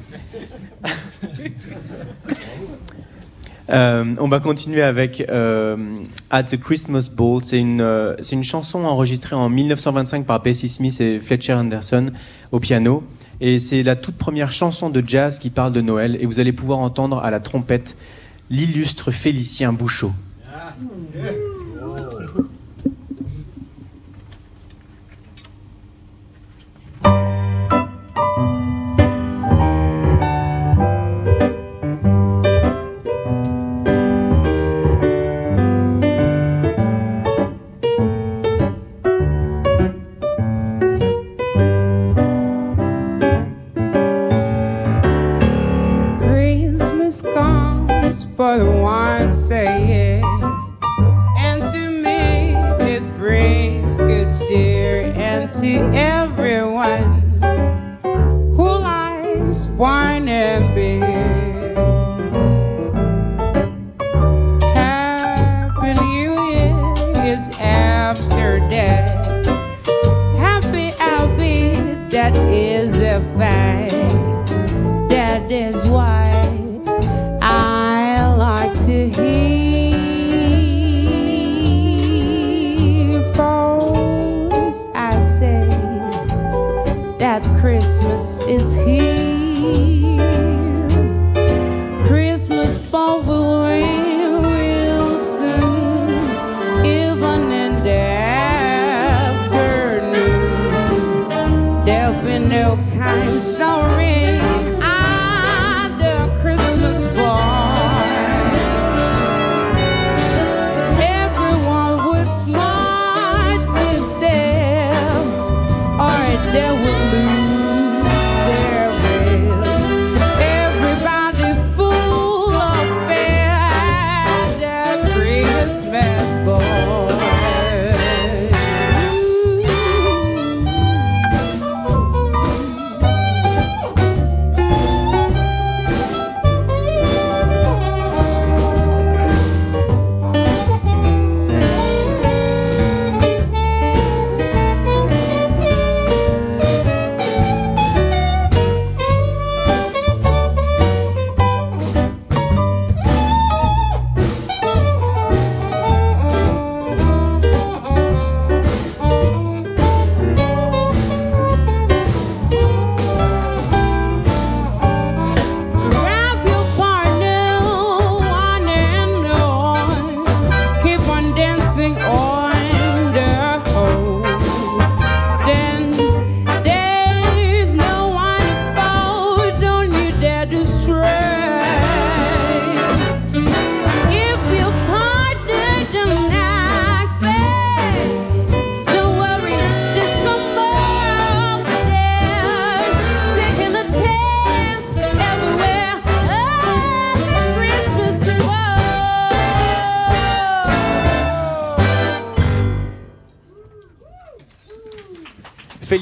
Euh, 3.69 4.15
on 4.19 4.27
va 4.27 4.39
continuer 4.39 4.81
avec 4.81 5.25
euh, 5.29 5.99
At 6.29 6.43
the 6.43 6.59
Christmas 6.59 7.09
Ball. 7.11 7.43
C'est 7.43 7.59
une, 7.59 7.81
euh, 7.81 8.15
c'est 8.21 8.35
une 8.35 8.43
chanson 8.43 8.85
enregistrée 8.85 9.35
en 9.35 9.49
1925 9.49 10.25
par 10.25 10.41
Bessie 10.41 10.69
Smith 10.69 10.99
et 11.01 11.19
Fletcher 11.19 11.53
Anderson 11.53 12.11
au 12.51 12.59
piano. 12.59 13.03
Et 13.41 13.59
c'est 13.59 13.83
la 13.83 13.95
toute 13.95 14.15
première 14.15 14.51
chanson 14.51 14.89
de 14.89 15.03
jazz 15.05 15.39
qui 15.39 15.49
parle 15.49 15.73
de 15.73 15.81
Noël. 15.81 16.17
Et 16.19 16.25
vous 16.25 16.39
allez 16.39 16.53
pouvoir 16.53 16.79
entendre 16.79 17.19
à 17.19 17.29
la 17.29 17.39
trompette 17.39 17.97
l'illustre 18.49 19.11
Félicien 19.11 19.73
Bouchot. 19.73 20.11
Christmas 20.43 21.56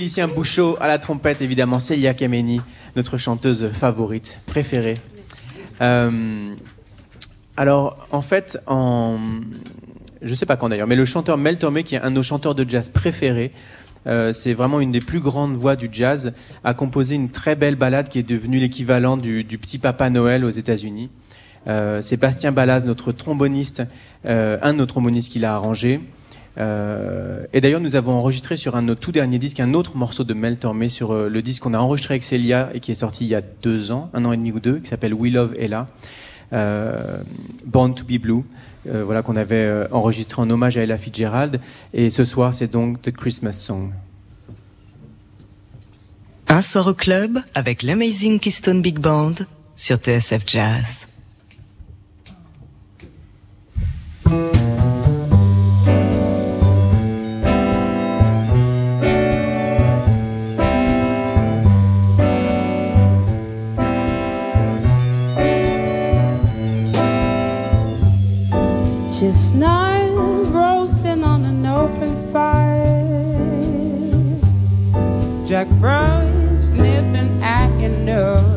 Félicien 0.05 0.27
Bouchot 0.27 0.77
à 0.79 0.87
la 0.87 0.99
trompette, 0.99 1.41
évidemment. 1.41 1.79
Célia 1.79 2.13
Kameni, 2.13 2.61
notre 2.95 3.17
chanteuse 3.17 3.71
favorite, 3.73 4.37
préférée. 4.45 4.99
Euh, 5.81 6.53
alors, 7.57 8.07
en 8.11 8.21
fait, 8.21 8.59
en... 8.67 9.17
je 10.21 10.35
sais 10.35 10.45
pas 10.45 10.57
quand 10.57 10.69
d'ailleurs, 10.69 10.85
mais 10.85 10.95
le 10.95 11.05
chanteur 11.05 11.39
Mel 11.39 11.57
Tormé, 11.57 11.81
qui 11.81 11.95
est 11.95 12.01
un 12.01 12.11
de 12.11 12.17
nos 12.17 12.21
chanteurs 12.21 12.53
de 12.53 12.69
jazz 12.69 12.89
préférés, 12.89 13.51
euh, 14.05 14.31
c'est 14.31 14.53
vraiment 14.53 14.79
une 14.79 14.91
des 14.91 14.99
plus 14.99 15.21
grandes 15.21 15.55
voix 15.55 15.75
du 15.75 15.89
jazz, 15.91 16.33
a 16.63 16.75
composé 16.75 17.15
une 17.15 17.29
très 17.29 17.55
belle 17.55 17.75
ballade 17.75 18.07
qui 18.07 18.19
est 18.19 18.29
devenue 18.29 18.59
l'équivalent 18.59 19.17
du, 19.17 19.43
petit 19.59 19.79
Papa 19.79 20.11
Noël 20.11 20.45
aux 20.45 20.51
États-Unis. 20.51 21.09
Euh, 21.65 22.03
c'est 22.03 22.17
Bastien 22.17 22.51
Balaz, 22.51 22.85
notre 22.85 23.11
tromboniste, 23.11 23.81
un 24.23 24.73
de 24.73 24.77
nos 24.77 24.85
trombonistes 24.85 25.31
qui 25.31 25.39
l'a 25.39 25.55
arrangé. 25.55 25.99
Euh, 26.57 27.45
et 27.53 27.61
d'ailleurs, 27.61 27.81
nous 27.81 27.95
avons 27.95 28.13
enregistré 28.13 28.57
sur 28.57 28.75
un 28.75 28.81
de 28.81 28.87
nos 28.87 28.95
tout 28.95 29.11
derniers 29.11 29.39
disques 29.39 29.59
un 29.59 29.73
autre 29.73 29.97
morceau 29.97 30.23
de 30.23 30.33
Mel 30.33 30.57
Tormé 30.57 30.89
sur 30.89 31.11
euh, 31.11 31.29
le 31.29 31.41
disque 31.41 31.63
qu'on 31.63 31.73
a 31.73 31.79
enregistré 31.79 32.13
avec 32.13 32.23
Célia 32.23 32.69
et 32.73 32.79
qui 32.79 32.91
est 32.91 32.95
sorti 32.95 33.25
il 33.25 33.27
y 33.27 33.35
a 33.35 33.41
deux 33.41 33.91
ans, 33.91 34.09
un 34.13 34.25
an 34.25 34.31
et 34.31 34.37
demi 34.37 34.51
ou 34.51 34.59
deux, 34.59 34.79
qui 34.79 34.87
s'appelle 34.87 35.13
We 35.13 35.33
Love 35.33 35.53
Ella, 35.59 35.87
euh, 36.53 37.17
Born 37.65 37.93
to 37.93 38.05
Be 38.05 38.19
Blue. 38.19 38.43
voilà 38.85 39.23
qu'on 39.23 39.35
avait 39.35 39.87
enregistré 39.91 40.41
en 40.41 40.49
hommage 40.49 40.77
à 40.77 40.83
Ella 40.83 40.97
Fitzgerald. 40.97 41.59
Et 41.93 42.09
ce 42.09 42.23
soir, 42.23 42.53
c'est 42.53 42.71
donc 42.71 43.01
The 43.01 43.11
Christmas 43.11 43.53
Song. 43.53 43.91
Un 46.47 46.61
soir 46.61 46.87
au 46.87 46.93
club 46.93 47.39
avec 47.55 47.81
l'Amazing 47.81 48.39
Keystone 48.39 48.81
Big 48.81 48.99
Band 48.99 49.33
sur 49.73 49.97
TSF 49.97 50.43
Jazz. 50.45 51.07
Chestnut 69.55 70.53
roasting 70.53 71.23
on 71.23 71.45
an 71.45 71.65
open 71.65 72.33
fire. 72.33 73.05
Jack 75.47 75.67
Frost 75.79 76.73
at 77.41 77.69
your 77.79 77.89
nose. 77.89 78.55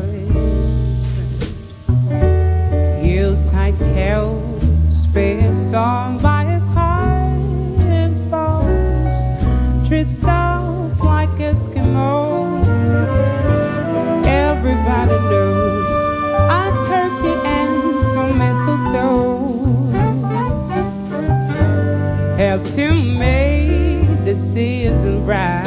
To 22.75 22.93
make 22.93 24.05
the 24.25 24.35
season 24.35 25.25
bright. 25.25 25.63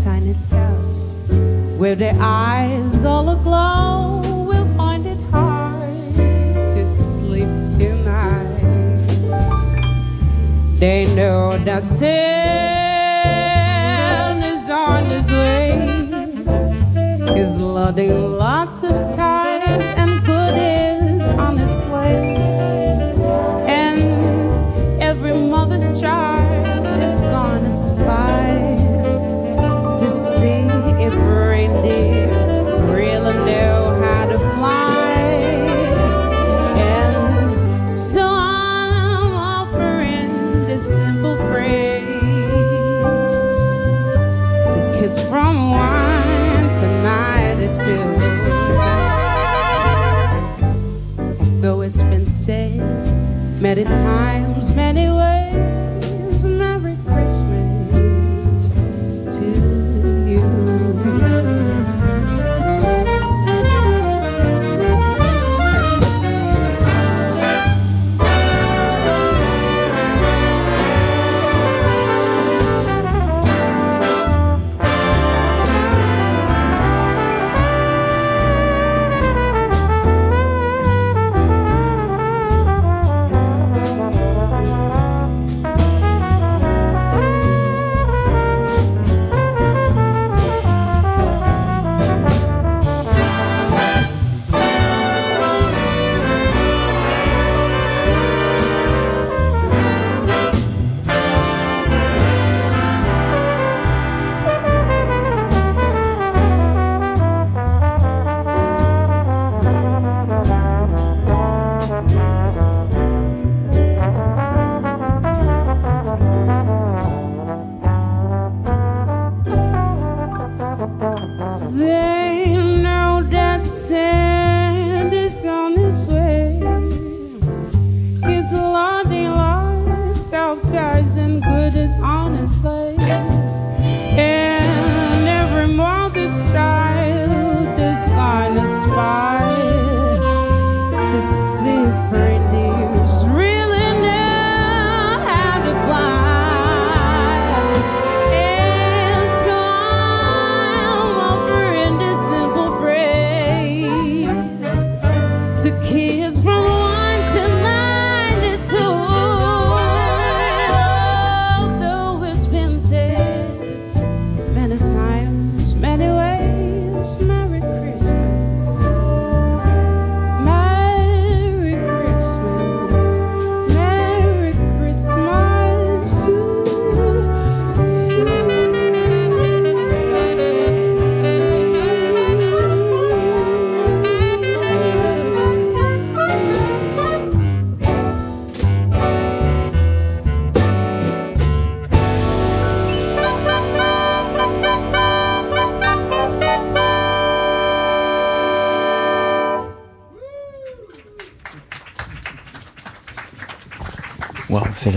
Tiny 0.00 0.36
tots 0.46 1.20
with 1.76 1.98
their 1.98 2.16
eyes 2.20 3.04
all 3.04 3.28
aglow 3.30 4.22
will 4.46 4.68
find 4.76 5.06
it 5.06 5.18
hard 5.32 6.14
to 6.14 6.86
sleep 6.88 7.48
tonight. 7.76 8.60
They 10.78 11.12
know 11.16 11.58
that 11.64 11.84
Santa's 11.84 12.18
on 14.70 15.04
his 15.06 15.28
way. 15.28 15.80
He's 17.34 17.56
loading 17.58 18.22
lots 18.38 18.84
of 18.84 18.92
ties 19.12 19.86
and 19.96 20.24
goodies 20.24 21.28
on 21.30 21.56
his 21.56 21.70
sleigh. 21.78 22.81
And 25.32 25.50
mother's 25.50 25.98
child 25.98 26.86
is 27.02 27.18
gonna 27.20 27.72
spy 27.72 28.76
to 29.98 30.10
see 30.10 30.68
if 31.06 31.14
reindeer 31.14 32.28
really 32.94 33.32
know 33.46 33.98
how 34.02 34.26
to 34.26 34.38
fly. 34.38 35.22
And 36.76 37.90
so 37.90 38.20
I'm 38.22 39.32
offering 39.32 40.66
this 40.66 40.84
simple 40.96 41.36
phrase 41.48 42.02
to 44.74 44.80
kids 45.00 45.18
from 45.30 45.70
one 45.70 46.68
to 46.78 46.86
ninety-two. 47.02 48.04
Though 51.62 51.80
it's 51.80 52.02
been 52.02 52.26
said 52.26 52.82
many 53.62 53.84
times, 53.84 54.41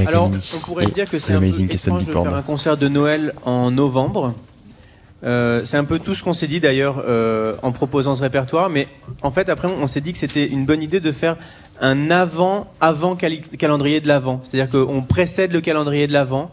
Alors, 0.07 0.31
on 0.55 0.59
pourrait 0.59 0.87
se 0.87 0.93
dire 0.93 1.09
que 1.09 1.19
c'est 1.19 1.33
un 1.33 1.39
peu 1.39 1.47
étrange 1.47 2.05
de 2.05 2.11
faire 2.11 2.35
un 2.35 2.41
concert 2.41 2.77
de 2.77 2.87
Noël 2.87 3.33
en 3.43 3.71
novembre. 3.71 4.33
Euh, 5.23 5.61
c'est 5.63 5.77
un 5.77 5.85
peu 5.85 5.97
tout 5.97 6.13
ce 6.13 6.23
qu'on 6.23 6.33
s'est 6.33 6.47
dit 6.47 6.59
d'ailleurs 6.59 7.03
euh, 7.07 7.55
en 7.63 7.71
proposant 7.71 8.13
ce 8.13 8.21
répertoire, 8.21 8.69
mais 8.69 8.87
en 9.23 9.31
fait 9.31 9.49
après 9.49 9.67
on 9.67 9.87
s'est 9.87 10.01
dit 10.01 10.11
que 10.11 10.19
c'était 10.19 10.45
une 10.45 10.65
bonne 10.65 10.83
idée 10.83 10.99
de 10.99 11.11
faire 11.11 11.35
un 11.81 12.11
avant 12.11 12.67
avant 12.79 13.15
calendrier 13.15 14.01
de 14.01 14.07
l'avant, 14.07 14.41
c'est-à-dire 14.43 14.69
qu'on 14.69 15.01
précède 15.01 15.51
le 15.51 15.61
calendrier 15.61 16.05
de 16.05 16.13
l'avant 16.13 16.51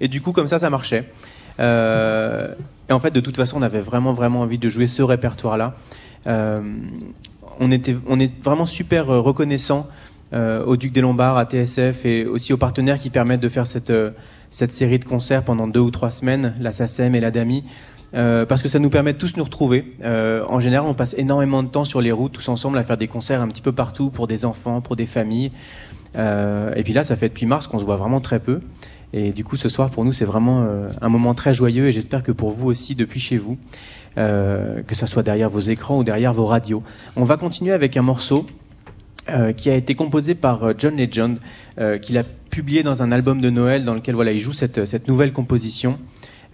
et 0.00 0.06
du 0.06 0.20
coup 0.20 0.30
comme 0.30 0.46
ça 0.46 0.60
ça 0.60 0.70
marchait. 0.70 1.10
Euh, 1.58 2.54
et 2.88 2.92
en 2.92 3.00
fait 3.00 3.10
de 3.10 3.20
toute 3.20 3.36
façon 3.36 3.58
on 3.58 3.62
avait 3.62 3.80
vraiment 3.80 4.12
vraiment 4.12 4.42
envie 4.42 4.58
de 4.58 4.68
jouer 4.68 4.86
ce 4.86 5.02
répertoire-là. 5.02 5.74
Euh, 6.28 6.60
on 7.58 7.72
était 7.72 7.96
on 8.06 8.20
est 8.20 8.40
vraiment 8.40 8.66
super 8.66 9.06
reconnaissant 9.06 9.88
au 10.32 10.76
Duc 10.76 10.92
des 10.92 11.00
Lombards, 11.00 11.36
à 11.36 11.44
TSF 11.44 12.06
et 12.06 12.26
aussi 12.26 12.52
aux 12.52 12.56
partenaires 12.56 12.98
qui 12.98 13.10
permettent 13.10 13.40
de 13.40 13.48
faire 13.48 13.66
cette, 13.66 13.90
euh, 13.90 14.10
cette 14.50 14.72
série 14.72 14.98
de 14.98 15.04
concerts 15.04 15.42
pendant 15.42 15.66
deux 15.66 15.80
ou 15.80 15.90
trois 15.90 16.10
semaines, 16.10 16.54
la 16.60 16.72
SACEM 16.72 17.14
et 17.14 17.20
la 17.20 17.30
DAMI, 17.30 17.64
euh, 18.14 18.44
parce 18.44 18.62
que 18.62 18.68
ça 18.68 18.78
nous 18.78 18.90
permet 18.90 19.14
de 19.14 19.18
tous 19.18 19.36
nous 19.36 19.44
retrouver. 19.44 19.90
Euh, 20.04 20.44
en 20.48 20.60
général, 20.60 20.86
on 20.86 20.94
passe 20.94 21.14
énormément 21.18 21.62
de 21.62 21.68
temps 21.68 21.84
sur 21.84 22.00
les 22.00 22.12
routes 22.12 22.32
tous 22.32 22.48
ensemble 22.48 22.78
à 22.78 22.84
faire 22.84 22.98
des 22.98 23.08
concerts 23.08 23.40
un 23.40 23.48
petit 23.48 23.62
peu 23.62 23.72
partout 23.72 24.10
pour 24.10 24.26
des 24.26 24.44
enfants, 24.44 24.80
pour 24.80 24.96
des 24.96 25.06
familles. 25.06 25.52
Euh, 26.16 26.72
et 26.76 26.82
puis 26.82 26.92
là, 26.92 27.02
ça 27.04 27.16
fait 27.16 27.28
depuis 27.28 27.46
mars 27.46 27.66
qu'on 27.66 27.78
se 27.78 27.84
voit 27.84 27.96
vraiment 27.96 28.20
très 28.20 28.38
peu. 28.38 28.60
Et 29.12 29.32
du 29.32 29.44
coup, 29.44 29.56
ce 29.56 29.68
soir, 29.68 29.90
pour 29.90 30.04
nous, 30.04 30.12
c'est 30.12 30.24
vraiment 30.24 30.62
euh, 30.62 30.88
un 31.02 31.08
moment 31.08 31.34
très 31.34 31.52
joyeux 31.52 31.86
et 31.86 31.92
j'espère 31.92 32.22
que 32.22 32.32
pour 32.32 32.50
vous 32.50 32.68
aussi, 32.68 32.94
depuis 32.94 33.20
chez 33.20 33.36
vous, 33.36 33.58
euh, 34.16 34.82
que 34.82 34.94
ça 34.94 35.06
soit 35.06 35.22
derrière 35.22 35.50
vos 35.50 35.60
écrans 35.60 35.98
ou 35.98 36.04
derrière 36.04 36.32
vos 36.32 36.46
radios. 36.46 36.82
On 37.16 37.24
va 37.24 37.36
continuer 37.36 37.72
avec 37.72 37.96
un 37.96 38.02
morceau 38.02 38.46
euh, 39.30 39.52
qui 39.52 39.70
a 39.70 39.74
été 39.76 39.94
composée 39.94 40.34
par 40.34 40.64
euh, 40.64 40.72
John 40.76 40.96
Legend, 40.96 41.38
euh, 41.78 41.98
qu'il 41.98 42.18
a 42.18 42.24
publié 42.24 42.82
dans 42.82 43.02
un 43.02 43.12
album 43.12 43.40
de 43.40 43.50
Noël 43.50 43.84
dans 43.84 43.94
lequel 43.94 44.14
voilà, 44.14 44.32
il 44.32 44.40
joue 44.40 44.52
cette, 44.52 44.84
cette 44.84 45.08
nouvelle 45.08 45.32
composition. 45.32 45.98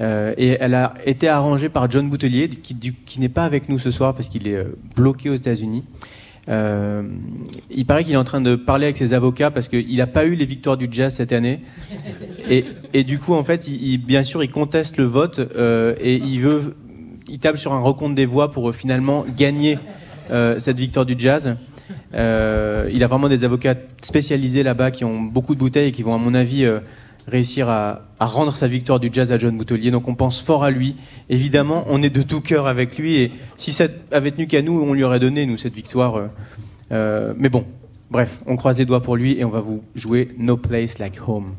Euh, 0.00 0.32
et 0.36 0.56
elle 0.60 0.74
a 0.74 0.94
été 1.06 1.28
arrangée 1.28 1.68
par 1.68 1.90
John 1.90 2.08
Boutelier, 2.08 2.48
qui, 2.48 3.18
n'est 3.18 3.28
pas 3.28 3.44
avec 3.44 3.68
nous 3.68 3.78
ce 3.80 3.90
soir 3.90 4.14
parce 4.14 4.28
qu'il 4.28 4.46
est 4.46 4.54
euh, 4.54 4.76
bloqué 4.94 5.28
aux 5.30 5.34
États-Unis. 5.34 5.82
Euh, 6.48 7.02
il 7.70 7.84
paraît 7.84 8.04
qu'il 8.04 8.14
est 8.14 8.16
en 8.18 8.24
train 8.24 8.40
de 8.40 8.54
parler 8.54 8.84
avec 8.86 8.96
ses 8.96 9.12
avocats 9.12 9.50
parce 9.50 9.68
qu'il 9.68 9.96
n'a 9.96 10.06
pas 10.06 10.24
eu 10.24 10.34
les 10.34 10.46
victoires 10.46 10.76
du 10.76 10.88
jazz 10.90 11.14
cette 11.14 11.32
année. 11.32 11.58
Et, 12.50 12.64
et 12.94 13.04
du 13.04 13.18
coup, 13.18 13.34
en 13.34 13.44
fait, 13.44 13.68
il, 13.68 13.74
il- 13.86 13.98
bien 13.98 14.22
sûr, 14.22 14.42
il 14.42 14.48
conteste 14.50 14.96
le 14.96 15.04
vote 15.04 15.38
euh, 15.56 15.94
et 16.00 16.14
il 16.14 16.40
veut, 16.40 16.76
il 17.28 17.38
table 17.38 17.58
sur 17.58 17.74
un 17.74 17.80
recompte 17.80 18.14
des 18.14 18.24
voix 18.24 18.50
pour 18.50 18.70
euh, 18.70 18.72
finalement 18.72 19.26
gagner 19.36 19.78
euh, 20.30 20.58
cette 20.58 20.78
victoire 20.78 21.04
du 21.04 21.14
jazz. 21.18 21.56
Euh, 22.14 22.88
il 22.92 23.02
a 23.02 23.06
vraiment 23.06 23.28
des 23.28 23.44
avocats 23.44 23.74
spécialisés 24.02 24.62
là-bas 24.62 24.90
qui 24.90 25.04
ont 25.04 25.20
beaucoup 25.20 25.54
de 25.54 25.60
bouteilles 25.60 25.88
et 25.88 25.92
qui 25.92 26.02
vont, 26.02 26.14
à 26.14 26.18
mon 26.18 26.34
avis, 26.34 26.64
euh, 26.64 26.80
réussir 27.26 27.68
à, 27.68 28.02
rendre 28.20 28.52
sa 28.52 28.66
victoire 28.66 29.00
du 29.00 29.10
jazz 29.12 29.32
à 29.32 29.38
John 29.38 29.56
Boutelier. 29.56 29.90
Donc 29.90 30.08
on 30.08 30.14
pense 30.14 30.40
fort 30.40 30.64
à 30.64 30.70
lui. 30.70 30.96
Évidemment, 31.28 31.84
on 31.88 32.02
est 32.02 32.10
de 32.10 32.22
tout 32.22 32.40
cœur 32.40 32.66
avec 32.66 32.98
lui 32.98 33.16
et 33.16 33.32
si 33.56 33.72
ça 33.72 33.84
avait 34.10 34.30
tenu 34.30 34.46
qu'à 34.46 34.62
nous, 34.62 34.80
on 34.80 34.94
lui 34.94 35.04
aurait 35.04 35.20
donné, 35.20 35.46
nous, 35.46 35.56
cette 35.56 35.74
victoire. 35.74 36.30
euh, 36.92 37.34
mais 37.36 37.48
bon, 37.48 37.64
bref, 38.10 38.40
on 38.46 38.56
croise 38.56 38.78
les 38.78 38.84
doigts 38.86 39.02
pour 39.02 39.16
lui 39.16 39.38
et 39.38 39.44
on 39.44 39.50
va 39.50 39.60
vous 39.60 39.82
jouer 39.94 40.28
No 40.38 40.56
Place 40.56 40.98
Like 40.98 41.20
Home. 41.26 41.52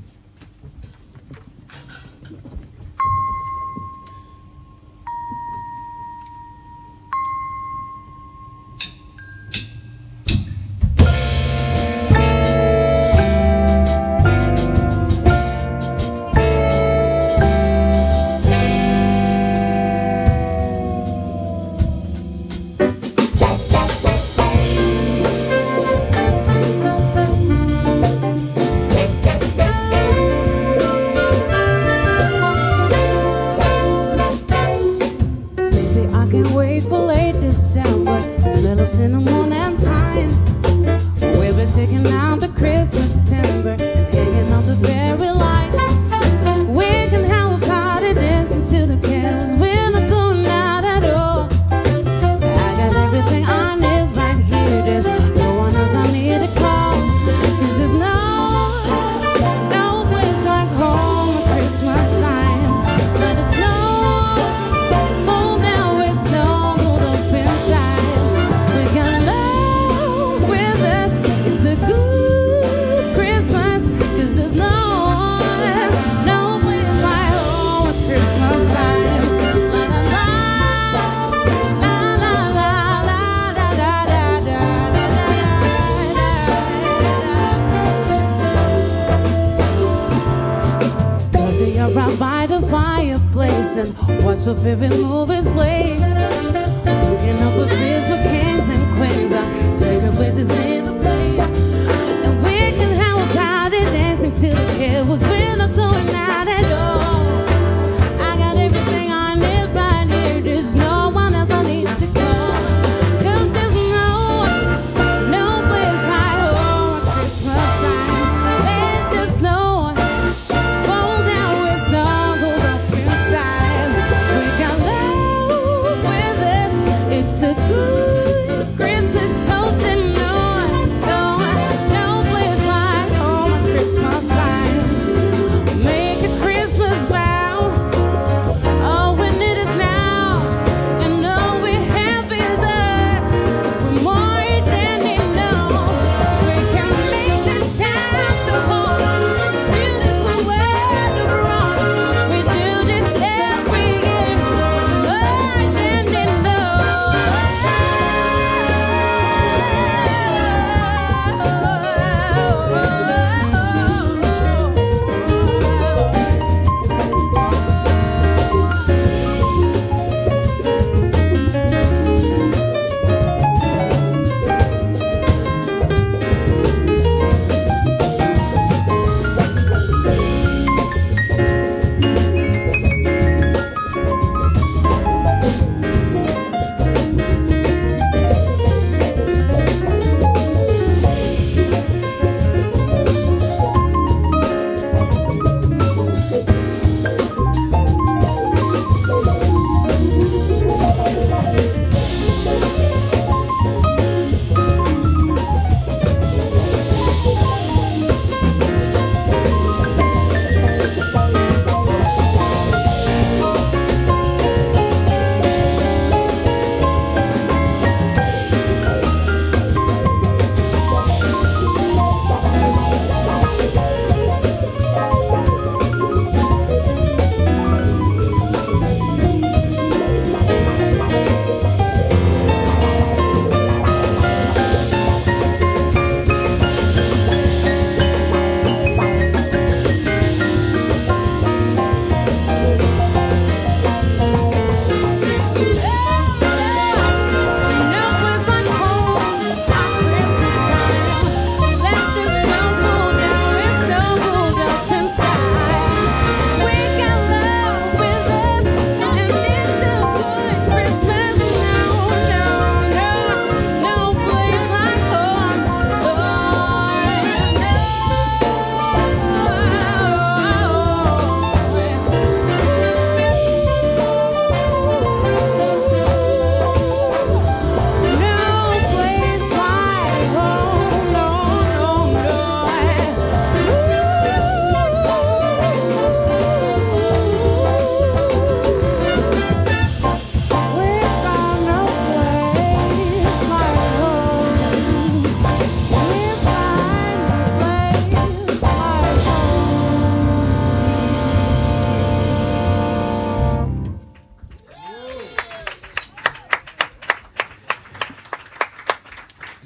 and 93.79 94.25
watch 94.25 94.45
your 94.45 94.55
favorite 94.55 94.89
movies 94.89 95.49
play. 95.51 95.93
Looking 95.93 97.39
up 97.45 97.55
at 97.63 97.69
Chris, 97.69 98.09
what 98.09 98.23
can 98.23 98.48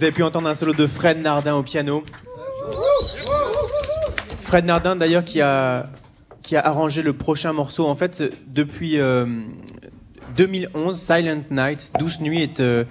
Vous 0.04 0.08
avez 0.08 0.16
pu 0.16 0.24
entendre 0.24 0.50
un 0.50 0.56
solo 0.56 0.74
de 0.74 0.86
Fred 0.86 1.22
Nardin 1.22 1.56
au 1.56 1.64
piano. 1.64 2.04
Fred 4.42 4.66
Nardin 4.66 4.98
d'ailleurs 4.98 5.24
qui 5.24 5.40
a, 5.40 5.88
qui 6.42 6.58
a 6.58 6.60
arrangé 6.60 7.02
le 7.02 7.14
prochain 7.14 7.54
morceau. 7.54 7.88
En 7.88 7.96
fait, 7.96 8.22
depuis 8.46 9.00
euh, 9.00 9.26
2011, 10.36 11.00
Silent 11.00 11.44
Night, 11.50 11.90
Douce 11.98 12.20
Nuit, 12.20 12.42
est, 12.42 12.60
euh, 12.60 12.84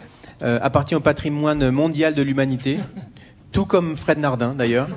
euh, 0.42 0.58
appartient 0.62 0.94
au 0.94 1.00
patrimoine 1.00 1.70
mondial 1.70 2.14
de 2.14 2.22
l'humanité. 2.22 2.78
Tout 3.52 3.66
comme 3.66 3.98
Fred 3.98 4.16
Nardin 4.16 4.54
d'ailleurs. 4.54 4.88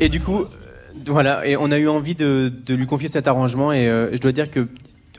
Et 0.00 0.08
du 0.08 0.22
coup, 0.22 0.38
euh, 0.38 0.46
voilà, 1.08 1.46
et 1.46 1.58
on 1.58 1.70
a 1.72 1.76
eu 1.76 1.88
envie 1.88 2.14
de, 2.14 2.50
de 2.64 2.74
lui 2.74 2.86
confier 2.86 3.10
cet 3.10 3.28
arrangement 3.28 3.70
et 3.70 3.86
euh, 3.86 4.08
je 4.12 4.18
dois 4.18 4.32
dire 4.32 4.50
que, 4.50 4.66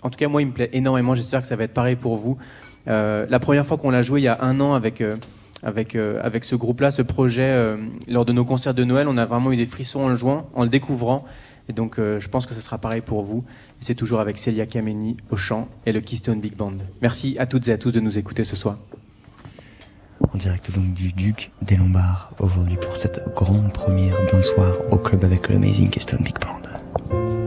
en 0.01 0.09
tout 0.09 0.18
cas 0.18 0.28
moi 0.28 0.41
il 0.41 0.47
me 0.47 0.53
plaît 0.53 0.72
énormément, 0.74 1.14
j'espère 1.14 1.41
que 1.41 1.47
ça 1.47 1.55
va 1.55 1.66
être 1.66 1.74
pareil 1.76 1.97
pour 1.97 2.18
vous. 2.18 2.39
Euh, 2.88 3.28
la 3.30 3.39
première 3.39 3.64
fois 3.64 3.78
qu'on 3.78 3.91
l'a 3.91 4.01
joué 4.01 4.22
il 4.22 4.24
y 4.24 4.28
a 4.28 4.39
un 4.41 4.59
an 4.59 4.74
avec, 4.74 5.01
euh, 5.01 5.18
avec, 5.64 5.95
euh, 5.95 6.20
avec 6.24 6.43
ce 6.43 6.55
groupe-là, 6.55 6.91
ce 6.91 7.01
projet, 7.01 7.43
euh, 7.43 7.78
lors 8.07 8.26
de 8.26 8.34
nos 8.34 8.45
concerts 8.45 8.74
de 8.74 8.84
Noël, 8.84 9.07
on 9.07 9.18
a 9.18 9.26
vraiment 9.26 9.51
eu 9.51 9.57
des 9.57 9.66
frissons 9.66 10.01
en 10.01 10.09
le 10.09 10.16
jouant, 10.16 10.49
en 10.55 10.64
le 10.64 10.70
découvrant. 10.70 11.26
Et 11.70 11.74
donc 11.74 11.99
euh, 11.99 12.20
je 12.20 12.28
pense 12.28 12.45
que 12.45 12.53
ce 12.53 12.62
sera 12.62 12.78
pareil 12.78 13.01
pour 13.01 13.22
vous. 13.24 13.43
C'est 13.80 13.95
toujours 13.95 14.20
avec 14.20 14.38
Celia 14.38 14.66
Kameni 14.66 15.18
au 15.30 15.38
chant 15.38 15.68
et 15.86 15.91
le 15.91 16.01
Keystone 16.01 16.41
Big 16.41 16.55
Band. 16.55 16.78
Merci 17.01 17.38
à 17.39 17.45
toutes 17.45 17.68
et 17.68 17.72
à 17.72 17.78
tous 17.78 17.91
de 17.91 17.99
nous 17.99 18.18
écouter 18.18 18.43
ce 18.43 18.55
soir. 18.55 18.78
En 20.34 20.38
direct 20.38 20.72
donc 20.72 20.93
du 20.93 21.14
Duc 21.14 21.51
des 21.62 21.76
Lombards 21.76 22.32
aujourd'hui 22.39 22.78
pour 22.78 22.95
cette 22.95 23.22
grande 23.36 23.74
première 23.74 24.16
d'un 24.32 24.41
soir 24.41 24.76
au 24.91 24.97
club 24.97 25.24
avec 25.24 25.49
le 25.49 25.55
Amazing 25.55 25.89
Keystone 25.89 26.24
Big 26.24 26.36
Band. 26.39 27.41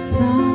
Some 0.00 0.49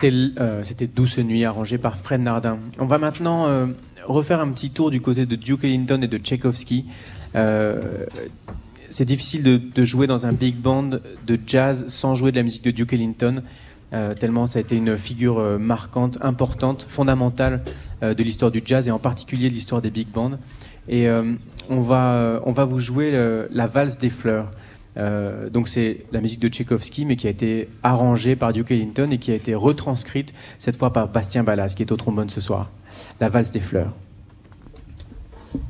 C'était 0.00 0.16
euh, 0.38 0.62
c'était 0.62 0.86
Douce 0.86 1.18
Nuit 1.18 1.44
arrangé 1.44 1.76
par 1.76 1.98
Fred 1.98 2.20
Nardin. 2.20 2.58
On 2.78 2.86
va 2.86 2.98
maintenant 2.98 3.48
euh, 3.48 3.66
refaire 4.04 4.38
un 4.38 4.48
petit 4.50 4.70
tour 4.70 4.90
du 4.90 5.00
côté 5.00 5.26
de 5.26 5.34
Duke 5.34 5.64
Ellington 5.64 6.00
et 6.02 6.06
de 6.06 6.18
Tchaïkovski. 6.18 6.84
Euh, 7.34 8.04
c'est 8.90 9.04
difficile 9.04 9.42
de, 9.42 9.84
jouer 9.84 10.06
dans 10.06 10.24
un 10.24 10.32
big 10.32 10.54
band 10.54 10.90
de 11.26 11.38
jazz 11.44 11.86
sans 11.88 12.14
jouer 12.14 12.30
de 12.30 12.36
la 12.36 12.44
musique 12.44 12.62
de 12.62 12.70
Duke 12.70 12.92
Ellington. 12.92 13.42
tellement 14.20 14.46
ça 14.46 14.60
a 14.60 14.62
été 14.62 14.76
une 14.76 14.96
figure 14.96 15.58
marquante, 15.58 16.16
importante, 16.20 16.86
fondamentale 16.88 17.64
de 18.00 18.22
l'histoire 18.22 18.52
du 18.52 18.62
jazz 18.64 18.86
et 18.86 18.92
en 18.92 19.00
particulier 19.00 19.50
de 19.50 19.54
l'histoire 19.54 19.82
des 19.82 19.90
big 19.90 20.08
bands. 20.08 20.38
Et 20.88 21.08
on, 21.68 21.80
va, 21.80 22.40
on 22.46 22.52
va 22.52 22.64
vous 22.64 22.78
jouer 22.78 23.10
la 23.50 23.66
valse 23.66 23.98
des 23.98 24.10
fleurs. 24.10 24.50
Euh, 24.98 25.48
donc 25.48 25.68
c'est 25.68 26.04
la 26.12 26.20
musique 26.20 26.40
de 26.40 26.48
Tchaïkovski, 26.48 27.04
mais 27.04 27.16
qui 27.16 27.26
a 27.26 27.30
été 27.30 27.68
arrangée 27.82 28.36
par 28.36 28.52
Duke 28.52 28.70
Ellington 28.70 29.08
et 29.10 29.18
qui 29.18 29.30
a 29.30 29.34
été 29.34 29.54
retranscrite 29.54 30.34
cette 30.58 30.76
fois 30.76 30.92
par 30.92 31.08
Bastien 31.08 31.44
Ballas, 31.44 31.74
qui 31.76 31.82
est 31.82 31.92
au 31.92 31.96
trombone 31.96 32.30
ce 32.30 32.40
soir. 32.40 32.70
La 33.20 33.28
valse 33.28 33.50
des 33.50 33.60
fleurs. 33.60 33.92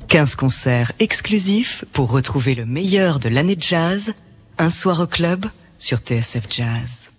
15 0.08 0.36
concerts 0.36 0.92
exclusifs 0.98 1.84
pour 1.92 2.10
retrouver 2.10 2.54
le 2.54 2.64
meilleur 2.64 3.18
de 3.18 3.28
l'année 3.28 3.56
de 3.56 3.62
jazz. 3.62 4.14
Un 4.58 4.70
soir 4.70 5.00
au 5.00 5.06
club 5.06 5.46
sur 5.76 5.98
TSF 5.98 6.46
Jazz. 6.50 7.17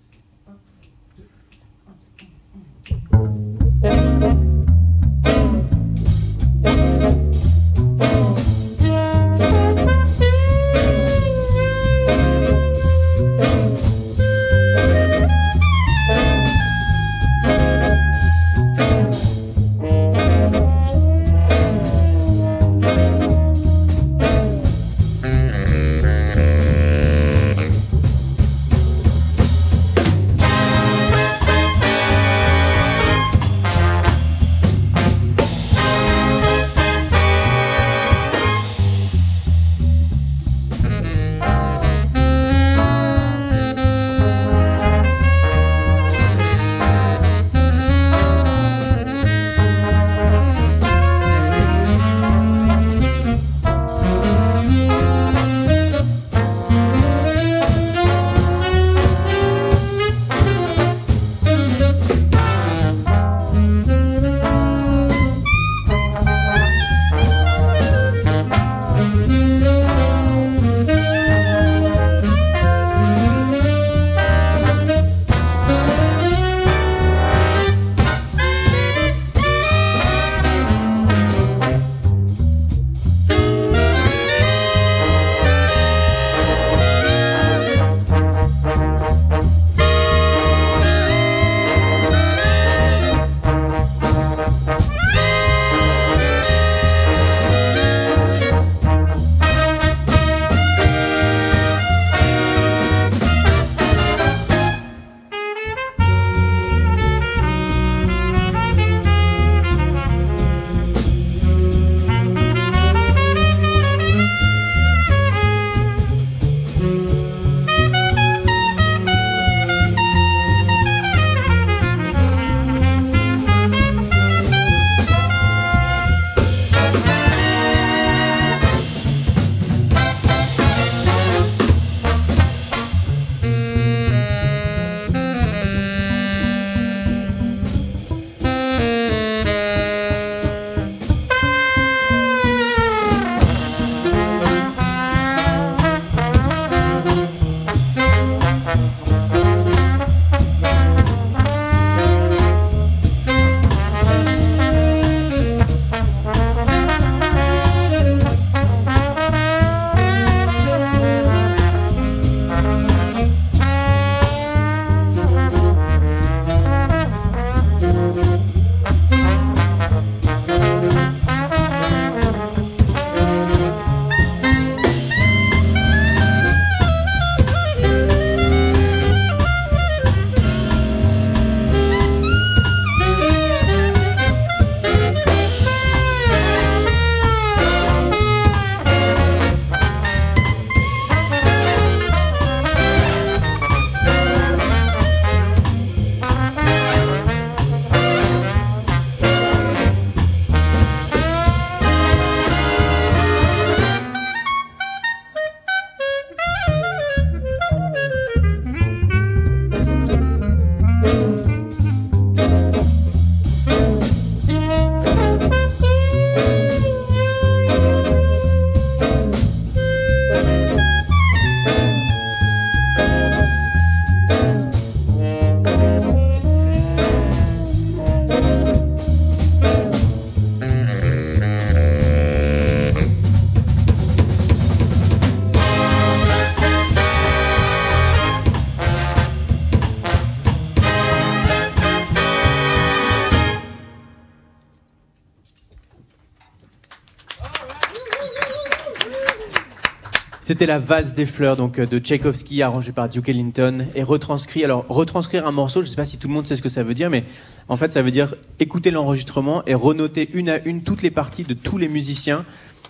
C'était 250.59 250.73
la 250.73 250.77
valse 250.77 251.13
des 251.13 251.25
fleurs 251.25 251.55
donc 251.55 251.79
euh, 251.79 251.85
de 251.85 251.99
Tchaïkovski 251.99 252.61
arrangée 252.63 252.91
par 252.91 253.07
Duke 253.07 253.29
Ellington 253.29 253.85
et 253.95 254.03
retranscrit. 254.03 254.65
Alors 254.65 254.85
retranscrire 254.89 255.47
un 255.47 255.53
morceau, 255.53 255.79
je 255.79 255.85
ne 255.85 255.89
sais 255.89 255.95
pas 255.95 256.03
si 256.03 256.17
tout 256.17 256.27
le 256.27 256.33
monde 256.33 256.47
sait 256.47 256.57
ce 256.57 256.61
que 256.61 256.67
ça 256.67 256.83
veut 256.83 256.93
dire, 256.93 257.09
mais 257.09 257.23
en 257.69 257.77
fait 257.77 257.93
ça 257.93 258.01
veut 258.01 258.11
dire 258.11 258.35
écouter 258.59 258.91
l'enregistrement 258.91 259.63
et 259.67 259.73
renoter 259.73 260.27
une 260.33 260.49
à 260.49 260.61
une 260.65 260.83
toutes 260.83 261.01
les 261.01 261.11
parties 261.11 261.45
de 261.45 261.53
tous 261.53 261.77
les 261.77 261.87
musiciens. 261.87 262.43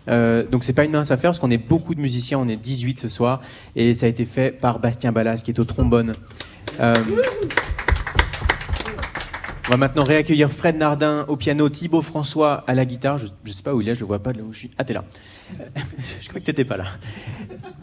Euh, 0.07 0.43
donc 0.49 0.63
c'est 0.63 0.73
pas 0.73 0.83
une 0.83 0.93
mince 0.93 1.11
affaire 1.11 1.29
parce 1.29 1.37
qu'on 1.37 1.51
est 1.51 1.59
beaucoup 1.59 1.93
de 1.93 2.01
musiciens, 2.01 2.39
on 2.39 2.47
est 2.47 2.55
18 2.55 3.01
ce 3.01 3.07
soir 3.07 3.39
et 3.75 3.93
ça 3.93 4.07
a 4.07 4.09
été 4.09 4.25
fait 4.25 4.49
par 4.49 4.79
Bastien 4.79 5.11
Ballas 5.11 5.43
qui 5.45 5.51
est 5.51 5.59
au 5.59 5.65
trombone. 5.65 6.13
Euh, 6.79 6.95
on 9.69 9.73
va 9.73 9.77
maintenant 9.77 10.03
réaccueillir 10.03 10.51
Fred 10.51 10.77
Nardin 10.77 11.25
au 11.27 11.35
piano, 11.35 11.69
Thibaut 11.69 12.01
François 12.01 12.63
à 12.65 12.73
la 12.73 12.85
guitare. 12.85 13.19
Je 13.19 13.27
ne 13.45 13.51
sais 13.51 13.61
pas 13.61 13.75
où 13.75 13.81
il 13.81 13.87
est, 13.87 13.93
je 13.93 14.01
ne 14.01 14.07
vois 14.07 14.17
pas 14.17 14.33
de 14.33 14.39
là 14.39 14.43
où 14.43 14.51
je 14.51 14.57
suis. 14.57 14.71
Ah, 14.79 14.83
t'es 14.83 14.95
là. 14.95 15.03
je 16.19 16.27
crois 16.27 16.41
que 16.41 16.45
t'étais 16.45 16.65
pas 16.65 16.75
là. 16.75 16.85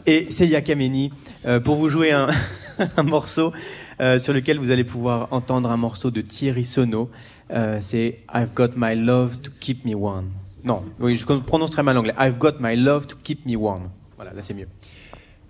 Et 0.05 0.29
Seiya 0.29 0.63
Kameni 0.63 1.13
euh, 1.45 1.61
pour 1.61 1.77
vous 1.77 1.89
jouer 1.89 2.11
un, 2.11 2.27
un 2.97 3.03
morceau 3.05 3.53
euh, 4.01 4.19
sur 4.19 4.33
lequel 4.33 4.59
vous 4.59 4.73
allez 4.73 4.83
pouvoir 4.83 5.29
entendre 5.31 5.71
un 5.71 5.77
morceau 5.77 6.11
de 6.11 6.23
Thierry 6.23 6.65
Sono. 6.65 7.09
Euh, 7.53 7.79
c'est 7.81 8.19
I've 8.35 8.53
got 8.53 8.71
my 8.77 8.97
love 8.97 9.41
to 9.41 9.53
keep 9.61 9.85
me 9.85 9.95
warm. 9.95 10.31
Non, 10.65 10.83
oui, 10.99 11.15
je 11.15 11.25
prononce 11.25 11.71
très 11.71 11.85
mal 11.85 11.95
l'anglais. 11.95 12.15
I've 12.19 12.39
got 12.39 12.55
my 12.59 12.75
love 12.75 13.07
to 13.07 13.15
keep 13.23 13.47
me 13.47 13.55
warm. 13.55 13.91
Voilà, 14.17 14.33
là 14.33 14.43
c'est 14.43 14.55
mieux. 14.55 14.67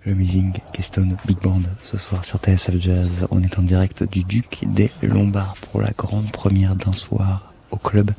Le 0.07 0.13
Amazing 0.13 0.53
Keystone 0.71 1.17
Big 1.25 1.37
Band 1.41 1.63
ce 1.81 1.97
soir 1.97 2.23
sur 2.23 2.39
TSF 2.39 2.79
Jazz. 2.79 3.27
On 3.29 3.43
est 3.43 3.59
en 3.59 3.61
direct 3.61 4.05
du 4.09 4.23
Duc 4.23 4.63
des 4.65 4.89
Lombards 5.03 5.55
pour 5.59 5.81
la 5.81 5.89
grande 5.97 6.31
première 6.31 6.77
d'un 6.77 6.93
soir 6.93 7.53
au 7.71 7.75
club 7.75 8.11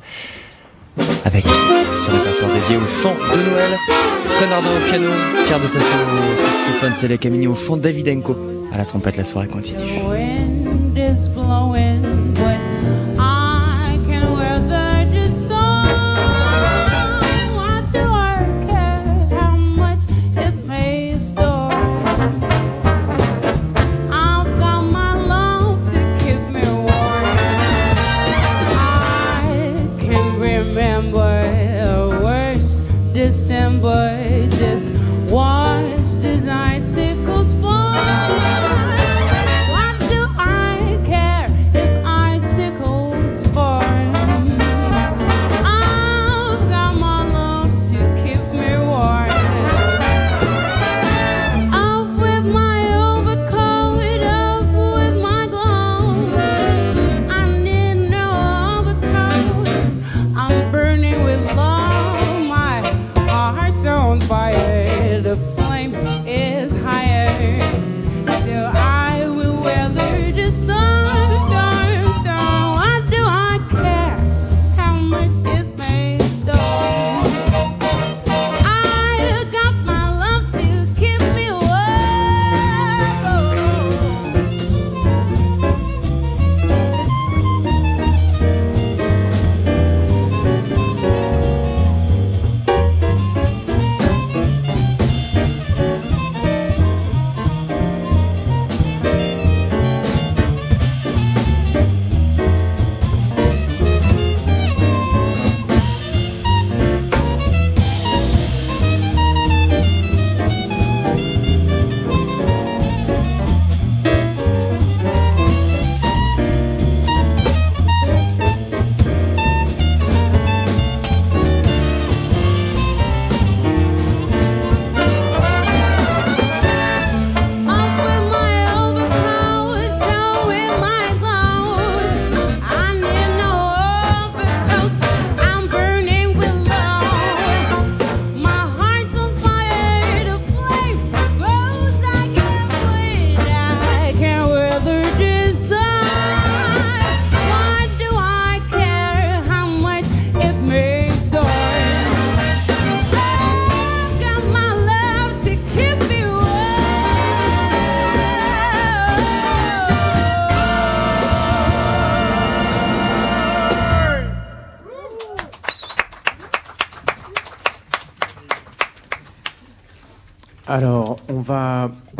avec 1.25 1.45
ce 1.95 2.11
répertoire 2.11 2.53
dédié 2.53 2.77
au 2.77 2.85
chant 2.85 3.15
de 3.15 3.49
Noël. 3.49 3.71
Fred 4.27 4.49
Nardin 4.51 4.69
au 4.69 4.87
piano, 4.87 5.07
Pierre 5.47 5.59
de 5.59 5.65
Sassio 5.65 5.95
au 6.31 6.35
saxophone, 6.35 6.93
Célia 6.93 7.17
Camini 7.17 7.47
au 7.47 7.55
chant, 7.55 7.75
Davidenko 7.75 8.37
à 8.71 8.77
la 8.77 8.85
trompette. 8.85 9.17
La 9.17 9.23
soirée 9.23 9.47
continue. 9.47 9.81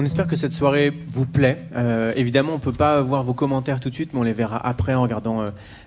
Espère 0.09 0.25
que 0.25 0.35
cette 0.35 0.53
soirée 0.53 0.91
vous 1.09 1.27
plaît. 1.27 1.59
Euh, 1.75 2.13
évidemment, 2.15 2.53
on 2.53 2.59
peut 2.59 2.71
pas 2.71 2.99
voir 2.99 3.21
vos 3.21 3.35
commentaires 3.35 3.79
tout 3.79 3.89
de 3.89 3.93
suite, 3.93 4.11
mais 4.13 4.19
on 4.19 4.23
les 4.23 4.33
verra 4.33 4.57
après 4.57 4.95
en 4.95 5.03
regardant 5.03 5.41
euh, 5.41 5.45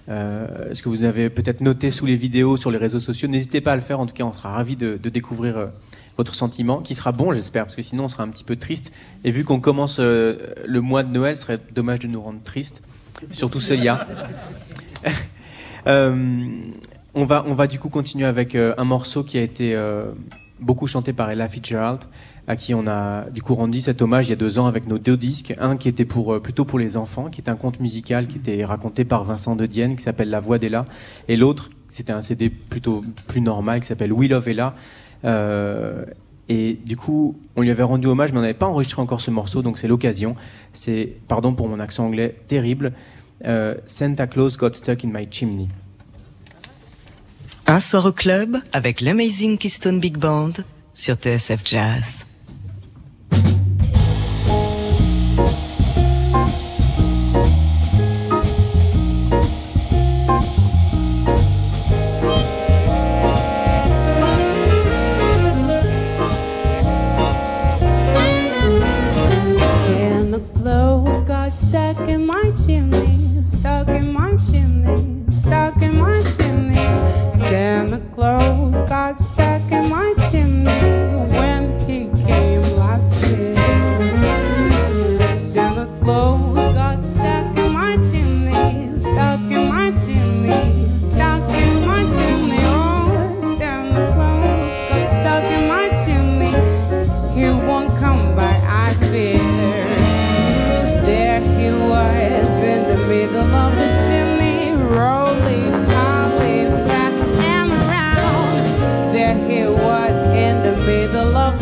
euh, 0.09 0.73
ce 0.73 0.81
que 0.81 0.89
vous 0.89 1.03
avez 1.03 1.29
peut-être 1.29 1.61
noté 1.61 1.91
sous 1.91 2.07
les 2.07 2.15
vidéos, 2.15 2.57
sur 2.57 2.71
les 2.71 2.79
réseaux 2.79 3.01
sociaux. 3.01 3.27
N'hésitez 3.27 3.61
pas 3.61 3.73
à 3.73 3.77
le 3.77 3.83
faire. 3.83 3.99
En 3.99 4.07
tout 4.07 4.15
cas, 4.15 4.23
on 4.23 4.33
sera 4.33 4.53
ravis 4.53 4.77
de, 4.77 4.97
découvrir 4.97 5.71
votre 6.17 6.37
sentiment, 6.37 6.83
qui 6.83 6.95
sera 6.95 7.11
bon, 7.11 7.33
j'espère, 7.33 7.65
parce 7.65 7.75
que 7.75 7.83
sinon, 7.83 8.05
on 8.05 8.09
sera 8.09 8.23
un 8.23 8.29
petit 8.29 8.45
peu 8.45 8.55
triste. 8.55 8.93
Et 9.25 9.33
vu 9.33 9.43
qu'on 9.43 9.59
commence 9.59 9.99
le 9.99 10.81
mois 10.81 11.03
de 11.03 11.11
Noël, 11.11 11.35
ce 11.35 11.43
serait 11.43 11.59
dommage 11.75 11.99
de 11.99 12.07
nous 12.07 12.23
rendre 12.23 12.39
tristes, 12.45 12.81
surtout 13.33 13.59
Célia. 13.59 14.07
On 17.15 17.27
va, 17.27 17.45
on 17.47 17.53
va 17.53 17.67
du 17.67 17.79
coup 17.79 17.91
continuer 17.91 18.25
avec 18.25 18.55
un 18.55 18.85
morceau 18.85 19.23
qui 19.23 19.37
a 19.37 19.43
été 19.43 19.77
beaucoup 20.61 20.87
chanté 20.87 21.13
par 21.13 21.31
Ella 21.31 21.47
Fitzgerald, 21.47 22.01
à 22.49 22.57
qui 22.57 22.75
on 22.75 22.87
a 22.87 23.31
du 23.31 23.41
coup 23.41 23.55
rendu 23.55 23.81
cet 23.81 24.03
hommage 24.03 24.27
il 24.27 24.31
y 24.31 24.33
a 24.33 24.37
deux 24.37 24.59
ans 24.59 24.67
avec 24.67 24.87
nos 24.89 24.99
deux 24.99 25.17
disques. 25.17 25.55
Un 25.61 25.77
qui 25.77 25.89
était 25.89 26.05
pour, 26.05 26.35
euh, 26.35 26.41
plutôt 26.41 26.65
pour 26.65 26.79
les 26.79 26.97
enfants, 26.97 27.31
qui 27.31 27.41
est 27.41 27.49
un 27.49 27.57
conte 27.57 27.81
musical 27.81 28.27
qui 28.27 28.39
était 28.39 28.65
raconté 28.65 29.05
par 29.05 29.25
Vincent 29.25 29.57
de 29.57 29.67
Dienne, 29.67 29.97
qui 29.97 30.03
s'appelle 30.03 30.31
La 30.31 30.41
Voix 30.41 30.59
d'Ella. 30.59 30.85
Et 31.29 31.37
l'autre, 31.37 31.71
c'était 31.89 32.13
un 32.13 32.23
CD 32.23 32.51
plutôt 32.51 33.03
plus 33.29 33.41
normal, 33.41 33.81
qui 33.81 33.87
s'appelle 33.87 34.13
We 34.13 34.29
Love 34.29 34.49
Ella. 34.49 34.75
Euh, 35.25 36.05
et 36.49 36.79
du 36.85 36.97
coup, 36.97 37.39
on 37.57 37.63
lui 37.63 37.71
avait 37.71 37.83
rendu 37.83 38.09
hommage, 38.09 38.33
mais 38.33 38.39
on 38.39 38.43
n'avait 38.43 38.55
pas 38.55 38.67
enregistré 38.67 39.01
encore 39.01 39.21
ce 39.21 39.31
morceau, 39.31 39.63
donc 39.63 39.79
c'est 39.79 39.89
l'occasion. 39.89 40.35
C'est, 40.73 41.13
pardon 41.29 41.55
pour 41.55 41.69
mon 41.69 41.79
accent 41.79 42.05
anglais 42.05 42.37
terrible, 42.49 42.93
euh, 43.45 43.75
Santa 43.87 44.27
Claus 44.27 44.57
Got 44.57 44.73
Stuck 44.73 45.05
in 45.05 45.11
My 45.13 45.29
Chimney. 45.31 45.69
Un 47.67 47.81
soir 47.81 48.07
au 48.07 48.13
club 48.13 48.59
avec 48.73 49.01
l'Amazing 49.01 49.57
Keystone 49.57 50.01
Big 50.01 50.19
Band 50.19 50.53
sur 50.93 51.15
TSF 51.15 51.61
Jazz. 51.65 52.27
Stuck 71.73 72.07
in 72.07 72.27
my 72.27 72.53
chimney, 72.67 73.43
stuck 73.47 73.89
in 73.89 74.13
my 74.13 74.37
chimney, 74.45 75.25
stuck 75.31 75.81
in 75.81 75.97
my 75.97 76.23
chimney. 76.37 76.75
Santa 77.33 77.99
Claus 78.15 78.83
got 78.83 79.19
stuck 79.19 79.62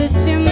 that 0.00 0.26
you 0.26 0.49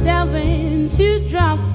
seven 0.00 0.88
to 0.88 1.28
drop 1.28 1.69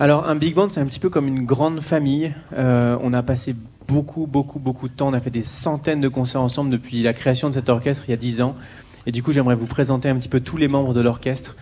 Alors, 0.00 0.28
un 0.28 0.36
big 0.36 0.54
band, 0.54 0.68
c'est 0.68 0.80
un 0.80 0.86
petit 0.86 1.00
peu 1.00 1.10
comme 1.10 1.26
une 1.26 1.44
grande 1.44 1.80
famille. 1.80 2.32
Euh, 2.56 2.96
on 3.02 3.12
a 3.12 3.24
passé 3.24 3.56
beaucoup, 3.88 4.28
beaucoup, 4.28 4.60
beaucoup 4.60 4.88
de 4.88 4.94
temps. 4.94 5.08
On 5.08 5.12
a 5.12 5.18
fait 5.18 5.30
des 5.30 5.42
centaines 5.42 6.00
de 6.00 6.06
concerts 6.06 6.40
ensemble 6.40 6.70
depuis 6.70 7.02
la 7.02 7.12
création 7.12 7.48
de 7.48 7.54
cet 7.54 7.68
orchestre 7.68 8.04
il 8.06 8.12
y 8.12 8.14
a 8.14 8.16
10 8.16 8.42
ans. 8.42 8.54
Et 9.06 9.12
du 9.12 9.24
coup, 9.24 9.32
j'aimerais 9.32 9.56
vous 9.56 9.66
présenter 9.66 10.08
un 10.08 10.14
petit 10.14 10.28
peu 10.28 10.38
tous 10.38 10.56
les 10.56 10.68
membres 10.68 10.94
de 10.94 11.00
l'orchestre. 11.00 11.56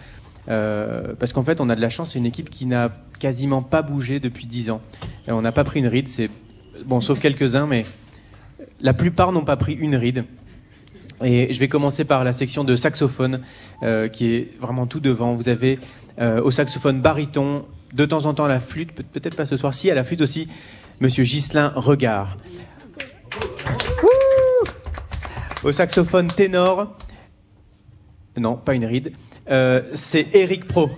Euh, 0.48 1.14
parce 1.18 1.32
qu'en 1.32 1.44
fait, 1.44 1.62
on 1.62 1.70
a 1.70 1.76
de 1.76 1.80
la 1.80 1.88
chance, 1.88 2.10
c'est 2.10 2.18
une 2.18 2.26
équipe 2.26 2.50
qui 2.50 2.66
n'a 2.66 2.90
quasiment 3.18 3.62
pas 3.62 3.80
bougé 3.80 4.20
depuis 4.20 4.44
10 4.44 4.68
ans. 4.68 4.82
Euh, 5.30 5.32
on 5.32 5.40
n'a 5.40 5.52
pas 5.52 5.64
pris 5.64 5.80
une 5.80 5.86
ride, 5.86 6.08
c'est 6.08 6.28
bon, 6.84 7.00
sauf 7.00 7.18
quelques-uns, 7.18 7.66
mais 7.66 7.86
la 8.82 8.92
plupart 8.92 9.32
n'ont 9.32 9.46
pas 9.46 9.56
pris 9.56 9.72
une 9.72 9.96
ride. 9.96 10.26
Et 11.24 11.54
je 11.54 11.58
vais 11.58 11.68
commencer 11.68 12.04
par 12.04 12.22
la 12.22 12.34
section 12.34 12.64
de 12.64 12.76
saxophone, 12.76 13.40
qui 14.12 14.34
est 14.34 14.60
vraiment 14.60 14.86
tout 14.86 15.00
devant. 15.00 15.34
Vous 15.34 15.48
avez 15.48 15.78
au 16.20 16.50
saxophone 16.50 17.00
baryton, 17.00 17.64
de 17.94 18.04
temps 18.04 18.26
en 18.26 18.34
temps 18.34 18.44
à 18.44 18.48
la 18.48 18.60
flûte, 18.60 18.92
peut- 18.92 19.02
peut-être 19.04 19.36
pas 19.36 19.46
ce 19.46 19.56
soir-ci, 19.56 19.90
à 19.90 19.94
la 19.94 20.04
flûte 20.04 20.20
aussi, 20.20 20.48
Monsieur 21.00 21.24
Ghislain 21.24 21.72
Regard. 21.76 22.36
Au 25.62 25.72
saxophone 25.72 26.28
ténor, 26.28 26.96
non, 28.36 28.56
pas 28.56 28.74
une 28.74 28.84
ride, 28.84 29.12
euh, 29.50 29.82
c'est 29.94 30.28
Eric 30.34 30.66
Pro. 30.66 30.90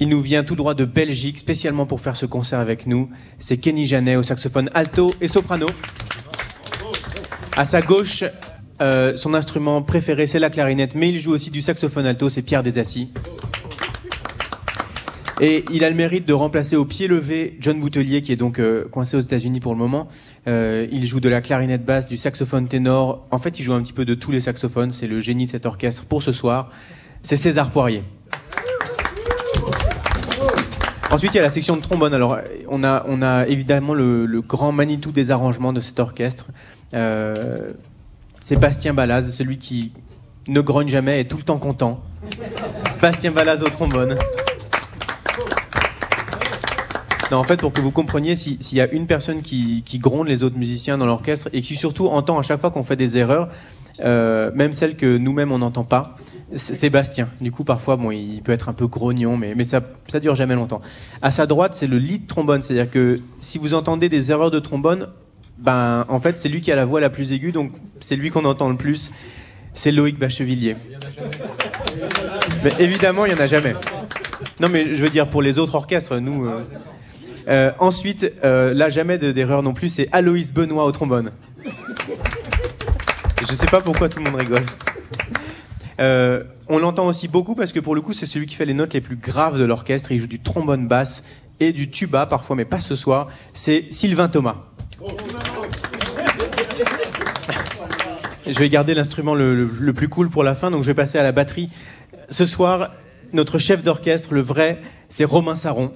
Il 0.00 0.08
nous 0.08 0.20
vient 0.20 0.42
tout 0.42 0.56
droit 0.56 0.74
de 0.74 0.84
Belgique, 0.84 1.38
spécialement 1.38 1.86
pour 1.86 2.00
faire 2.00 2.16
ce 2.16 2.26
concert 2.26 2.58
avec 2.58 2.86
nous. 2.86 3.08
C'est 3.38 3.58
Kenny 3.58 3.86
Janet 3.86 4.16
au 4.16 4.22
saxophone 4.22 4.68
alto 4.74 5.14
et 5.20 5.28
soprano. 5.28 5.68
À 7.56 7.64
sa 7.64 7.80
gauche, 7.80 8.24
euh, 8.84 9.16
son 9.16 9.32
instrument 9.32 9.80
préféré, 9.80 10.26
c'est 10.26 10.38
la 10.38 10.50
clarinette, 10.50 10.94
mais 10.94 11.08
il 11.08 11.18
joue 11.18 11.32
aussi 11.32 11.50
du 11.50 11.62
saxophone 11.62 12.04
alto, 12.04 12.28
c'est 12.28 12.42
Pierre 12.42 12.62
Desassis. 12.62 13.10
Et 15.40 15.64
il 15.72 15.84
a 15.84 15.90
le 15.90 15.96
mérite 15.96 16.28
de 16.28 16.34
remplacer 16.34 16.76
au 16.76 16.84
pied 16.84 17.08
levé 17.08 17.56
John 17.60 17.80
Boutelier, 17.80 18.20
qui 18.20 18.30
est 18.30 18.36
donc 18.36 18.58
euh, 18.58 18.84
coincé 18.90 19.16
aux 19.16 19.20
États-Unis 19.20 19.60
pour 19.60 19.72
le 19.72 19.78
moment. 19.78 20.06
Euh, 20.46 20.86
il 20.92 21.06
joue 21.06 21.20
de 21.20 21.30
la 21.30 21.40
clarinette 21.40 21.84
basse, 21.84 22.08
du 22.08 22.18
saxophone 22.18 22.68
ténor. 22.68 23.26
En 23.30 23.38
fait, 23.38 23.58
il 23.58 23.62
joue 23.62 23.72
un 23.72 23.80
petit 23.80 23.94
peu 23.94 24.04
de 24.04 24.14
tous 24.14 24.30
les 24.30 24.40
saxophones. 24.40 24.90
C'est 24.90 25.06
le 25.06 25.20
génie 25.22 25.46
de 25.46 25.50
cet 25.50 25.64
orchestre 25.64 26.04
pour 26.04 26.22
ce 26.22 26.32
soir. 26.32 26.70
C'est 27.22 27.38
César 27.38 27.70
Poirier. 27.70 28.02
Ensuite, 31.10 31.32
il 31.32 31.38
y 31.38 31.40
a 31.40 31.42
la 31.42 31.50
section 31.50 31.76
de 31.76 31.80
trombone. 31.80 32.12
Alors, 32.12 32.36
on 32.68 32.82
a, 32.82 33.46
évidemment 33.48 33.94
le, 33.94 34.42
grand 34.42 34.72
Manitou 34.72 35.10
des 35.10 35.30
arrangements 35.30 35.72
de 35.72 35.80
cet 35.80 36.00
orchestre. 36.00 36.50
C'est 38.44 38.56
Bastien 38.56 38.92
Balaz, 38.92 39.30
celui 39.30 39.56
qui 39.56 39.94
ne 40.48 40.60
grogne 40.60 40.88
jamais 40.88 41.16
et 41.16 41.20
est 41.20 41.24
tout 41.24 41.38
le 41.38 41.42
temps 41.42 41.56
content. 41.56 42.02
Bastien 43.00 43.30
Balaz 43.30 43.62
au 43.62 43.70
trombone. 43.70 44.16
Non, 47.32 47.38
en 47.38 47.42
fait, 47.44 47.56
pour 47.58 47.72
que 47.72 47.80
vous 47.80 47.90
compreniez, 47.90 48.36
si- 48.36 48.58
s'il 48.60 48.76
y 48.76 48.82
a 48.82 48.92
une 48.92 49.06
personne 49.06 49.40
qui, 49.40 49.82
gronde 49.94 50.28
les 50.28 50.44
autres 50.44 50.58
musiciens 50.58 50.98
dans 50.98 51.06
l'orchestre 51.06 51.48
et 51.54 51.62
qui 51.62 51.74
surtout 51.74 52.08
entend 52.08 52.38
à 52.38 52.42
chaque 52.42 52.60
fois 52.60 52.70
qu'on 52.70 52.82
fait 52.82 52.96
des 52.96 53.16
erreurs, 53.16 53.48
euh, 54.00 54.50
même 54.54 54.74
celles 54.74 54.98
que 54.98 55.16
nous-mêmes 55.16 55.50
on 55.50 55.58
n'entend 55.60 55.84
pas, 55.84 56.16
c'est 56.54 56.74
Sébastien. 56.74 57.30
Du 57.40 57.50
coup, 57.50 57.64
parfois, 57.64 57.96
bon, 57.96 58.10
il 58.10 58.42
peut 58.42 58.52
être 58.52 58.68
un 58.68 58.74
peu 58.74 58.86
grognon, 58.86 59.38
mais, 59.38 59.54
mais 59.54 59.64
ça, 59.64 59.80
ça 60.06 60.20
dure 60.20 60.34
jamais 60.34 60.54
longtemps. 60.54 60.82
À 61.22 61.30
sa 61.30 61.46
droite, 61.46 61.74
c'est 61.74 61.86
le 61.86 61.96
lead 61.96 62.26
trombone, 62.26 62.60
c'est-à-dire 62.60 62.90
que 62.92 63.18
si 63.40 63.56
vous 63.56 63.72
entendez 63.72 64.10
des 64.10 64.30
erreurs 64.30 64.50
de 64.50 64.58
trombone, 64.58 65.08
ben, 65.64 66.04
en 66.08 66.20
fait, 66.20 66.38
c'est 66.38 66.48
lui 66.48 66.60
qui 66.60 66.70
a 66.70 66.76
la 66.76 66.84
voix 66.84 67.00
la 67.00 67.10
plus 67.10 67.32
aiguë, 67.32 67.52
donc 67.52 67.72
c'est 68.00 68.16
lui 68.16 68.30
qu'on 68.30 68.44
entend 68.44 68.68
le 68.68 68.76
plus. 68.76 69.10
C'est 69.72 69.90
Loïc 69.90 70.18
Bachevillier. 70.18 70.76
Mais 72.62 72.72
évidemment, 72.78 73.26
il 73.26 73.34
n'y 73.34 73.40
en 73.40 73.42
a 73.42 73.46
jamais. 73.46 73.74
Non, 74.60 74.68
mais 74.70 74.94
je 74.94 75.02
veux 75.02 75.10
dire, 75.10 75.28
pour 75.28 75.42
les 75.42 75.58
autres 75.58 75.74
orchestres, 75.74 76.16
nous. 76.18 76.46
euh, 76.46 76.60
euh, 77.48 77.70
ensuite, 77.80 78.30
euh, 78.44 78.72
là, 78.72 78.88
jamais 78.88 79.18
de- 79.18 79.32
d'erreur 79.32 79.62
non 79.64 79.74
plus, 79.74 79.88
c'est 79.88 80.08
Aloïs 80.12 80.52
Benoît 80.52 80.84
au 80.84 80.92
trombone. 80.92 81.30
Je 83.48 83.54
sais 83.54 83.66
pas 83.66 83.80
pourquoi 83.80 84.08
tout 84.08 84.18
le 84.22 84.30
monde 84.30 84.40
rigole. 84.40 84.62
On 86.68 86.78
l'entend 86.78 87.06
aussi 87.06 87.28
beaucoup 87.28 87.54
parce 87.54 87.72
que 87.72 87.80
pour 87.80 87.94
le 87.94 88.00
coup, 88.00 88.12
c'est 88.12 88.26
celui 88.26 88.46
qui 88.46 88.54
fait 88.54 88.64
les 88.66 88.74
notes 88.74 88.94
les 88.94 89.00
plus 89.00 89.16
graves 89.16 89.58
de 89.58 89.64
l'orchestre. 89.64 90.12
Il 90.12 90.20
joue 90.20 90.26
du 90.26 90.40
trombone 90.40 90.86
basse 90.88 91.24
et 91.60 91.72
du 91.72 91.90
tuba 91.90 92.26
parfois, 92.26 92.56
mais 92.56 92.64
pas 92.64 92.80
ce 92.80 92.96
soir. 92.96 93.28
C'est 93.52 93.86
Sylvain 93.90 94.28
Thomas. 94.28 94.56
Je 98.46 98.58
vais 98.58 98.68
garder 98.68 98.94
l'instrument 98.94 99.34
le, 99.34 99.92
plus 99.92 100.08
cool 100.08 100.30
pour 100.30 100.42
la 100.42 100.54
fin, 100.54 100.70
donc 100.70 100.82
je 100.82 100.86
vais 100.86 100.94
passer 100.94 101.18
à 101.18 101.22
la 101.22 101.32
batterie. 101.32 101.70
Ce 102.28 102.46
soir, 102.46 102.90
notre 103.32 103.58
chef 103.58 103.82
d'orchestre, 103.82 104.34
le 104.34 104.40
vrai, 104.40 104.78
c'est 105.08 105.24
Romain 105.24 105.56
Saron. 105.56 105.92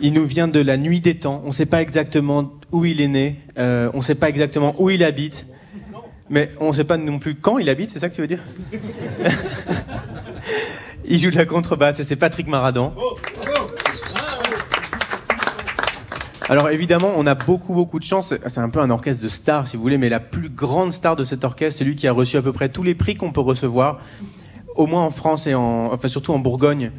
Il 0.00 0.12
nous 0.12 0.26
vient 0.26 0.48
de 0.48 0.60
la 0.60 0.76
nuit 0.76 1.00
des 1.00 1.14
temps. 1.14 1.42
On 1.44 1.48
ne 1.48 1.52
sait 1.52 1.66
pas 1.66 1.80
exactement 1.80 2.52
où 2.72 2.84
il 2.84 3.00
est 3.00 3.08
né, 3.08 3.40
euh, 3.58 3.90
on 3.94 3.98
ne 3.98 4.02
sait 4.02 4.14
pas 4.14 4.28
exactement 4.28 4.74
où 4.78 4.90
il 4.90 5.02
habite, 5.04 5.46
mais 6.28 6.50
on 6.60 6.68
ne 6.68 6.72
sait 6.72 6.84
pas 6.84 6.96
non 6.96 7.18
plus 7.18 7.34
quand 7.36 7.58
il 7.58 7.70
habite, 7.70 7.90
c'est 7.90 7.98
ça 7.98 8.08
que 8.08 8.14
tu 8.14 8.20
veux 8.20 8.26
dire? 8.26 8.42
Il 11.08 11.20
joue 11.20 11.30
de 11.30 11.36
la 11.36 11.44
contrebasse 11.44 12.00
et 12.00 12.04
c'est 12.04 12.16
Patrick 12.16 12.48
Maradan. 12.48 12.92
Alors 16.48 16.70
évidemment, 16.70 17.12
on 17.16 17.26
a 17.26 17.34
beaucoup 17.34 17.74
beaucoup 17.74 17.98
de 17.98 18.04
chance. 18.04 18.32
C'est 18.46 18.60
un 18.60 18.68
peu 18.68 18.80
un 18.80 18.90
orchestre 18.90 19.22
de 19.22 19.28
stars, 19.28 19.66
si 19.66 19.76
vous 19.76 19.82
voulez, 19.82 19.98
mais 19.98 20.08
la 20.08 20.20
plus 20.20 20.48
grande 20.48 20.92
star 20.92 21.16
de 21.16 21.24
cet 21.24 21.42
orchestre, 21.42 21.80
celui 21.80 21.96
qui 21.96 22.06
a 22.06 22.12
reçu 22.12 22.36
à 22.36 22.42
peu 22.42 22.52
près 22.52 22.68
tous 22.68 22.84
les 22.84 22.94
prix 22.94 23.16
qu'on 23.16 23.32
peut 23.32 23.40
recevoir, 23.40 24.00
au 24.76 24.86
moins 24.86 25.02
en 25.02 25.10
France 25.10 25.48
et 25.48 25.54
en, 25.54 25.92
enfin 25.92 26.06
surtout 26.06 26.32
en 26.32 26.38
Bourgogne. 26.38 26.92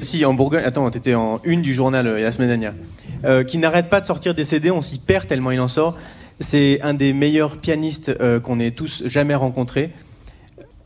Si, 0.00 0.24
en 0.24 0.34
Bourgogne. 0.34 0.64
Attends, 0.64 0.90
t'étais 0.90 1.14
en 1.14 1.40
une 1.44 1.62
du 1.62 1.72
journal 1.74 2.06
euh, 2.06 2.20
la 2.20 2.32
semaine 2.32 2.48
dernière. 2.48 2.74
Euh, 3.24 3.42
qui 3.44 3.58
n'arrête 3.58 3.88
pas 3.88 4.00
de 4.00 4.06
sortir 4.06 4.34
des 4.34 4.44
CD, 4.44 4.70
on 4.70 4.80
s'y 4.80 4.98
perd 4.98 5.26
tellement 5.26 5.50
il 5.50 5.60
en 5.60 5.68
sort. 5.68 5.96
C'est 6.40 6.80
un 6.82 6.94
des 6.94 7.12
meilleurs 7.12 7.58
pianistes 7.58 8.14
euh, 8.20 8.38
qu'on 8.38 8.60
ait 8.60 8.70
tous 8.70 9.02
jamais 9.06 9.34
rencontrés. 9.34 9.92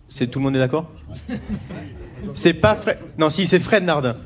C'est 0.09 0.27
tout 0.29 0.39
le 0.39 0.45
monde 0.45 0.57
est 0.57 0.61
d'accord? 0.61 0.91
C'est 2.35 2.55
pas 2.55 2.75
Fred. 2.75 2.99
Non, 3.19 3.31
si, 3.31 3.47
c'est 3.47 3.59
Fred 3.59 3.85
Nardin. 3.85 4.17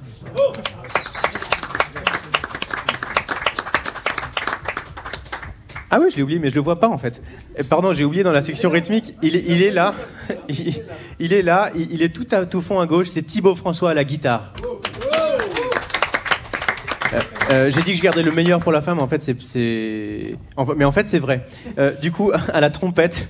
Ah 5.97 5.99
oui, 5.99 6.11
je 6.11 6.17
l'ai 6.17 6.23
oublié, 6.23 6.39
mais 6.39 6.51
je 6.51 6.55
le 6.55 6.61
vois 6.61 6.79
pas 6.79 6.91
en 6.91 6.99
fait. 6.99 7.23
Euh, 7.59 7.63
Pardon, 7.67 7.95
j'ai 7.95 8.05
oublié 8.05 8.23
dans 8.23 8.31
la 8.31 8.43
section 8.43 8.69
rythmique. 8.69 9.15
Il 9.23 9.35
est, 9.35 9.71
là. 9.71 9.95
Il, 11.19 11.33
est 11.33 11.41
là. 11.41 11.71
Il, 11.75 12.03
est 12.03 12.15
tout 12.15 12.27
à 12.33 12.45
tout 12.45 12.61
fond 12.61 12.81
à 12.81 12.87
gauche. 12.87 13.09
C'est 13.09 13.23
Thibaut 13.23 13.55
François 13.55 13.93
à 13.93 13.95
la 13.95 14.05
guitare. 14.05 14.53
Euh, 17.15 17.21
euh, 17.51 17.71
j'ai 17.71 17.81
dit 17.81 17.93
que 17.93 17.97
je 17.97 18.03
gardais 18.03 18.23
le 18.23 18.31
meilleur 18.31 18.59
pour 18.59 18.73
la 18.73 18.83
mais 18.83 19.01
en 19.01 19.09
fait 19.09 19.23
c'est, 19.23 20.37
mais 20.77 20.85
en 20.85 20.93
fait 20.93 21.07
c'est 21.07 21.19
vrai. 21.19 21.47
Du 22.03 22.13
coup, 22.13 22.31
à 22.53 22.61
la 22.61 22.69
trompette, 22.69 23.27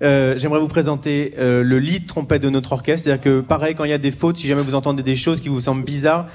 j'aimerais 0.00 0.60
vous 0.60 0.68
présenter 0.68 1.34
le 1.36 1.78
lead 1.80 2.06
trompette 2.06 2.42
de 2.42 2.50
notre 2.50 2.74
orchestre. 2.74 3.06
C'est-à-dire 3.06 3.24
que 3.24 3.40
pareil, 3.40 3.74
quand 3.74 3.82
il 3.82 3.90
y 3.90 3.92
a 3.92 3.98
des 3.98 4.12
fautes, 4.12 4.36
si 4.36 4.46
jamais 4.46 4.62
vous 4.62 4.76
entendez 4.76 5.02
des 5.02 5.16
choses 5.16 5.40
qui 5.40 5.48
vous 5.48 5.62
semblent 5.62 5.82
bizarres, 5.82 6.28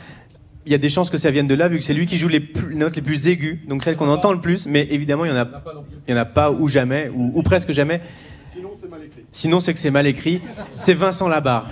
il 0.66 0.72
y 0.72 0.76
a 0.76 0.78
des 0.78 0.90
chances 0.90 1.10
que 1.10 1.18
ça 1.18 1.30
vienne 1.32 1.48
de 1.48 1.56
là, 1.56 1.68
vu 1.68 1.78
que 1.78 1.84
c'est 1.84 1.94
lui 1.94 2.06
qui 2.06 2.18
joue 2.18 2.30
les 2.30 2.40
plus- 2.40 2.76
notes 2.76 2.96
les 2.96 3.02
plus 3.02 3.28
aiguës, 3.28 3.58
donc 3.68 3.84
celles 3.84 3.98
qu'on 3.98 4.10
entend 4.10 4.32
le 4.32 4.40
plus. 4.40 4.66
Mais 4.66 4.88
évidemment, 4.92 5.26
il 5.26 5.32
y 5.32 5.34
en 5.34 5.38
a, 5.38 6.22
en 6.22 6.26
pas 6.26 6.52
ou 6.52 6.68
jamais, 6.68 7.10
ou, 7.14 7.32
ou 7.36 7.44
presque 7.44 7.72
jamais. 7.72 8.02
Sinon, 9.32 9.60
c'est 9.60 9.74
que 9.74 9.80
c'est 9.80 9.92
mal 9.92 10.08
écrit. 10.08 10.42
C'est 10.78 10.94
Vincent 10.94 11.28
Labarre. 11.28 11.70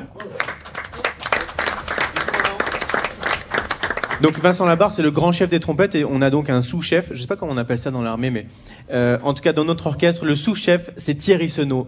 Donc 4.22 4.38
Vincent 4.39 4.65
Labarre, 4.65 4.91
c'est 4.91 5.01
le 5.01 5.09
grand 5.09 5.31
chef 5.31 5.49
des 5.49 5.59
trompettes 5.59 5.95
et 5.95 6.05
on 6.05 6.22
a 6.22 6.30
donc 6.30 6.49
un 6.49 6.61
sous-chef. 6.61 7.11
Je 7.13 7.22
sais 7.22 7.27
pas 7.27 7.35
comment 7.35 7.53
on 7.53 7.57
appelle 7.57 7.80
ça 7.80 7.89
dans 7.89 8.03
l'armée, 8.03 8.30
mais 8.30 8.45
euh, 8.91 9.18
en 9.23 9.34
tout 9.34 9.41
cas 9.41 9.51
dans 9.53 9.65
notre 9.65 9.88
orchestre, 9.88 10.26
le 10.26 10.35
sous-chef, 10.35 10.91
c'est 10.97 11.15
Thierry 11.15 11.49
Senot. 11.49 11.88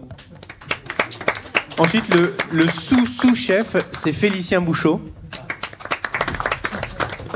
Ensuite, 1.78 2.12
le, 2.14 2.34
le 2.52 2.66
sous-sous-chef, 2.68 3.76
c'est 3.92 4.12
Félicien 4.12 4.60
Bouchot. 4.60 5.00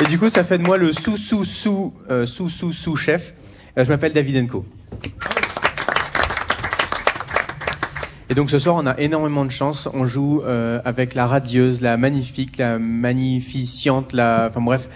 Et 0.00 0.06
du 0.06 0.18
coup, 0.18 0.28
ça 0.28 0.44
fait 0.44 0.58
de 0.58 0.62
moi 0.62 0.78
le 0.78 0.92
sous-sous-sous 0.92 1.92
euh, 2.10 2.24
sous-sous-sous-chef. 2.24 3.34
Euh, 3.76 3.84
je 3.84 3.88
m'appelle 3.88 4.12
David 4.12 4.44
Enco. 4.44 4.64
Et 8.30 8.34
donc 8.34 8.50
ce 8.50 8.58
soir, 8.58 8.76
on 8.76 8.86
a 8.86 8.96
énormément 8.98 9.44
de 9.44 9.50
chance. 9.50 9.88
On 9.94 10.06
joue 10.06 10.42
euh, 10.42 10.80
avec 10.84 11.14
la 11.14 11.26
radieuse, 11.26 11.80
la 11.80 11.96
magnifique, 11.96 12.58
la 12.58 12.78
magnificiante, 12.78 14.12
la... 14.12 14.46
Enfin 14.50 14.60
bref, 14.60 14.88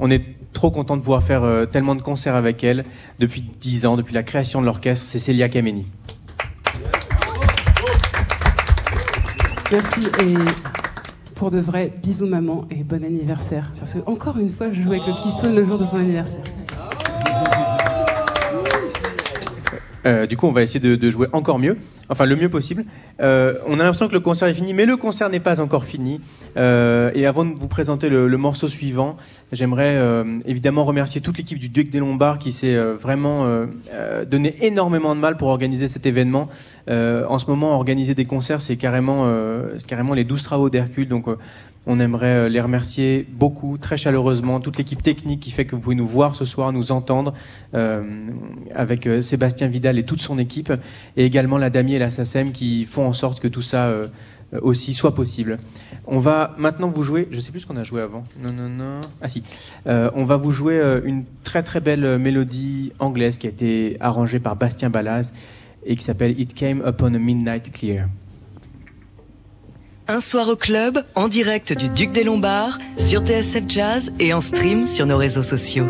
on 0.00 0.10
est 0.10 0.22
trop 0.52 0.70
content 0.70 0.96
de 0.96 1.02
pouvoir 1.02 1.22
faire 1.22 1.66
tellement 1.70 1.94
de 1.94 2.02
concerts 2.02 2.34
avec 2.34 2.62
elle 2.62 2.84
depuis 3.18 3.40
10 3.40 3.86
ans, 3.86 3.96
depuis 3.96 4.12
la 4.12 4.22
création 4.22 4.60
de 4.60 4.66
l'orchestre. 4.66 5.06
C'est 5.06 5.18
Célia 5.18 5.48
Kameni. 5.48 5.86
Merci 9.70 10.02
de 11.50 11.58
vrai, 11.58 11.92
bisous 12.02 12.26
maman 12.26 12.64
et 12.70 12.84
bon 12.84 13.04
anniversaire. 13.04 13.72
Parce 13.78 13.94
que 13.94 13.98
encore 14.06 14.38
une 14.38 14.48
fois, 14.48 14.70
je 14.70 14.80
joue 14.80 14.92
avec 14.92 15.06
le 15.06 15.14
piston 15.14 15.52
le 15.52 15.64
jour 15.64 15.78
de 15.78 15.84
son 15.84 15.96
anniversaire. 15.96 16.44
Euh, 20.04 20.26
du 20.26 20.36
coup, 20.36 20.46
on 20.46 20.52
va 20.52 20.62
essayer 20.62 20.80
de, 20.80 21.10
jouer 21.10 21.28
encore 21.32 21.58
mieux, 21.58 21.76
enfin 22.08 22.24
le 22.24 22.36
mieux 22.36 22.48
possible. 22.48 22.84
Euh, 23.20 23.54
on 23.66 23.74
a 23.74 23.84
l'impression 23.84 24.08
que 24.08 24.12
le 24.12 24.20
concert 24.20 24.48
est 24.48 24.54
fini, 24.54 24.74
mais 24.74 24.86
le 24.86 24.96
concert 24.96 25.28
n'est 25.28 25.40
pas 25.40 25.60
encore 25.60 25.84
fini. 25.84 26.20
Euh, 26.56 27.10
et 27.14 27.26
avant 27.26 27.44
de 27.44 27.58
vous 27.58 27.68
présenter 27.68 28.08
le, 28.08 28.36
morceau 28.36 28.66
suivant, 28.66 29.16
j'aimerais 29.52 30.00
évidemment 30.46 30.84
remercier 30.84 31.20
toute 31.20 31.38
l'équipe 31.38 31.58
du 31.58 31.68
Duc 31.68 31.90
des 31.90 32.00
Lombards 32.00 32.38
qui 32.38 32.52
s'est 32.52 32.76
vraiment 32.76 33.66
donné 34.28 34.56
énormément 34.64 35.14
de 35.14 35.20
mal 35.20 35.36
pour 35.36 35.48
organiser 35.48 35.86
cet 35.86 36.06
événement. 36.06 36.48
En 36.88 37.38
ce 37.38 37.46
moment, 37.46 37.74
organiser 37.74 38.14
des 38.14 38.24
concerts, 38.24 38.60
c'est 38.60 38.76
carrément, 38.76 39.32
carrément 39.86 40.14
les 40.14 40.24
12 40.24 40.42
travaux 40.42 40.70
d'Hercule. 40.70 41.08
Donc, 41.08 41.26
on 41.86 41.98
aimerait 41.98 42.36
euh, 42.36 42.48
les 42.48 42.60
remercier 42.60 43.26
beaucoup, 43.30 43.78
très 43.78 43.96
chaleureusement, 43.96 44.60
toute 44.60 44.78
l'équipe 44.78 45.02
technique 45.02 45.40
qui 45.40 45.50
fait 45.50 45.64
que 45.64 45.74
vous 45.74 45.80
pouvez 45.80 45.96
nous 45.96 46.06
voir 46.06 46.36
ce 46.36 46.44
soir, 46.44 46.72
nous 46.72 46.92
entendre, 46.92 47.34
euh, 47.74 48.02
avec 48.74 49.06
euh, 49.06 49.20
Sébastien 49.20 49.68
Vidal 49.68 49.98
et 49.98 50.04
toute 50.04 50.20
son 50.20 50.38
équipe, 50.38 50.72
et 51.16 51.24
également 51.24 51.58
la 51.58 51.70
Damier 51.70 51.96
et 51.96 51.98
la 51.98 52.10
SACEM 52.10 52.52
qui 52.52 52.84
font 52.84 53.06
en 53.06 53.12
sorte 53.12 53.40
que 53.40 53.48
tout 53.48 53.62
ça 53.62 53.92
aussi 54.60 54.92
soit 54.92 55.14
possible. 55.14 55.58
On 56.06 56.18
va 56.18 56.54
maintenant 56.58 56.88
vous 56.88 57.02
jouer, 57.02 57.26
je 57.30 57.40
sais 57.40 57.50
plus 57.50 57.60
ce 57.60 57.66
qu'on 57.66 57.76
a 57.76 57.84
joué 57.84 58.02
avant. 58.02 58.24
Non, 58.42 58.52
non, 58.52 58.68
non. 58.68 59.00
Ah 59.20 59.28
si. 59.28 59.42
On 59.86 60.24
va 60.24 60.36
vous 60.36 60.50
jouer 60.50 60.80
une 61.04 61.24
très 61.42 61.62
très 61.62 61.80
belle 61.80 62.18
mélodie 62.18 62.92
anglaise 62.98 63.38
qui 63.38 63.46
a 63.46 63.50
été 63.50 63.96
arrangée 64.00 64.40
par 64.40 64.56
Bastien 64.56 64.90
Balaz 64.90 65.32
et 65.84 65.96
qui 65.96 66.04
s'appelle 66.04 66.38
It 66.38 66.54
Came 66.54 66.82
Upon 66.86 67.14
a 67.14 67.18
Midnight 67.18 67.72
Clear. 67.72 68.08
Un 70.12 70.20
soir 70.20 70.50
au 70.50 70.56
club, 70.56 71.02
en 71.14 71.26
direct 71.26 71.72
du 71.72 71.88
Duc 71.88 72.12
des 72.12 72.22
Lombards, 72.22 72.78
sur 72.98 73.22
TSF 73.22 73.62
Jazz 73.66 74.12
et 74.20 74.34
en 74.34 74.42
stream 74.42 74.84
sur 74.84 75.06
nos 75.06 75.16
réseaux 75.16 75.42
sociaux. 75.42 75.86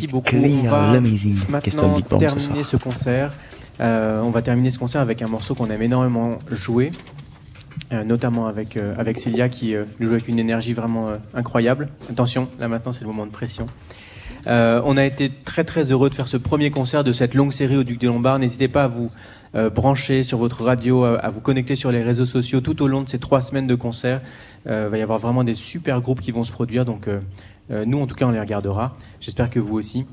Merci 0.00 0.06
beaucoup. 0.06 0.36
On 0.36 0.70
va 0.70 1.00
maintenant 1.48 2.00
terminer 2.00 2.64
ce 2.64 2.76
concert. 2.76 3.32
Euh, 3.80 4.20
on 4.22 4.30
va 4.30 4.42
terminer 4.42 4.70
ce 4.70 4.78
concert 4.78 5.00
avec 5.00 5.22
un 5.22 5.26
morceau 5.26 5.54
qu'on 5.54 5.70
aime 5.70 5.82
énormément 5.82 6.38
jouer, 6.50 6.90
euh, 7.92 8.04
notamment 8.04 8.46
avec, 8.46 8.76
euh, 8.76 8.94
avec 8.98 9.18
Célia 9.18 9.48
qui 9.48 9.74
nous 9.98 10.06
joue 10.06 10.14
avec 10.14 10.28
une 10.28 10.38
énergie 10.38 10.72
vraiment 10.72 11.08
incroyable. 11.34 11.88
Attention, 12.10 12.48
là 12.58 12.68
maintenant 12.68 12.92
c'est 12.92 13.02
le 13.02 13.08
moment 13.08 13.26
de 13.26 13.30
pression. 13.30 13.66
on 14.46 14.96
a 14.96 15.04
été 15.04 15.30
très 15.30 15.64
très 15.64 15.92
heureux 15.92 16.08
de 16.08 16.14
faire 16.14 16.28
ce 16.28 16.36
premier 16.36 16.70
concert 16.70 17.04
de 17.04 17.12
cette 17.12 17.34
longue 17.34 17.52
série 17.52 17.76
au 17.76 17.84
Duc 17.84 18.00
de 18.00 18.08
Lombard. 18.08 18.38
N'hésitez 18.38 18.68
pas 18.68 18.84
à 18.84 18.88
vous 18.88 19.10
brancher 19.54 20.22
sur 20.22 20.38
votre 20.38 20.62
radio, 20.62 21.04
à, 21.04 21.28
vous 21.28 21.40
connecter 21.40 21.74
sur 21.74 21.90
les 21.90 22.02
réseaux 22.02 22.26
sociaux 22.26 22.60
tout 22.60 22.82
au 22.82 22.86
long 22.86 23.02
de 23.02 23.08
ces 23.08 23.18
trois 23.18 23.40
semaines 23.40 23.66
de 23.66 23.74
concert. 23.74 24.20
Il 24.66 24.72
va 24.72 24.96
y 24.96 25.02
avoir 25.02 25.18
vraiment 25.18 25.42
des 25.42 25.54
super 25.54 26.00
groupes 26.00 26.20
qui 26.20 26.30
vont 26.30 26.44
se 26.44 26.52
produire, 26.52 26.84
donc 26.84 27.08
nous 27.68 28.00
en 28.00 28.06
tout 28.06 28.14
cas 28.14 28.26
on 28.26 28.30
les 28.30 28.40
regardera. 28.40 28.96
J'espère 29.20 29.50
que 29.50 29.58
vous 29.58 29.76
aussi. 29.76 30.06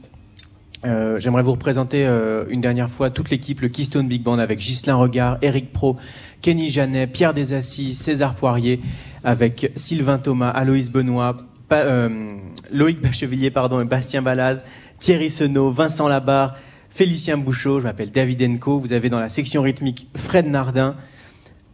Euh, 0.85 1.19
j'aimerais 1.19 1.41
vous 1.41 1.53
représenter 1.53 2.05
euh, 2.05 2.45
une 2.49 2.61
dernière 2.61 2.89
fois 2.89 3.09
toute 3.09 3.31
l'équipe, 3.31 3.61
le 3.61 3.67
Keystone 3.67 4.07
Big 4.07 4.21
Band 4.21 4.37
avec 4.37 4.59
Ghislain 4.59 4.95
Regard, 4.95 5.37
Eric 5.41 5.73
Pro, 5.73 5.97
Kenny 6.41 6.69
Janet, 6.69 7.11
Pierre 7.11 7.33
Desassis, 7.33 7.95
César 7.95 8.35
Poirier, 8.35 8.79
avec 9.23 9.71
Sylvain 9.75 10.19
Thomas, 10.19 10.49
Aloïs 10.49 10.91
Benoît, 10.91 11.37
euh, 11.71 12.35
Loïc 12.71 13.01
Bachevilier 13.01 13.49
pardon, 13.49 13.79
et 13.79 13.85
Bastien 13.85 14.21
Balaz, 14.21 14.63
Thierry 14.99 15.31
Senot, 15.31 15.71
Vincent 15.71 16.07
Labarre, 16.07 16.55
Félicien 16.97 17.37
Bouchot, 17.37 17.79
je 17.79 17.83
m'appelle 17.83 18.09
David 18.09 18.41
Enco. 18.41 18.79
Vous 18.79 18.91
avez 18.91 19.09
dans 19.09 19.19
la 19.19 19.29
section 19.29 19.61
rythmique 19.61 20.07
Fred 20.15 20.47
Nardin, 20.47 20.95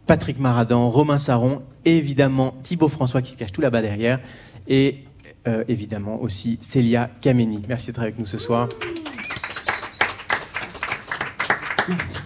Patrick 0.06 0.38
Maradan, 0.38 0.90
Romain 0.90 1.18
Saron 1.18 1.62
et 1.86 1.96
évidemment 1.96 2.54
Thibaut 2.62 2.88
François 2.88 3.22
qui 3.22 3.30
se 3.30 3.38
cache 3.38 3.50
tout 3.50 3.62
là-bas 3.62 3.80
derrière. 3.80 4.20
Et 4.68 4.98
euh, 5.48 5.64
évidemment 5.66 6.20
aussi 6.20 6.58
Célia 6.60 7.08
Kameni. 7.22 7.62
Merci 7.66 7.86
d'être 7.86 8.02
avec 8.02 8.18
nous 8.18 8.26
ce 8.26 8.36
soir. 8.36 8.68
Merci. 11.88 12.18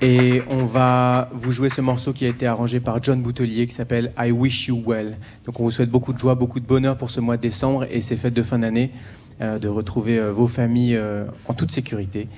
Et 0.00 0.40
on 0.48 0.64
va 0.64 1.28
vous 1.34 1.52
jouer 1.52 1.68
ce 1.68 1.82
morceau 1.82 2.14
qui 2.14 2.24
a 2.24 2.28
été 2.28 2.46
arrangé 2.46 2.80
par 2.80 3.02
John 3.02 3.20
Boutelier 3.20 3.66
qui 3.66 3.74
s'appelle 3.74 4.14
I 4.18 4.30
Wish 4.30 4.68
You 4.68 4.82
Well. 4.86 5.18
Donc 5.44 5.60
on 5.60 5.64
vous 5.64 5.70
souhaite 5.70 5.90
beaucoup 5.90 6.14
de 6.14 6.18
joie, 6.18 6.34
beaucoup 6.34 6.60
de 6.60 6.66
bonheur 6.66 6.96
pour 6.96 7.10
ce 7.10 7.20
mois 7.20 7.36
de 7.36 7.42
décembre 7.42 7.86
et 7.90 8.00
ces 8.00 8.16
fêtes 8.16 8.32
de 8.32 8.42
fin 8.42 8.58
d'année, 8.58 8.92
de 9.40 9.68
retrouver 9.68 10.18
euh, 10.18 10.32
vos 10.32 10.46
familles 10.46 11.00
en 11.46 11.54
toute 11.54 11.70
sécurité. 11.70 12.28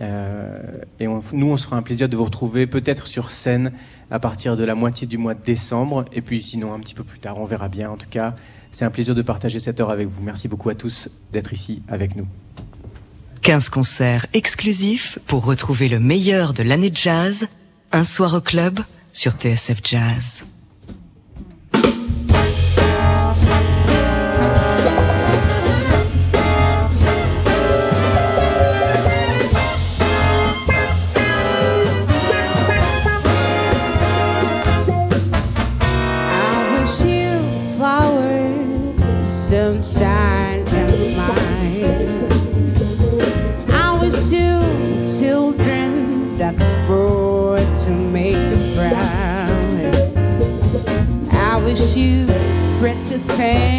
et 0.00 1.06
nous, 1.06 1.46
on 1.46 1.56
se 1.56 1.64
fera 1.64 1.76
un 1.76 1.82
plaisir 1.82 2.08
de 2.08 2.16
vous 2.16 2.24
retrouver 2.24 2.66
peut-être 2.66 3.06
sur 3.06 3.30
scène 3.30 3.72
à 4.10 4.18
partir 4.18 4.56
de 4.56 4.64
la 4.64 4.74
moitié 4.74 5.06
du 5.06 5.18
mois 5.18 5.34
de 5.34 5.44
décembre 5.44 6.04
et 6.12 6.22
puis 6.22 6.42
sinon 6.42 6.72
un 6.72 6.80
petit 6.80 6.94
peu 6.94 7.04
plus 7.04 7.18
tard, 7.18 7.38
on 7.38 7.44
verra 7.44 7.68
bien. 7.68 7.90
En 7.90 7.96
tout 7.96 8.08
cas, 8.08 8.34
c'est 8.72 8.84
un 8.84 8.90
plaisir 8.90 9.14
de 9.14 9.22
partager 9.22 9.60
cette 9.60 9.80
heure 9.80 9.90
avec 9.90 10.08
vous. 10.08 10.22
Merci 10.22 10.48
beaucoup 10.48 10.68
à 10.68 10.74
tous 10.74 11.10
d'être 11.32 11.52
ici 11.52 11.82
avec 11.88 12.16
nous. 12.16 12.26
15 13.42 13.70
concerts 13.70 14.26
exclusifs 14.34 15.18
pour 15.26 15.46
retrouver 15.46 15.88
le 15.88 16.00
meilleur 16.00 16.52
de 16.52 16.62
l'année 16.62 16.90
jazz. 16.92 17.46
Un 17.92 18.04
soir 18.04 18.34
au 18.34 18.40
club 18.40 18.80
sur 19.12 19.32
TSF 19.32 19.80
Jazz. 19.82 20.44
rain. 53.48 53.77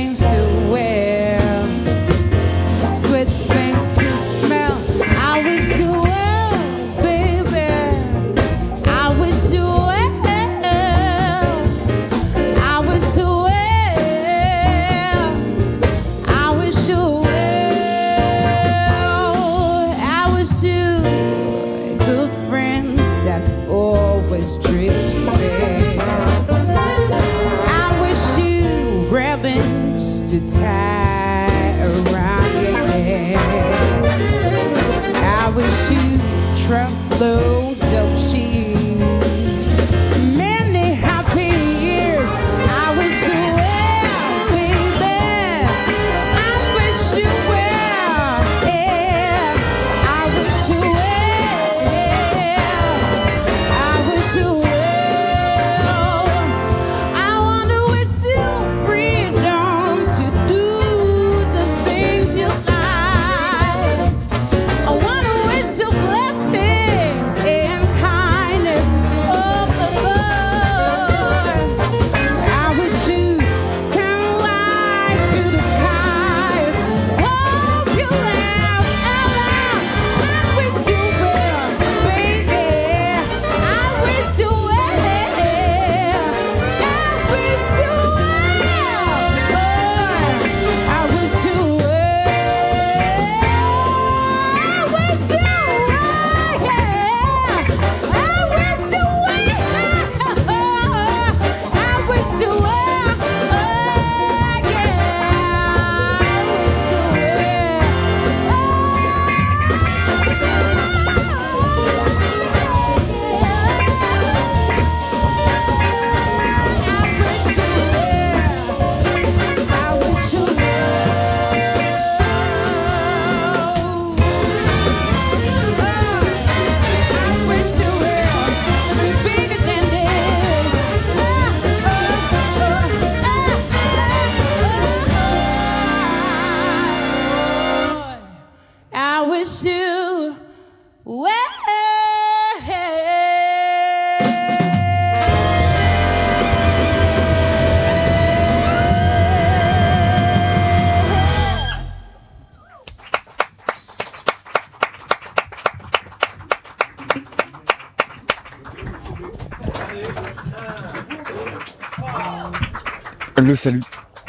Le 163.50 163.56
salut. 163.56 163.82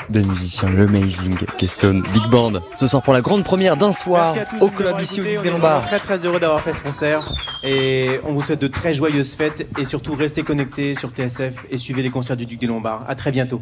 des 0.08 0.22
musiciens, 0.22 0.70
le 0.70 0.84
Amazing 0.84 1.36
Keystone 1.58 2.02
Big 2.14 2.26
Band. 2.30 2.52
Ce 2.74 2.86
soir 2.86 3.02
pour 3.02 3.12
la 3.12 3.20
grande 3.20 3.44
première 3.44 3.76
d'un 3.76 3.92
soir 3.92 4.34
au 4.62 4.68
club 4.70 4.98
ici 4.98 5.20
au 5.20 5.24
Duc 5.24 5.42
des 5.42 5.50
Lombards. 5.50 5.82
très 5.84 5.98
très 5.98 6.24
heureux 6.24 6.40
d'avoir 6.40 6.62
fait 6.62 6.72
ce 6.72 6.82
concert 6.82 7.30
et 7.62 8.18
on 8.26 8.32
vous 8.32 8.40
souhaite 8.40 8.62
de 8.62 8.66
très 8.66 8.94
joyeuses 8.94 9.34
fêtes 9.34 9.68
et 9.78 9.84
surtout 9.84 10.14
restez 10.14 10.42
connectés 10.42 10.94
sur 10.98 11.10
TSF 11.10 11.66
et 11.70 11.76
suivez 11.76 12.02
les 12.02 12.08
concerts 12.08 12.38
du 12.38 12.46
Duc 12.46 12.58
des 12.60 12.66
Lombards. 12.66 13.04
À 13.08 13.14
très 13.14 13.30
bientôt. 13.30 13.60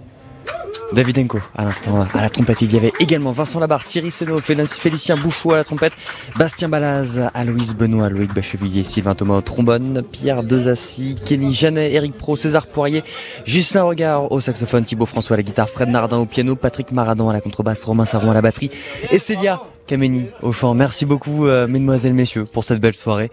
David 0.93 1.19
Enko 1.19 1.39
à 1.55 1.65
l'instant 1.65 2.07
à 2.15 2.23
la 2.23 2.31
trompette. 2.31 2.63
Il 2.63 2.73
y 2.73 2.77
avait 2.77 2.93
également 3.01 3.33
Vincent 3.33 3.59
Labarre, 3.61 3.85
Thierry 3.85 4.11
Seno, 4.13 4.39
Félic- 4.41 4.73
Félicien 4.81 5.17
Bouchot 5.17 5.53
à 5.53 5.57
la 5.59 5.65
trompette, 5.65 5.95
Bastien 6.39 6.69
Balaz, 6.69 7.20
Aloïse 7.35 7.74
Benoît, 7.74 8.09
Loïc 8.09 8.32
Bachevillier, 8.32 8.85
Sylvain 8.85 9.16
Thomas 9.16 9.35
au 9.35 9.40
trombone, 9.40 10.05
Pierre 10.12 10.44
Dezassi, 10.44 11.16
Kenny 11.24 11.52
Janet, 11.52 11.93
Eric 11.93 12.16
Pro, 12.16 12.36
César 12.36 12.69
Poirier, 12.69 13.02
Ghislain 13.44 13.82
Regard 13.82 14.31
au 14.31 14.39
saxophone, 14.39 14.85
Thibaut 14.85 15.05
François 15.05 15.35
à 15.35 15.39
la 15.39 15.43
guitare, 15.43 15.69
Fred 15.69 15.89
Nardin 15.89 16.19
au 16.19 16.27
piano, 16.27 16.55
Patrick 16.55 16.93
Maradon 16.93 17.28
à 17.28 17.32
la 17.32 17.40
contrebasse, 17.40 17.82
Romain 17.82 18.05
Saron 18.05 18.31
à 18.31 18.35
la 18.35 18.40
batterie 18.40 18.70
et 19.10 19.19
Célia 19.19 19.62
Kameni 19.89 20.28
au 20.40 20.52
chant. 20.52 20.74
Merci 20.74 21.06
beaucoup 21.06 21.48
euh, 21.48 21.66
mesdemoiselles, 21.66 22.15
messieurs 22.15 22.44
pour 22.44 22.62
cette 22.62 22.81
belle 22.81 22.94
soirée. 22.94 23.32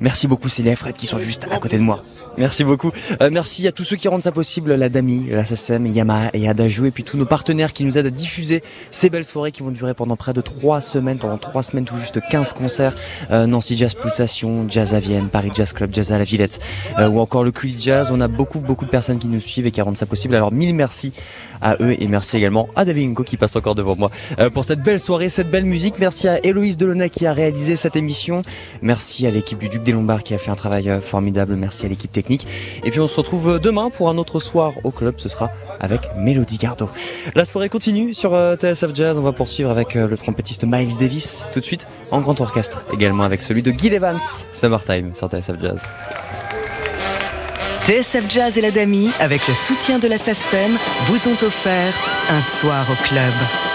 Merci 0.00 0.26
beaucoup 0.26 0.48
Célia 0.48 0.72
et 0.72 0.76
Fred 0.76 0.96
qui 0.96 1.06
sont 1.06 1.18
juste 1.18 1.46
à 1.48 1.58
côté 1.58 1.76
de 1.76 1.82
moi. 1.82 2.02
Merci 2.38 2.64
beaucoup. 2.64 2.90
Euh, 3.20 3.28
merci 3.30 3.68
à 3.68 3.72
tous 3.72 3.84
ceux 3.84 3.96
qui 3.96 4.08
rendent 4.08 4.22
ça 4.22 4.32
possible, 4.32 4.74
la 4.74 4.88
DAMI, 4.88 5.28
la 5.30 5.44
SSM, 5.44 5.86
Yamaha 5.86 6.30
et 6.32 6.48
Adagio, 6.48 6.86
et 6.86 6.90
puis 6.90 7.04
tous 7.04 7.18
nos 7.18 7.26
partenaires 7.26 7.72
qui 7.74 7.84
nous 7.84 7.98
aident 7.98 8.06
à 8.06 8.10
diffuser 8.10 8.62
ces 8.90 9.10
belles 9.10 9.24
soirées 9.24 9.52
qui 9.52 9.62
vont 9.62 9.70
durer 9.70 9.92
pendant 9.92 10.16
près 10.16 10.32
de 10.32 10.40
trois 10.40 10.80
semaines, 10.80 11.18
pendant 11.18 11.36
trois 11.36 11.62
semaines 11.62 11.84
tout 11.84 11.96
juste 11.98 12.20
15 12.30 12.54
concerts. 12.54 12.94
Euh, 13.30 13.46
Nancy 13.46 13.76
Jazz 13.76 13.94
Pulsation, 13.94 14.66
Jazz 14.68 14.94
à 14.94 15.00
Vienne, 15.00 15.28
Paris 15.28 15.50
Jazz 15.54 15.72
Club, 15.74 15.90
Jazz 15.92 16.12
à 16.12 16.18
la 16.18 16.24
Villette, 16.24 16.58
euh, 16.98 17.08
ou 17.08 17.20
encore 17.20 17.44
le 17.44 17.52
Culi 17.52 17.76
Jazz. 17.78 18.08
On 18.10 18.20
a 18.20 18.28
beaucoup, 18.28 18.60
beaucoup 18.60 18.86
de 18.86 18.90
personnes 18.90 19.18
qui 19.18 19.28
nous 19.28 19.40
suivent 19.40 19.66
et 19.66 19.70
qui 19.70 19.82
rendent 19.82 19.96
ça 19.96 20.06
possible. 20.06 20.34
Alors 20.34 20.52
mille 20.52 20.74
merci 20.74 21.12
à 21.60 21.76
eux 21.80 21.94
et 21.98 22.08
merci 22.08 22.36
également 22.36 22.68
à 22.76 22.84
David 22.84 23.10
Ingo 23.10 23.24
qui 23.24 23.36
passe 23.36 23.56
encore 23.56 23.74
devant 23.74 23.96
moi 23.96 24.10
euh, 24.38 24.50
pour 24.50 24.64
cette 24.64 24.82
belle 24.82 25.00
soirée, 25.00 25.28
cette 25.28 25.50
belle 25.50 25.64
musique. 25.64 25.94
Merci 25.98 26.28
à 26.28 26.44
Héloïse 26.44 26.76
Delaunay 26.76 27.10
qui 27.10 27.26
a 27.26 27.32
réalisé 27.32 27.76
cette 27.76 27.96
émission. 27.96 28.42
Merci 28.80 29.26
à 29.26 29.30
l'équipe 29.30 29.58
du 29.58 29.68
Duc 29.68 29.82
des 29.82 29.92
Lombards 29.92 30.22
qui 30.22 30.34
a 30.34 30.38
fait 30.38 30.50
un 30.50 30.56
travail 30.56 30.88
euh, 30.88 31.00
formidable. 31.00 31.54
Merci 31.56 31.86
à 31.86 31.88
l'équipe 31.88 32.10
Et 32.30 32.90
puis 32.90 33.00
on 33.00 33.06
se 33.06 33.16
retrouve 33.16 33.58
demain 33.58 33.90
pour 33.90 34.08
un 34.08 34.18
autre 34.18 34.40
soir 34.40 34.72
au 34.84 34.90
club. 34.90 35.14
Ce 35.18 35.28
sera 35.28 35.50
avec 35.80 36.10
Mélodie 36.16 36.58
Gardot. 36.58 36.88
La 37.34 37.44
soirée 37.44 37.68
continue 37.68 38.14
sur 38.14 38.34
euh, 38.34 38.56
TSF 38.56 38.94
Jazz. 38.94 39.18
On 39.18 39.22
va 39.22 39.32
poursuivre 39.32 39.70
avec 39.70 39.96
euh, 39.96 40.06
le 40.06 40.16
trompettiste 40.16 40.64
Miles 40.64 40.98
Davis 40.98 41.46
tout 41.52 41.60
de 41.60 41.64
suite 41.64 41.86
en 42.10 42.20
grand 42.20 42.40
orchestre. 42.40 42.84
Également 42.92 43.24
avec 43.24 43.42
celui 43.42 43.62
de 43.62 43.72
Gil 43.72 43.94
Evans, 43.94 44.20
Summertime 44.52 45.14
sur 45.14 45.28
TSF 45.28 45.60
Jazz. 45.60 45.82
TSF 47.84 48.24
Jazz 48.28 48.58
et 48.58 48.60
la 48.60 48.70
DAMI, 48.70 49.10
avec 49.18 49.46
le 49.48 49.54
soutien 49.54 49.98
de 49.98 50.06
la 50.06 50.16
SACEM, 50.16 50.70
vous 51.06 51.28
ont 51.28 51.44
offert 51.44 51.92
un 52.30 52.40
soir 52.40 52.86
au 52.88 53.08
club. 53.08 53.71